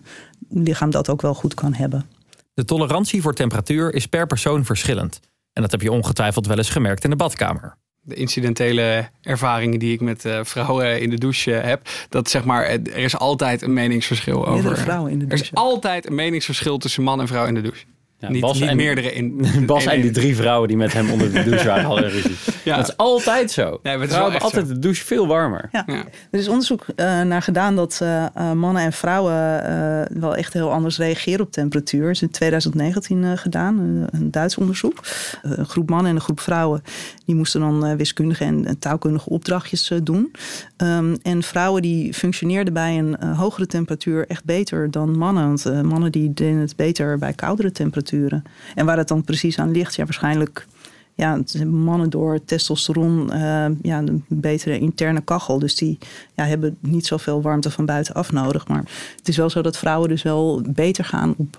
lichaam 0.50 0.92
dat 0.92 1.10
ook 1.10 1.22
wel 1.22 1.34
goed 1.34 1.54
kan 1.54 1.74
hebben. 1.74 2.06
De 2.54 2.66
tolerantie 2.66 3.22
voor 3.22 3.34
temperatuur 3.34 3.94
is 3.94 4.08
per 4.08 4.28
persoon 4.28 4.66
verschillend. 4.66 5.20
En 5.54 5.62
dat 5.62 5.72
heb 5.72 5.82
je 5.82 5.92
ongetwijfeld 5.92 6.48
wel 6.48 6.58
eens 6.58 6.70
gemerkt 6.70 7.04
in 7.04 7.10
de 7.10 7.16
badkamer. 7.16 7.78
De 8.02 8.16
incidentele 8.16 9.10
ervaringen 9.22 9.80
die 9.80 9.94
ik 9.94 10.02
met 10.02 10.26
uh, 10.26 10.40
vrouwen 10.44 11.02
in 11.02 11.10
de 11.10 11.18
douche 11.18 11.52
heb, 11.52 11.90
dat 12.10 12.30
zeg 12.30 12.44
maar, 12.44 12.66
er 12.66 12.98
is 12.98 13.18
altijd 13.18 13.62
een 13.62 13.74
meningsverschil 13.74 14.40
over. 14.40 14.54
Meerdere 14.54 14.76
vrouwen 14.76 15.12
in 15.12 15.20
de 15.20 15.26
douche. 15.26 15.44
Er 15.44 15.52
is 15.52 15.58
altijd 15.58 16.08
een 16.08 16.16
meningsverschil 16.16 16.78
tussen 16.78 17.04
man 17.04 17.20
en 17.20 17.28
vrouw 17.28 17.46
in 17.46 17.54
de 17.54 17.62
douche. 17.62 17.86
Ja, 18.24 18.30
niet, 18.30 18.42
Bas 18.42 18.60
niet 18.60 18.70
en- 18.70 18.76
meerdere 18.76 19.14
in. 19.14 19.46
Bas 19.66 19.84
in- 19.86 19.90
en 19.92 20.02
die 20.02 20.12
drie 20.12 20.36
vrouwen 20.36 20.68
die 20.68 20.78
met 20.78 20.94
hem 20.94 21.10
onder 21.12 21.32
de 21.34 21.44
douche 21.44 21.68
waren 21.68 21.84
hadden 21.92 22.10
ruzie. 22.10 22.36
Ja. 22.64 22.76
Dat 22.76 22.88
is 22.88 22.98
altijd 22.98 23.52
zo. 23.52 23.64
Nee, 23.64 23.80
maar 23.84 23.94
het 23.94 24.02
is 24.02 24.08
Vrouwen 24.08 24.32
hebben 24.32 24.50
altijd 24.50 24.68
zo. 24.68 24.74
de 24.74 24.80
douche 24.80 25.06
veel 25.06 25.28
warmer. 25.28 25.70
Ja. 25.72 25.86
Er 26.32 26.40
is 26.40 26.48
onderzoek 26.48 26.86
eh, 26.96 27.22
naar 27.22 27.42
gedaan 27.42 27.76
dat 27.76 28.00
eh, 28.02 28.26
eh, 28.26 28.52
mannen 28.52 28.82
en 28.84 28.94
vrouwen 28.94 29.64
eh, 29.66 30.18
wel 30.20 30.36
echt 30.36 30.54
heel 30.54 30.72
anders 30.72 30.98
reageren 30.98 31.42
op 31.46 31.52
temperatuur. 31.52 32.02
Dat 32.02 32.12
is 32.12 32.22
in 32.22 32.30
2019 32.30 33.24
eh, 33.24 33.32
gedaan, 33.36 33.80
een, 33.80 34.08
een 34.12 34.32
Duits 34.32 34.58
onderzoek. 34.58 35.00
Eh, 35.44 35.52
een 35.56 35.66
groep 35.66 35.90
mannen 35.90 36.10
en 36.10 36.16
een 36.16 36.22
groep 36.22 36.40
vrouwen 36.40 36.82
die 37.26 37.36
moesten 37.36 37.62
dan 37.62 37.86
eh, 37.86 37.96
wiskundige 37.96 38.44
en, 38.44 38.80
taalkundige 38.80 39.30
opdrachtjes 39.30 39.90
eh, 39.90 39.98
doen. 40.04 40.32
Ehm, 40.78 41.16
en 41.22 41.44
vrouwen 41.44 41.82
die 41.82 42.14
functioneerden 42.14 42.74
bij 42.74 42.98
een 42.98 43.18
eh, 43.18 43.40
hogere 43.40 43.68
temperatuur 43.68 44.28
echt 44.28 44.44
beter 44.44 44.92
dan 44.92 45.18
mannen. 45.18 45.48
Want 45.48 45.84
mannen 45.84 46.12
die 46.12 46.34
deden 46.34 46.60
het 46.60 46.76
beter 46.76 47.18
bij 47.18 47.34
koudere 47.34 47.72
temperaturen. 47.72 48.44
En 48.76 48.86
waar 48.86 48.98
het 48.98 49.08
dan 49.08 49.24
precies 49.24 49.60
aan 49.60 49.72
ligt, 49.72 49.96
ja 49.96 50.04
waarschijnlijk 50.04 50.68
ja, 51.16 51.40
mannen 51.66 52.10
door 52.10 52.46
testosteron 52.46 53.32
eh, 53.32 53.66
ja, 53.82 53.98
een 53.98 54.26
betere 54.28 54.80
interne 54.80 55.22
kachel. 55.22 55.60
Dus 55.60 55.76
die 55.76 55.98
ja, 56.36 56.46
hebben 56.46 56.78
niet 56.80 57.06
zoveel 57.06 57.42
warmte 57.42 57.72
van 57.72 57.86
buitenaf 57.86 58.32
nodig. 58.32 58.68
Maar 58.68 58.84
het 59.18 59.28
is 59.28 59.38
wel 59.38 59.50
zo 59.50 59.62
dat 59.62 59.78
vrouwen 59.78 60.10
dus 60.10 60.22
wel 60.24 60.62
beter 60.68 61.06
gaan 61.06 61.34
op, 61.38 61.58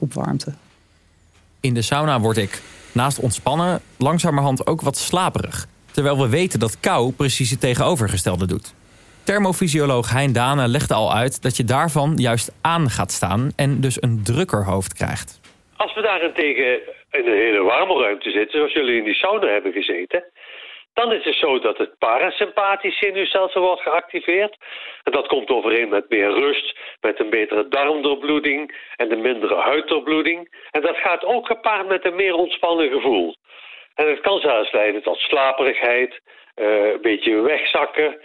op 0.00 0.14
warmte. 0.14 0.52
In 1.60 1.74
de 1.74 1.82
sauna 1.82 2.20
word 2.20 2.36
ik, 2.36 2.62
naast 2.96 3.20
ontspannen, 3.20 3.80
langzamerhand 3.98 4.66
ook 4.66 4.80
wat 4.80 4.96
slaperig. 4.96 5.66
Terwijl 5.92 6.18
we 6.18 6.28
weten 6.28 6.60
dat 6.60 6.80
kou 6.80 7.12
precies 7.12 7.50
het 7.50 7.60
tegenovergestelde 7.60 8.46
doet. 8.46 8.74
Thermofysioloog 9.24 10.10
Hein 10.12 10.32
Dane 10.32 10.68
legde 10.68 10.94
al 10.94 11.14
uit 11.14 11.42
dat 11.42 11.56
je 11.56 11.64
daarvan 11.64 12.12
juist 12.16 12.52
aan 12.62 12.90
gaat 12.90 13.12
staan 13.12 13.50
en 13.56 13.80
dus 13.80 14.02
een 14.02 14.20
drukker 14.24 14.64
hoofd 14.64 14.92
krijgt. 14.94 15.40
Als 15.76 15.94
we 15.94 16.02
daarentegen 16.02 16.80
in 17.10 17.26
een 17.26 17.40
hele 17.46 17.62
warme 17.62 18.02
ruimte 18.02 18.30
zitten, 18.30 18.58
zoals 18.58 18.72
jullie 18.72 18.98
in 18.98 19.04
die 19.04 19.14
sauna 19.14 19.46
hebben 19.46 19.72
gezeten, 19.72 20.24
dan 20.96 21.12
is 21.12 21.24
het 21.24 21.34
zo 21.34 21.58
dat 21.58 21.78
het 21.78 21.98
parasympathisch 21.98 22.98
zenuwstelsel 22.98 23.60
wordt 23.60 23.82
geactiveerd. 23.82 24.56
En 25.02 25.12
dat 25.12 25.26
komt 25.26 25.50
overeen 25.50 25.88
met 25.88 26.08
meer 26.08 26.30
rust, 26.30 26.78
met 27.00 27.20
een 27.20 27.30
betere 27.30 27.68
darmdoorbloeding 27.68 28.76
en 28.96 29.12
een 29.12 29.20
mindere 29.20 29.54
huiddoorbloeding. 29.54 30.54
En 30.70 30.80
dat 30.80 30.96
gaat 30.96 31.24
ook 31.24 31.46
gepaard 31.46 31.88
met 31.88 32.04
een 32.04 32.14
meer 32.14 32.34
ontspannen 32.34 32.90
gevoel. 32.90 33.36
En 33.94 34.08
het 34.08 34.20
kan 34.20 34.40
zelfs 34.40 34.72
leiden 34.72 35.02
tot 35.02 35.18
slaperigheid, 35.18 36.20
eh, 36.54 36.92
een 36.92 37.02
beetje 37.02 37.40
wegzakken. 37.40 38.20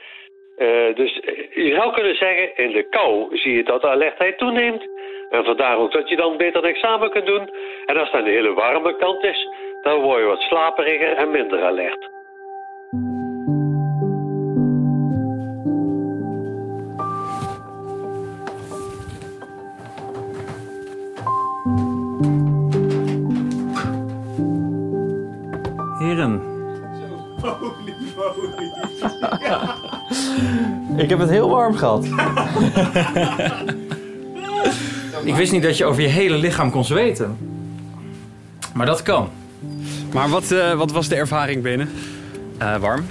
Eh, 0.58 0.96
dus 0.96 1.20
eh, 1.20 1.66
je 1.66 1.74
zou 1.76 1.94
kunnen 1.94 2.16
zeggen, 2.16 2.56
in 2.56 2.72
de 2.72 2.90
kou 2.90 3.38
zie 3.38 3.56
je 3.56 3.64
dat 3.64 3.82
de 3.82 3.88
alertheid 3.88 4.38
toeneemt. 4.38 4.90
En 5.30 5.44
vandaar 5.46 5.78
ook 5.78 5.92
dat 5.92 6.10
je 6.10 6.16
dan 6.16 6.38
beter 6.38 6.64
een 6.64 6.70
examen 6.70 7.10
kunt 7.10 7.26
doen. 7.26 7.50
En 7.86 7.98
als 7.98 8.12
dat 8.12 8.22
een 8.22 8.28
hele 8.28 8.54
warme 8.54 8.96
kant 8.96 9.24
is, 9.24 9.48
dan 9.82 10.02
word 10.02 10.20
je 10.20 10.26
wat 10.26 10.42
slaperiger 10.42 11.14
en 11.14 11.32
minder 11.32 11.64
alert. 11.64 12.20
Heren. 12.92 13.04
Ik 30.98 31.10
heb 31.10 31.20
het 31.20 31.30
heel 31.30 31.50
warm 31.50 31.76
gehad. 31.76 32.06
Ik 35.24 35.36
wist 35.36 35.52
niet 35.52 35.64
dat 35.64 35.78
je 35.78 35.86
over 35.86 36.02
je 36.02 36.08
hele 36.08 36.38
lichaam 36.38 36.72
kon 36.72 36.86
zweten. 36.86 37.38
Maar 38.74 38.86
dat 38.86 39.02
kan. 39.02 39.30
Maar 40.14 40.30
wat, 40.30 40.52
eh, 40.52 40.74
wat 40.74 40.92
was 40.92 41.08
de 41.08 41.16
ervaring 41.16 41.64
binnen? 41.64 41.90
Eh, 42.62 42.76
warm. 42.76 43.06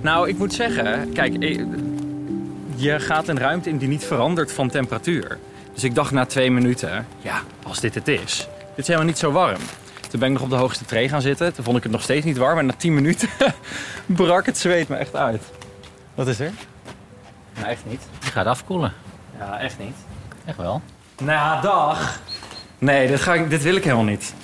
Nou, 0.00 0.28
ik 0.28 0.38
moet 0.38 0.52
zeggen, 0.52 1.12
kijk, 1.12 1.34
eh, 1.34 1.64
je 2.74 3.00
gaat 3.00 3.28
een 3.28 3.38
ruimte 3.38 3.68
in 3.68 3.78
die 3.78 3.88
niet 3.88 4.04
verandert 4.04 4.52
van 4.52 4.68
temperatuur. 4.68 5.38
Dus 5.74 5.84
ik 5.84 5.94
dacht 5.94 6.10
na 6.10 6.26
twee 6.26 6.50
minuten, 6.50 7.06
ja, 7.18 7.42
als 7.62 7.80
dit 7.80 7.94
het 7.94 8.08
is. 8.08 8.48
Dit 8.58 8.78
is 8.78 8.86
helemaal 8.86 9.06
niet 9.08 9.18
zo 9.18 9.32
warm. 9.32 9.60
Toen 10.08 10.20
ben 10.20 10.28
ik 10.28 10.34
nog 10.34 10.42
op 10.42 10.50
de 10.50 10.56
hoogste 10.56 10.84
tree 10.84 11.08
gaan 11.08 11.20
zitten. 11.20 11.54
Toen 11.54 11.64
vond 11.64 11.76
ik 11.76 11.82
het 11.82 11.92
nog 11.92 12.02
steeds 12.02 12.24
niet 12.24 12.36
warm. 12.36 12.58
En 12.58 12.66
na 12.66 12.72
tien 12.76 12.94
minuten 12.94 13.28
brak 14.06 14.46
het 14.46 14.58
zweet 14.58 14.88
me 14.88 14.96
echt 14.96 15.16
uit. 15.16 15.42
Wat 16.14 16.28
is 16.28 16.40
er? 16.40 16.52
Nou, 17.54 17.66
echt 17.66 17.82
niet. 17.86 18.02
Je 18.20 18.30
gaat 18.30 18.46
afkoelen. 18.46 18.92
Ja, 19.38 19.58
echt 19.58 19.78
niet. 19.78 19.96
Echt 20.44 20.56
wel. 20.56 20.82
Nou 21.18 21.30
ja, 21.30 21.60
dag. 21.60 22.20
Nee, 22.78 23.08
dit, 23.08 23.20
ga 23.20 23.34
ik, 23.34 23.50
dit 23.50 23.62
wil 23.62 23.76
ik 23.76 23.84
helemaal 23.84 24.04
niet. 24.04 24.34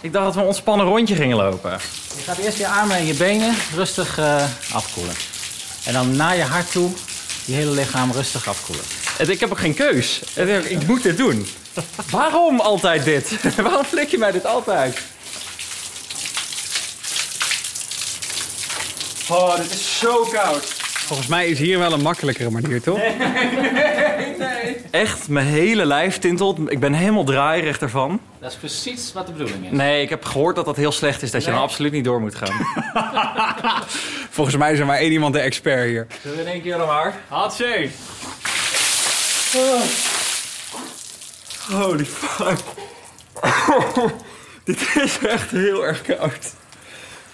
Ik 0.00 0.12
dacht 0.12 0.24
dat 0.24 0.34
we 0.34 0.40
een 0.40 0.46
ontspannen 0.46 0.86
rondje 0.86 1.14
gingen 1.14 1.36
lopen. 1.36 1.78
Je 2.16 2.22
gaat 2.22 2.38
eerst 2.38 2.58
je 2.58 2.68
armen 2.68 2.96
en 2.96 3.06
je 3.06 3.14
benen 3.14 3.54
rustig 3.74 4.18
eh, 4.18 4.44
afkoelen. 4.72 5.14
En 5.84 5.92
dan 5.92 6.16
naar 6.16 6.36
je 6.36 6.42
hart 6.42 6.70
toe 6.72 6.90
je 7.44 7.52
hele 7.54 7.70
lichaam 7.70 8.12
rustig 8.12 8.48
afkoelen. 8.48 8.84
Ik 9.18 9.40
heb 9.40 9.50
ook 9.50 9.58
geen 9.58 9.74
keus. 9.74 10.22
Ik 10.64 10.86
moet 10.86 11.02
dit 11.02 11.16
doen. 11.16 11.46
Waarom 12.10 12.60
altijd 12.60 13.04
dit? 13.04 13.30
Waarom 13.56 13.84
flik 13.84 14.08
je 14.08 14.18
mij 14.18 14.32
dit 14.32 14.46
altijd? 14.46 14.98
Oh, 19.28 19.56
dit 19.56 19.72
is 19.72 19.98
zo 19.98 20.24
koud. 20.32 20.64
Volgens 21.06 21.28
mij 21.28 21.46
is 21.46 21.58
hier 21.58 21.78
wel 21.78 21.92
een 21.92 22.02
makkelijkere 22.02 22.50
manier, 22.50 22.82
toch? 22.82 22.96
Nee. 22.96 23.16
Echt, 24.90 25.28
mijn 25.28 25.46
hele 25.46 25.86
lijf 25.86 26.18
tintelt. 26.18 26.70
Ik 26.70 26.80
ben 26.80 26.92
helemaal 26.92 27.24
draaierig 27.24 27.78
ervan. 27.80 28.20
Dat 28.40 28.50
is 28.50 28.56
precies 28.56 29.12
wat 29.12 29.26
de 29.26 29.32
bedoeling 29.32 29.64
is. 29.64 29.70
Nee, 29.70 30.02
ik 30.02 30.08
heb 30.10 30.24
gehoord 30.24 30.56
dat 30.56 30.64
dat 30.64 30.76
heel 30.76 30.92
slecht 30.92 31.22
is. 31.22 31.30
Dat 31.30 31.40
je 31.42 31.46
Nee. 31.48 31.56
dan 31.56 31.66
absoluut 31.66 31.92
niet 31.92 32.04
door 32.04 32.20
moet 32.20 32.34
gaan. 32.34 32.66
Volgens 34.30 34.56
mij 34.56 34.72
is 34.72 34.78
er 34.78 34.86
maar 34.86 34.98
één 34.98 35.12
iemand 35.12 35.34
de 35.34 35.40
expert 35.40 35.84
hier. 35.88 36.06
Zullen 36.22 36.36
we 36.36 36.42
in 36.42 36.48
één 36.50 36.62
keer 36.62 36.76
dan 36.78 36.86
maar? 36.86 37.14
Hatsé! 37.28 37.88
Holy 41.70 42.04
fuck. 42.04 42.58
Dit 44.64 44.96
is 45.02 45.18
echt 45.18 45.50
heel 45.50 45.84
erg 45.86 46.02
koud. 46.02 46.52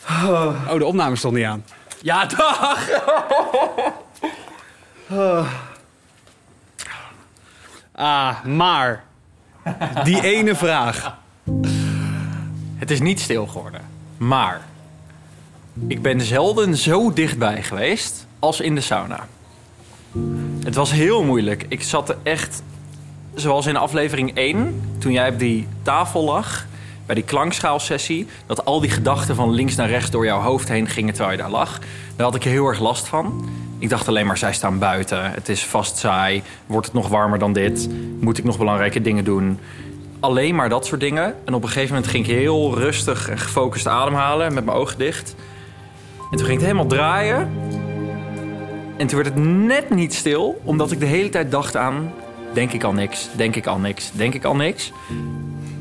Oh, 0.08 0.74
de 0.74 0.84
opname 0.84 1.16
stond 1.16 1.34
niet 1.34 1.44
aan. 1.44 1.64
Ja, 2.02 2.24
dag! 2.26 2.88
Ah, 7.98 8.44
maar. 8.44 9.04
Die 10.04 10.22
ene 10.22 10.54
vraag. 10.54 11.16
Het 12.76 12.90
is 12.90 13.00
niet 13.00 13.20
stil 13.20 13.46
geworden. 13.46 13.80
Maar 14.16 14.60
ik 15.86 16.02
ben 16.02 16.20
zelden 16.20 16.76
zo 16.76 17.12
dichtbij 17.12 17.62
geweest 17.62 18.26
als 18.38 18.60
in 18.60 18.74
de 18.74 18.80
sauna. 18.80 19.26
Het 20.64 20.74
was 20.74 20.92
heel 20.92 21.24
moeilijk. 21.24 21.66
Ik 21.68 21.82
zat 21.82 22.08
er 22.08 22.16
echt, 22.22 22.62
zoals 23.34 23.66
in 23.66 23.76
aflevering 23.76 24.34
1, 24.34 24.82
toen 24.98 25.12
jij 25.12 25.28
op 25.28 25.38
die 25.38 25.68
tafel 25.82 26.24
lag, 26.24 26.66
bij 27.06 27.14
die 27.14 27.24
klankschaalsessie, 27.24 28.26
dat 28.46 28.64
al 28.64 28.80
die 28.80 28.90
gedachten 28.90 29.34
van 29.34 29.50
links 29.50 29.74
naar 29.74 29.88
rechts 29.88 30.10
door 30.10 30.24
jouw 30.24 30.40
hoofd 30.40 30.68
heen 30.68 30.88
gingen 30.88 31.14
terwijl 31.14 31.36
je 31.36 31.42
daar 31.42 31.50
lag. 31.50 31.78
Daar 32.16 32.26
had 32.26 32.34
ik 32.34 32.44
heel 32.44 32.66
erg 32.66 32.80
last 32.80 33.08
van. 33.08 33.48
Ik 33.78 33.88
dacht 33.88 34.08
alleen 34.08 34.26
maar, 34.26 34.38
zij 34.38 34.52
staan 34.52 34.78
buiten. 34.78 35.30
Het 35.30 35.48
is 35.48 35.64
vast 35.64 35.96
saai. 35.96 36.42
Wordt 36.66 36.86
het 36.86 36.94
nog 36.94 37.08
warmer 37.08 37.38
dan 37.38 37.52
dit? 37.52 37.88
Moet 38.20 38.38
ik 38.38 38.44
nog 38.44 38.58
belangrijke 38.58 39.00
dingen 39.00 39.24
doen? 39.24 39.58
Alleen 40.20 40.54
maar 40.54 40.68
dat 40.68 40.86
soort 40.86 41.00
dingen. 41.00 41.34
En 41.44 41.54
op 41.54 41.62
een 41.62 41.68
gegeven 41.68 41.94
moment 41.94 42.10
ging 42.10 42.26
ik 42.26 42.34
heel 42.34 42.74
rustig 42.74 43.28
en 43.28 43.38
gefocust 43.38 43.86
ademhalen 43.86 44.54
met 44.54 44.64
mijn 44.64 44.76
ogen 44.76 44.98
dicht. 44.98 45.34
En 46.30 46.36
toen 46.36 46.46
ging 46.46 46.58
het 46.58 46.66
helemaal 46.66 46.86
draaien. 46.86 47.50
En 48.96 49.06
toen 49.06 49.22
werd 49.22 49.34
het 49.34 49.44
net 49.44 49.90
niet 49.90 50.14
stil, 50.14 50.60
omdat 50.64 50.90
ik 50.90 51.00
de 51.00 51.06
hele 51.06 51.28
tijd 51.28 51.50
dacht 51.50 51.76
aan 51.76 52.12
denk 52.52 52.72
ik 52.72 52.84
al 52.84 52.92
niks, 52.92 53.28
denk 53.36 53.56
ik 53.56 53.66
al 53.66 53.78
niks, 53.78 54.10
denk 54.12 54.34
ik 54.34 54.44
al 54.44 54.56
niks. 54.56 54.92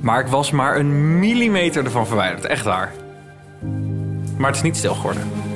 Maar 0.02 0.20
ik 0.20 0.28
was 0.28 0.52
maar 0.52 0.78
een 0.78 1.20
millimeter 1.20 1.84
ervan 1.86 2.08
verwijderd, 2.08 2.46
echt 2.46 2.64
waar. 2.64 2.92
Maar 4.38 4.48
het 4.48 4.56
is 4.56 4.62
niet 4.62 4.78
stil 4.78 4.94
geworden. 4.94 5.47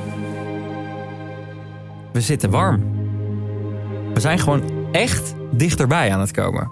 We 2.12 2.20
zitten 2.20 2.50
warm. 2.50 2.82
We 4.14 4.20
zijn 4.20 4.38
gewoon 4.38 4.62
echt 4.92 5.34
dichterbij 5.50 6.12
aan 6.12 6.20
het 6.20 6.30
komen. 6.30 6.70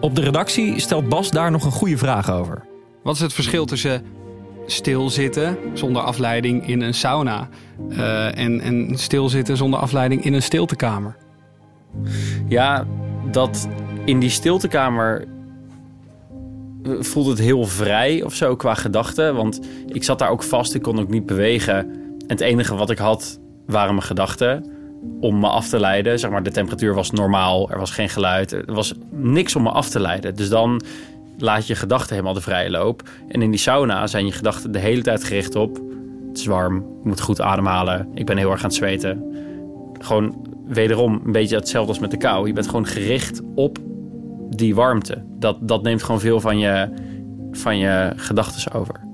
Op 0.00 0.14
de 0.14 0.20
redactie 0.20 0.80
stelt 0.80 1.08
Bas 1.08 1.30
daar 1.30 1.50
nog 1.50 1.64
een 1.64 1.70
goede 1.70 1.98
vraag 1.98 2.30
over. 2.30 2.64
Wat 3.02 3.14
is 3.14 3.20
het 3.20 3.32
verschil 3.32 3.64
tussen 3.64 4.02
stilzitten 4.66 5.58
zonder 5.72 6.02
afleiding 6.02 6.68
in 6.68 6.80
een 6.80 6.94
sauna 6.94 7.48
uh, 7.90 8.38
en, 8.38 8.60
en 8.60 8.98
stilzitten 8.98 9.56
zonder 9.56 9.80
afleiding 9.80 10.24
in 10.24 10.32
een 10.32 10.42
stiltekamer? 10.42 11.16
Ja, 12.48 12.86
dat 13.30 13.68
in 14.04 14.18
die 14.18 14.30
stiltekamer 14.30 15.26
eh, 16.82 16.92
voelt 17.00 17.26
het 17.26 17.38
heel 17.38 17.64
vrij 17.64 18.22
of 18.22 18.34
zo 18.34 18.56
qua 18.56 18.74
gedachten. 18.74 19.34
Want 19.34 19.60
ik 19.86 20.04
zat 20.04 20.18
daar 20.18 20.30
ook 20.30 20.42
vast, 20.42 20.74
ik 20.74 20.82
kon 20.82 21.00
ook 21.00 21.08
niet 21.08 21.26
bewegen. 21.26 21.76
En 21.76 22.26
het 22.26 22.40
enige 22.40 22.74
wat 22.74 22.90
ik 22.90 22.98
had 22.98 23.40
waren 23.68 23.94
mijn 23.94 24.06
gedachten 24.06 24.64
om 25.20 25.40
me 25.40 25.48
af 25.48 25.68
te 25.68 25.80
leiden. 25.80 26.18
Zeg 26.18 26.30
maar, 26.30 26.42
de 26.42 26.50
temperatuur 26.50 26.94
was 26.94 27.10
normaal, 27.10 27.70
er 27.70 27.78
was 27.78 27.90
geen 27.90 28.08
geluid, 28.08 28.52
er 28.52 28.74
was 28.74 28.94
niks 29.10 29.56
om 29.56 29.62
me 29.62 29.70
af 29.70 29.88
te 29.88 30.00
leiden. 30.00 30.34
Dus 30.34 30.48
dan 30.48 30.82
laat 31.38 31.66
je 31.66 31.74
gedachten 31.74 32.10
helemaal 32.10 32.34
de 32.34 32.40
vrije 32.40 32.70
loop. 32.70 33.02
En 33.28 33.42
in 33.42 33.50
die 33.50 33.60
sauna 33.60 34.06
zijn 34.06 34.26
je 34.26 34.32
gedachten 34.32 34.72
de 34.72 34.78
hele 34.78 35.02
tijd 35.02 35.24
gericht 35.24 35.54
op... 35.54 35.80
het 36.28 36.38
is 36.38 36.46
warm, 36.46 36.76
ik 36.76 37.04
moet 37.04 37.20
goed 37.20 37.40
ademhalen, 37.40 38.08
ik 38.14 38.26
ben 38.26 38.36
heel 38.36 38.50
erg 38.50 38.62
aan 38.62 38.68
het 38.68 38.74
zweten. 38.74 39.24
Gewoon 39.98 40.46
wederom 40.66 41.20
een 41.24 41.32
beetje 41.32 41.56
hetzelfde 41.56 41.90
als 41.90 42.00
met 42.00 42.10
de 42.10 42.16
kou. 42.16 42.46
Je 42.46 42.52
bent 42.52 42.66
gewoon 42.66 42.86
gericht 42.86 43.40
op 43.54 43.78
die 44.50 44.74
warmte. 44.74 45.24
Dat, 45.38 45.68
dat 45.68 45.82
neemt 45.82 46.02
gewoon 46.02 46.20
veel 46.20 46.40
van 46.40 46.58
je, 46.58 46.88
van 47.52 47.78
je 47.78 48.12
gedachten 48.16 48.72
over. 48.72 49.07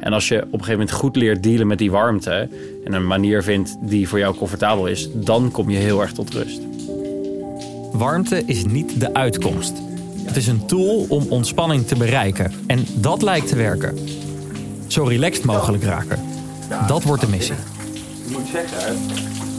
En 0.00 0.12
als 0.12 0.28
je 0.28 0.36
op 0.36 0.42
een 0.42 0.50
gegeven 0.50 0.72
moment 0.72 0.90
goed 0.90 1.16
leert 1.16 1.42
dealen 1.42 1.66
met 1.66 1.78
die 1.78 1.90
warmte... 1.90 2.48
en 2.84 2.92
een 2.92 3.06
manier 3.06 3.42
vindt 3.42 3.76
die 3.80 4.08
voor 4.08 4.18
jou 4.18 4.34
comfortabel 4.34 4.86
is... 4.86 5.08
dan 5.14 5.50
kom 5.50 5.70
je 5.70 5.76
heel 5.76 6.00
erg 6.00 6.12
tot 6.12 6.30
rust. 6.30 6.60
Warmte 7.92 8.42
is 8.44 8.64
niet 8.64 9.00
de 9.00 9.14
uitkomst. 9.14 9.72
Het 10.24 10.36
is 10.36 10.46
een 10.46 10.66
tool 10.66 11.06
om 11.08 11.26
ontspanning 11.28 11.86
te 11.86 11.96
bereiken. 11.96 12.52
En 12.66 12.86
dat 12.94 13.22
lijkt 13.22 13.48
te 13.48 13.56
werken. 13.56 13.98
Zo 14.86 15.04
relaxed 15.04 15.44
mogelijk 15.44 15.82
raken. 15.82 16.18
Dat 16.86 17.02
wordt 17.02 17.22
de 17.22 17.28
missie. 17.28 17.54
Ik 18.26 18.36
moet 18.36 18.48
zeggen, 18.52 18.96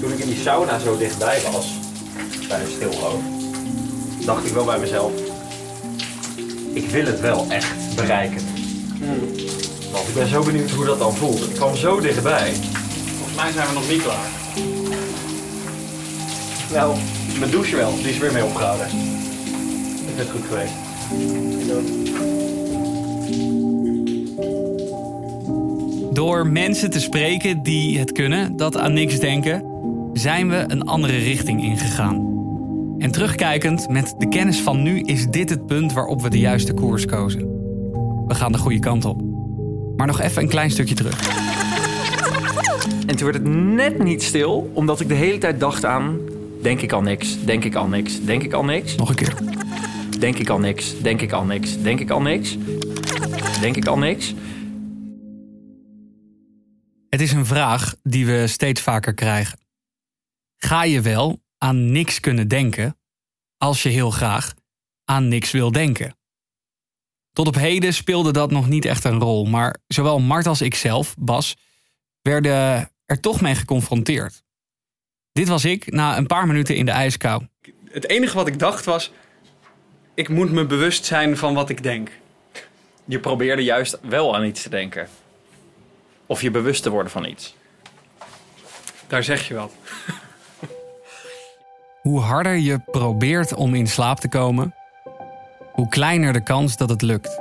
toen 0.01 0.11
ik 0.11 0.19
in 0.19 0.27
die 0.27 0.39
sauna 0.39 0.79
zo 0.79 0.97
dichtbij 0.97 1.39
was... 1.51 1.67
bij 2.47 2.59
de 2.59 2.71
stilhoofd... 2.75 3.23
dacht 4.25 4.45
ik 4.45 4.53
wel 4.53 4.65
bij 4.65 4.79
mezelf... 4.79 5.11
ik 6.73 6.89
wil 6.89 7.05
het 7.05 7.19
wel 7.19 7.45
echt 7.49 7.95
bereiken. 7.95 8.41
Want 9.91 10.07
ik 10.07 10.13
ben 10.13 10.27
zo 10.27 10.43
benieuwd 10.43 10.69
hoe 10.69 10.85
dat 10.85 10.99
dan 10.99 11.13
voelt. 11.13 11.49
Ik 11.49 11.55
kwam 11.55 11.75
zo 11.75 11.99
dichtbij. 11.99 12.53
Volgens 13.17 13.35
mij 13.35 13.51
zijn 13.51 13.67
we 13.67 13.73
nog 13.73 13.89
niet 13.89 14.01
klaar. 14.01 14.29
Nou, 16.71 16.97
mijn 17.39 17.51
douche 17.51 17.75
wel. 17.75 17.95
Die 17.95 18.09
is 18.09 18.17
weer 18.17 18.33
mee 18.33 18.43
opgehouden. 18.43 18.87
Ik 20.07 20.15
ben 20.15 20.29
goed 20.29 20.43
geweest. 20.47 20.73
Door 26.13 26.47
mensen 26.47 26.89
te 26.89 26.99
spreken 26.99 27.63
die 27.63 27.99
het 27.99 28.11
kunnen, 28.11 28.57
dat 28.57 28.77
aan 28.77 28.93
niks 28.93 29.19
denken, 29.19 29.63
zijn 30.13 30.49
we 30.49 30.63
een 30.67 30.83
andere 30.83 31.17
richting 31.17 31.63
ingegaan. 31.63 32.29
En 32.97 33.11
terugkijkend, 33.11 33.89
met 33.89 34.15
de 34.17 34.27
kennis 34.27 34.59
van 34.61 34.81
nu, 34.81 34.99
is 34.99 35.27
dit 35.27 35.49
het 35.49 35.65
punt 35.65 35.93
waarop 35.93 36.21
we 36.21 36.29
de 36.29 36.39
juiste 36.39 36.73
koers 36.73 37.05
kozen. 37.05 37.41
We 38.27 38.35
gaan 38.35 38.51
de 38.51 38.57
goede 38.57 38.79
kant 38.79 39.05
op. 39.05 39.30
Maar 40.01 40.09
nog 40.09 40.21
even 40.21 40.41
een 40.41 40.49
klein 40.49 40.71
stukje 40.71 40.95
terug. 40.95 41.19
En 43.07 43.15
toen 43.15 43.31
werd 43.31 43.33
het 43.33 43.53
net 43.53 44.03
niet 44.03 44.23
stil, 44.23 44.71
omdat 44.73 44.99
ik 44.99 45.07
de 45.07 45.13
hele 45.13 45.37
tijd 45.37 45.59
dacht 45.59 45.85
aan... 45.85 46.19
denk 46.61 46.81
ik 46.81 46.91
al 46.91 47.01
niks, 47.01 47.45
denk 47.45 47.63
ik 47.63 47.75
al 47.75 47.87
niks, 47.87 48.25
denk 48.25 48.43
ik 48.43 48.53
al 48.53 48.63
niks. 48.63 48.95
Nog 48.95 49.09
een 49.09 49.15
keer. 49.15 49.35
Denk 50.19 50.37
ik 50.37 50.49
al 50.49 50.59
niks, 50.59 51.01
denk 51.01 51.21
ik 51.21 51.31
al 51.31 51.45
niks, 51.45 51.81
denk 51.81 51.99
ik 51.99 52.09
al 52.09 52.21
niks. 52.21 52.57
Denk 53.59 53.75
ik 53.75 53.87
al 53.87 53.97
niks. 53.97 54.33
Het 57.09 57.21
is 57.21 57.31
een 57.31 57.45
vraag 57.45 57.95
die 58.03 58.25
we 58.25 58.47
steeds 58.47 58.81
vaker 58.81 59.13
krijgen. 59.13 59.59
Ga 60.57 60.83
je 60.83 61.01
wel 61.01 61.41
aan 61.57 61.91
niks 61.91 62.19
kunnen 62.19 62.47
denken 62.47 62.97
als 63.57 63.83
je 63.83 63.89
heel 63.89 64.11
graag 64.11 64.53
aan 65.05 65.27
niks 65.27 65.51
wil 65.51 65.71
denken? 65.71 66.15
Tot 67.33 67.47
op 67.47 67.55
heden 67.55 67.93
speelde 67.93 68.31
dat 68.31 68.51
nog 68.51 68.67
niet 68.67 68.85
echt 68.85 69.03
een 69.03 69.19
rol, 69.19 69.45
maar 69.45 69.77
zowel 69.87 70.19
Mart 70.19 70.47
als 70.47 70.61
ikzelf, 70.61 71.15
Bas, 71.17 71.57
werden 72.21 72.89
er 73.05 73.19
toch 73.19 73.41
mee 73.41 73.55
geconfronteerd. 73.55 74.43
Dit 75.31 75.47
was 75.47 75.65
ik 75.65 75.91
na 75.91 76.17
een 76.17 76.27
paar 76.27 76.47
minuten 76.47 76.75
in 76.75 76.85
de 76.85 76.91
ijskou. 76.91 77.47
Het 77.89 78.09
enige 78.09 78.35
wat 78.35 78.47
ik 78.47 78.59
dacht 78.59 78.85
was: 78.85 79.11
ik 80.13 80.29
moet 80.29 80.51
me 80.51 80.65
bewust 80.65 81.05
zijn 81.05 81.37
van 81.37 81.53
wat 81.53 81.69
ik 81.69 81.83
denk. 81.83 82.11
Je 83.05 83.19
probeerde 83.19 83.63
juist 83.63 83.99
wel 84.01 84.35
aan 84.35 84.45
iets 84.45 84.61
te 84.61 84.69
denken. 84.69 85.07
Of 86.25 86.41
je 86.41 86.51
bewust 86.51 86.83
te 86.83 86.89
worden 86.89 87.11
van 87.11 87.25
iets. 87.25 87.55
Daar 89.07 89.23
zeg 89.23 89.47
je 89.47 89.53
wat. 89.53 89.71
Hoe 92.01 92.19
harder 92.19 92.55
je 92.55 92.79
probeert 92.79 93.53
om 93.53 93.75
in 93.75 93.87
slaap 93.87 94.19
te 94.19 94.29
komen, 94.29 94.75
hoe 95.73 95.87
kleiner 95.87 96.33
de 96.33 96.43
kans 96.43 96.77
dat 96.77 96.89
het 96.89 97.01
lukt. 97.01 97.39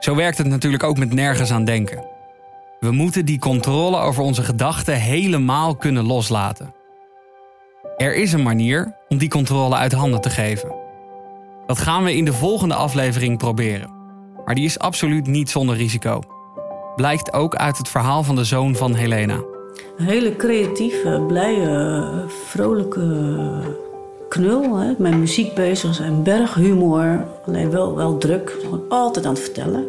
Zo 0.00 0.14
werkt 0.14 0.38
het 0.38 0.46
natuurlijk 0.46 0.82
ook 0.82 0.98
met 0.98 1.14
nergens 1.14 1.50
aan 1.50 1.64
denken. 1.64 2.04
We 2.80 2.90
moeten 2.90 3.24
die 3.24 3.38
controle 3.38 3.96
over 3.96 4.22
onze 4.22 4.42
gedachten 4.42 4.94
helemaal 4.94 5.76
kunnen 5.76 6.04
loslaten. 6.06 6.74
Er 7.96 8.14
is 8.14 8.32
een 8.32 8.42
manier 8.42 8.96
om 9.08 9.18
die 9.18 9.28
controle 9.28 9.74
uit 9.74 9.92
handen 9.92 10.20
te 10.20 10.30
geven. 10.30 10.74
Dat 11.66 11.78
gaan 11.78 12.04
we 12.04 12.16
in 12.16 12.24
de 12.24 12.32
volgende 12.32 12.74
aflevering 12.74 13.38
proberen. 13.38 13.90
Maar 14.44 14.54
die 14.54 14.64
is 14.64 14.78
absoluut 14.78 15.26
niet 15.26 15.50
zonder 15.50 15.76
risico. 15.76 16.20
Blijkt 16.96 17.32
ook 17.32 17.54
uit 17.54 17.78
het 17.78 17.88
verhaal 17.88 18.22
van 18.22 18.36
de 18.36 18.44
zoon 18.44 18.76
van 18.76 18.94
Helena. 18.94 19.40
Een 19.96 20.06
hele 20.06 20.36
creatieve, 20.36 21.24
blije, 21.26 22.24
vrolijke 22.46 23.87
knul. 24.28 24.76
Hè? 24.76 24.92
Met 24.98 25.16
muziek 25.16 25.54
bezig, 25.54 25.94
zijn 25.94 26.22
berghumor. 26.22 27.24
Alleen 27.46 27.70
wel, 27.70 27.96
wel 27.96 28.18
druk, 28.18 28.56
gewoon 28.60 28.82
altijd 28.88 29.26
aan 29.26 29.34
het 29.34 29.42
vertellen. 29.42 29.84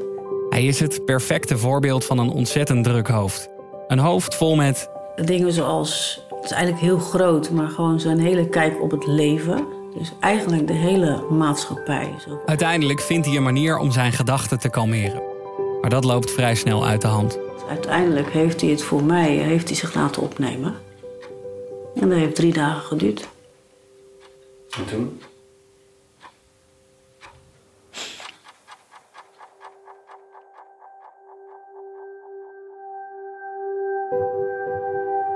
Hij 0.50 0.66
is 0.66 0.80
het 0.80 1.06
perfecte 1.06 1.58
voorbeeld 1.58 2.06
van 2.06 2.18
een 2.18 2.30
ontzettend 2.30 2.84
druk 2.84 3.08
hoofd. 3.08 3.50
Een 3.88 4.00
hoofd 4.00 4.36
vol 4.36 4.56
met. 4.56 4.90
Dingen 5.16 5.54
zoals, 5.54 6.22
het 6.30 6.44
is 6.44 6.52
eigenlijk 6.52 6.82
heel 6.82 7.00
groot, 7.00 7.50
maar 7.50 7.70
gewoon 7.70 8.00
zijn 8.00 8.20
hele 8.20 8.48
kijk 8.50 8.82
op 8.82 8.92
het 8.92 9.08
leven. 9.08 9.66
Dus 9.98 10.14
eigenlijk 10.20 10.68
de 10.68 10.74
hele 10.74 11.24
maatschappij. 11.30 12.14
Zo. 12.28 12.42
Uiteindelijk 12.46 13.02
vindt 13.02 13.26
hij 13.26 13.36
een 13.36 13.44
manier 13.44 13.78
om 13.78 13.92
zijn 13.92 14.12
gedachten 14.12 14.60
te 14.60 14.70
kalmeren. 14.70 15.22
Maar 15.82 15.90
dat 15.90 16.04
loopt 16.04 16.32
vrij 16.32 16.56
snel 16.56 16.86
uit 16.86 17.02
de 17.02 17.08
hand. 17.08 17.32
Dus 17.32 17.64
uiteindelijk 17.70 18.30
heeft 18.30 18.62
hij 18.62 18.70
het 18.70 18.82
voor 18.82 19.04
mij 19.04 19.30
heeft 19.30 19.68
hij 19.68 19.78
zich 19.78 19.94
laten 19.94 20.22
opnemen. 20.22 20.74
En 21.96 22.10
dat 22.10 22.18
heeft 22.18 22.36
drie 22.36 22.54
dagen 22.54 22.82
geduurd. 22.82 23.28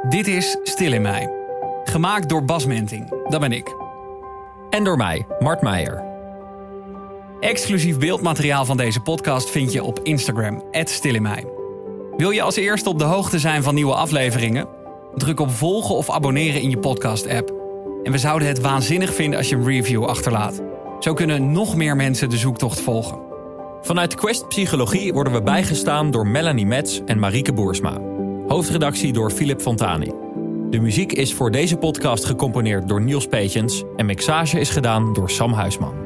Dit 0.10 0.28
is 0.28 0.58
Stil 0.64 0.94
in 0.94 1.02
mij. 1.02 1.30
Gemaakt 1.84 2.30
door 2.30 2.46
Bas 2.46 2.66
Menting, 2.66 3.30
dat 3.30 3.40
ben 3.40 3.52
ik. 3.52 3.76
En 4.70 4.84
door 4.84 4.98
mij, 4.98 5.26
Mart 5.40 5.62
Meijer. 5.62 6.04
Exclusief 7.40 7.98
beeldmateriaal 7.98 8.66
van 8.66 8.78
deze 8.78 9.00
podcast 9.00 9.50
vind 9.50 9.72
je 9.72 9.84
op 9.84 10.00
Instagram, 10.00 10.64
@stillinmij. 10.72 11.46
Wil 12.18 12.30
je 12.30 12.42
als 12.42 12.56
eerste 12.56 12.90
op 12.90 13.00
de 13.00 13.06
hoogte 13.06 13.40
zijn 13.40 13.64
van 13.64 13.76
nieuwe 13.76 13.94
afleveringen? 13.94 14.68
Druk 15.16 15.40
op 15.40 15.52
volgen 15.52 15.96
of 15.96 16.10
abonneren 16.10 16.62
in 16.62 16.70
je 16.70 16.78
podcast-app. 16.78 17.63
En 18.04 18.12
we 18.12 18.18
zouden 18.18 18.48
het 18.48 18.60
waanzinnig 18.60 19.14
vinden 19.14 19.38
als 19.38 19.50
je 19.50 19.56
een 19.56 19.66
review 19.66 20.06
achterlaat. 20.06 20.62
Zo 21.00 21.14
kunnen 21.14 21.52
nog 21.52 21.76
meer 21.76 21.96
mensen 21.96 22.30
de 22.30 22.38
zoektocht 22.38 22.82
volgen. 22.82 23.20
Vanuit 23.82 24.16
Quest 24.16 24.48
Psychologie 24.48 25.14
worden 25.14 25.34
we 25.34 25.42
bijgestaan 25.42 26.12
door 26.12 26.28
Melanie 26.28 26.66
Metz 26.66 27.02
en 27.06 27.20
Marieke 27.20 27.54
Boersma. 27.54 27.98
Hoofdredactie 28.48 29.14
door 29.14 29.32
Philip 29.32 29.62
Fontani. 29.62 30.12
De 30.70 30.80
muziek 30.80 31.12
is 31.12 31.34
voor 31.34 31.52
deze 31.52 31.78
podcast 31.78 32.26
gecomponeerd 32.26 32.88
door 32.88 33.02
Niels 33.02 33.28
Peetjens 33.28 33.84
en 33.96 34.06
mixage 34.06 34.60
is 34.60 34.70
gedaan 34.70 35.14
door 35.14 35.30
Sam 35.30 35.54
Huisman. 35.54 36.03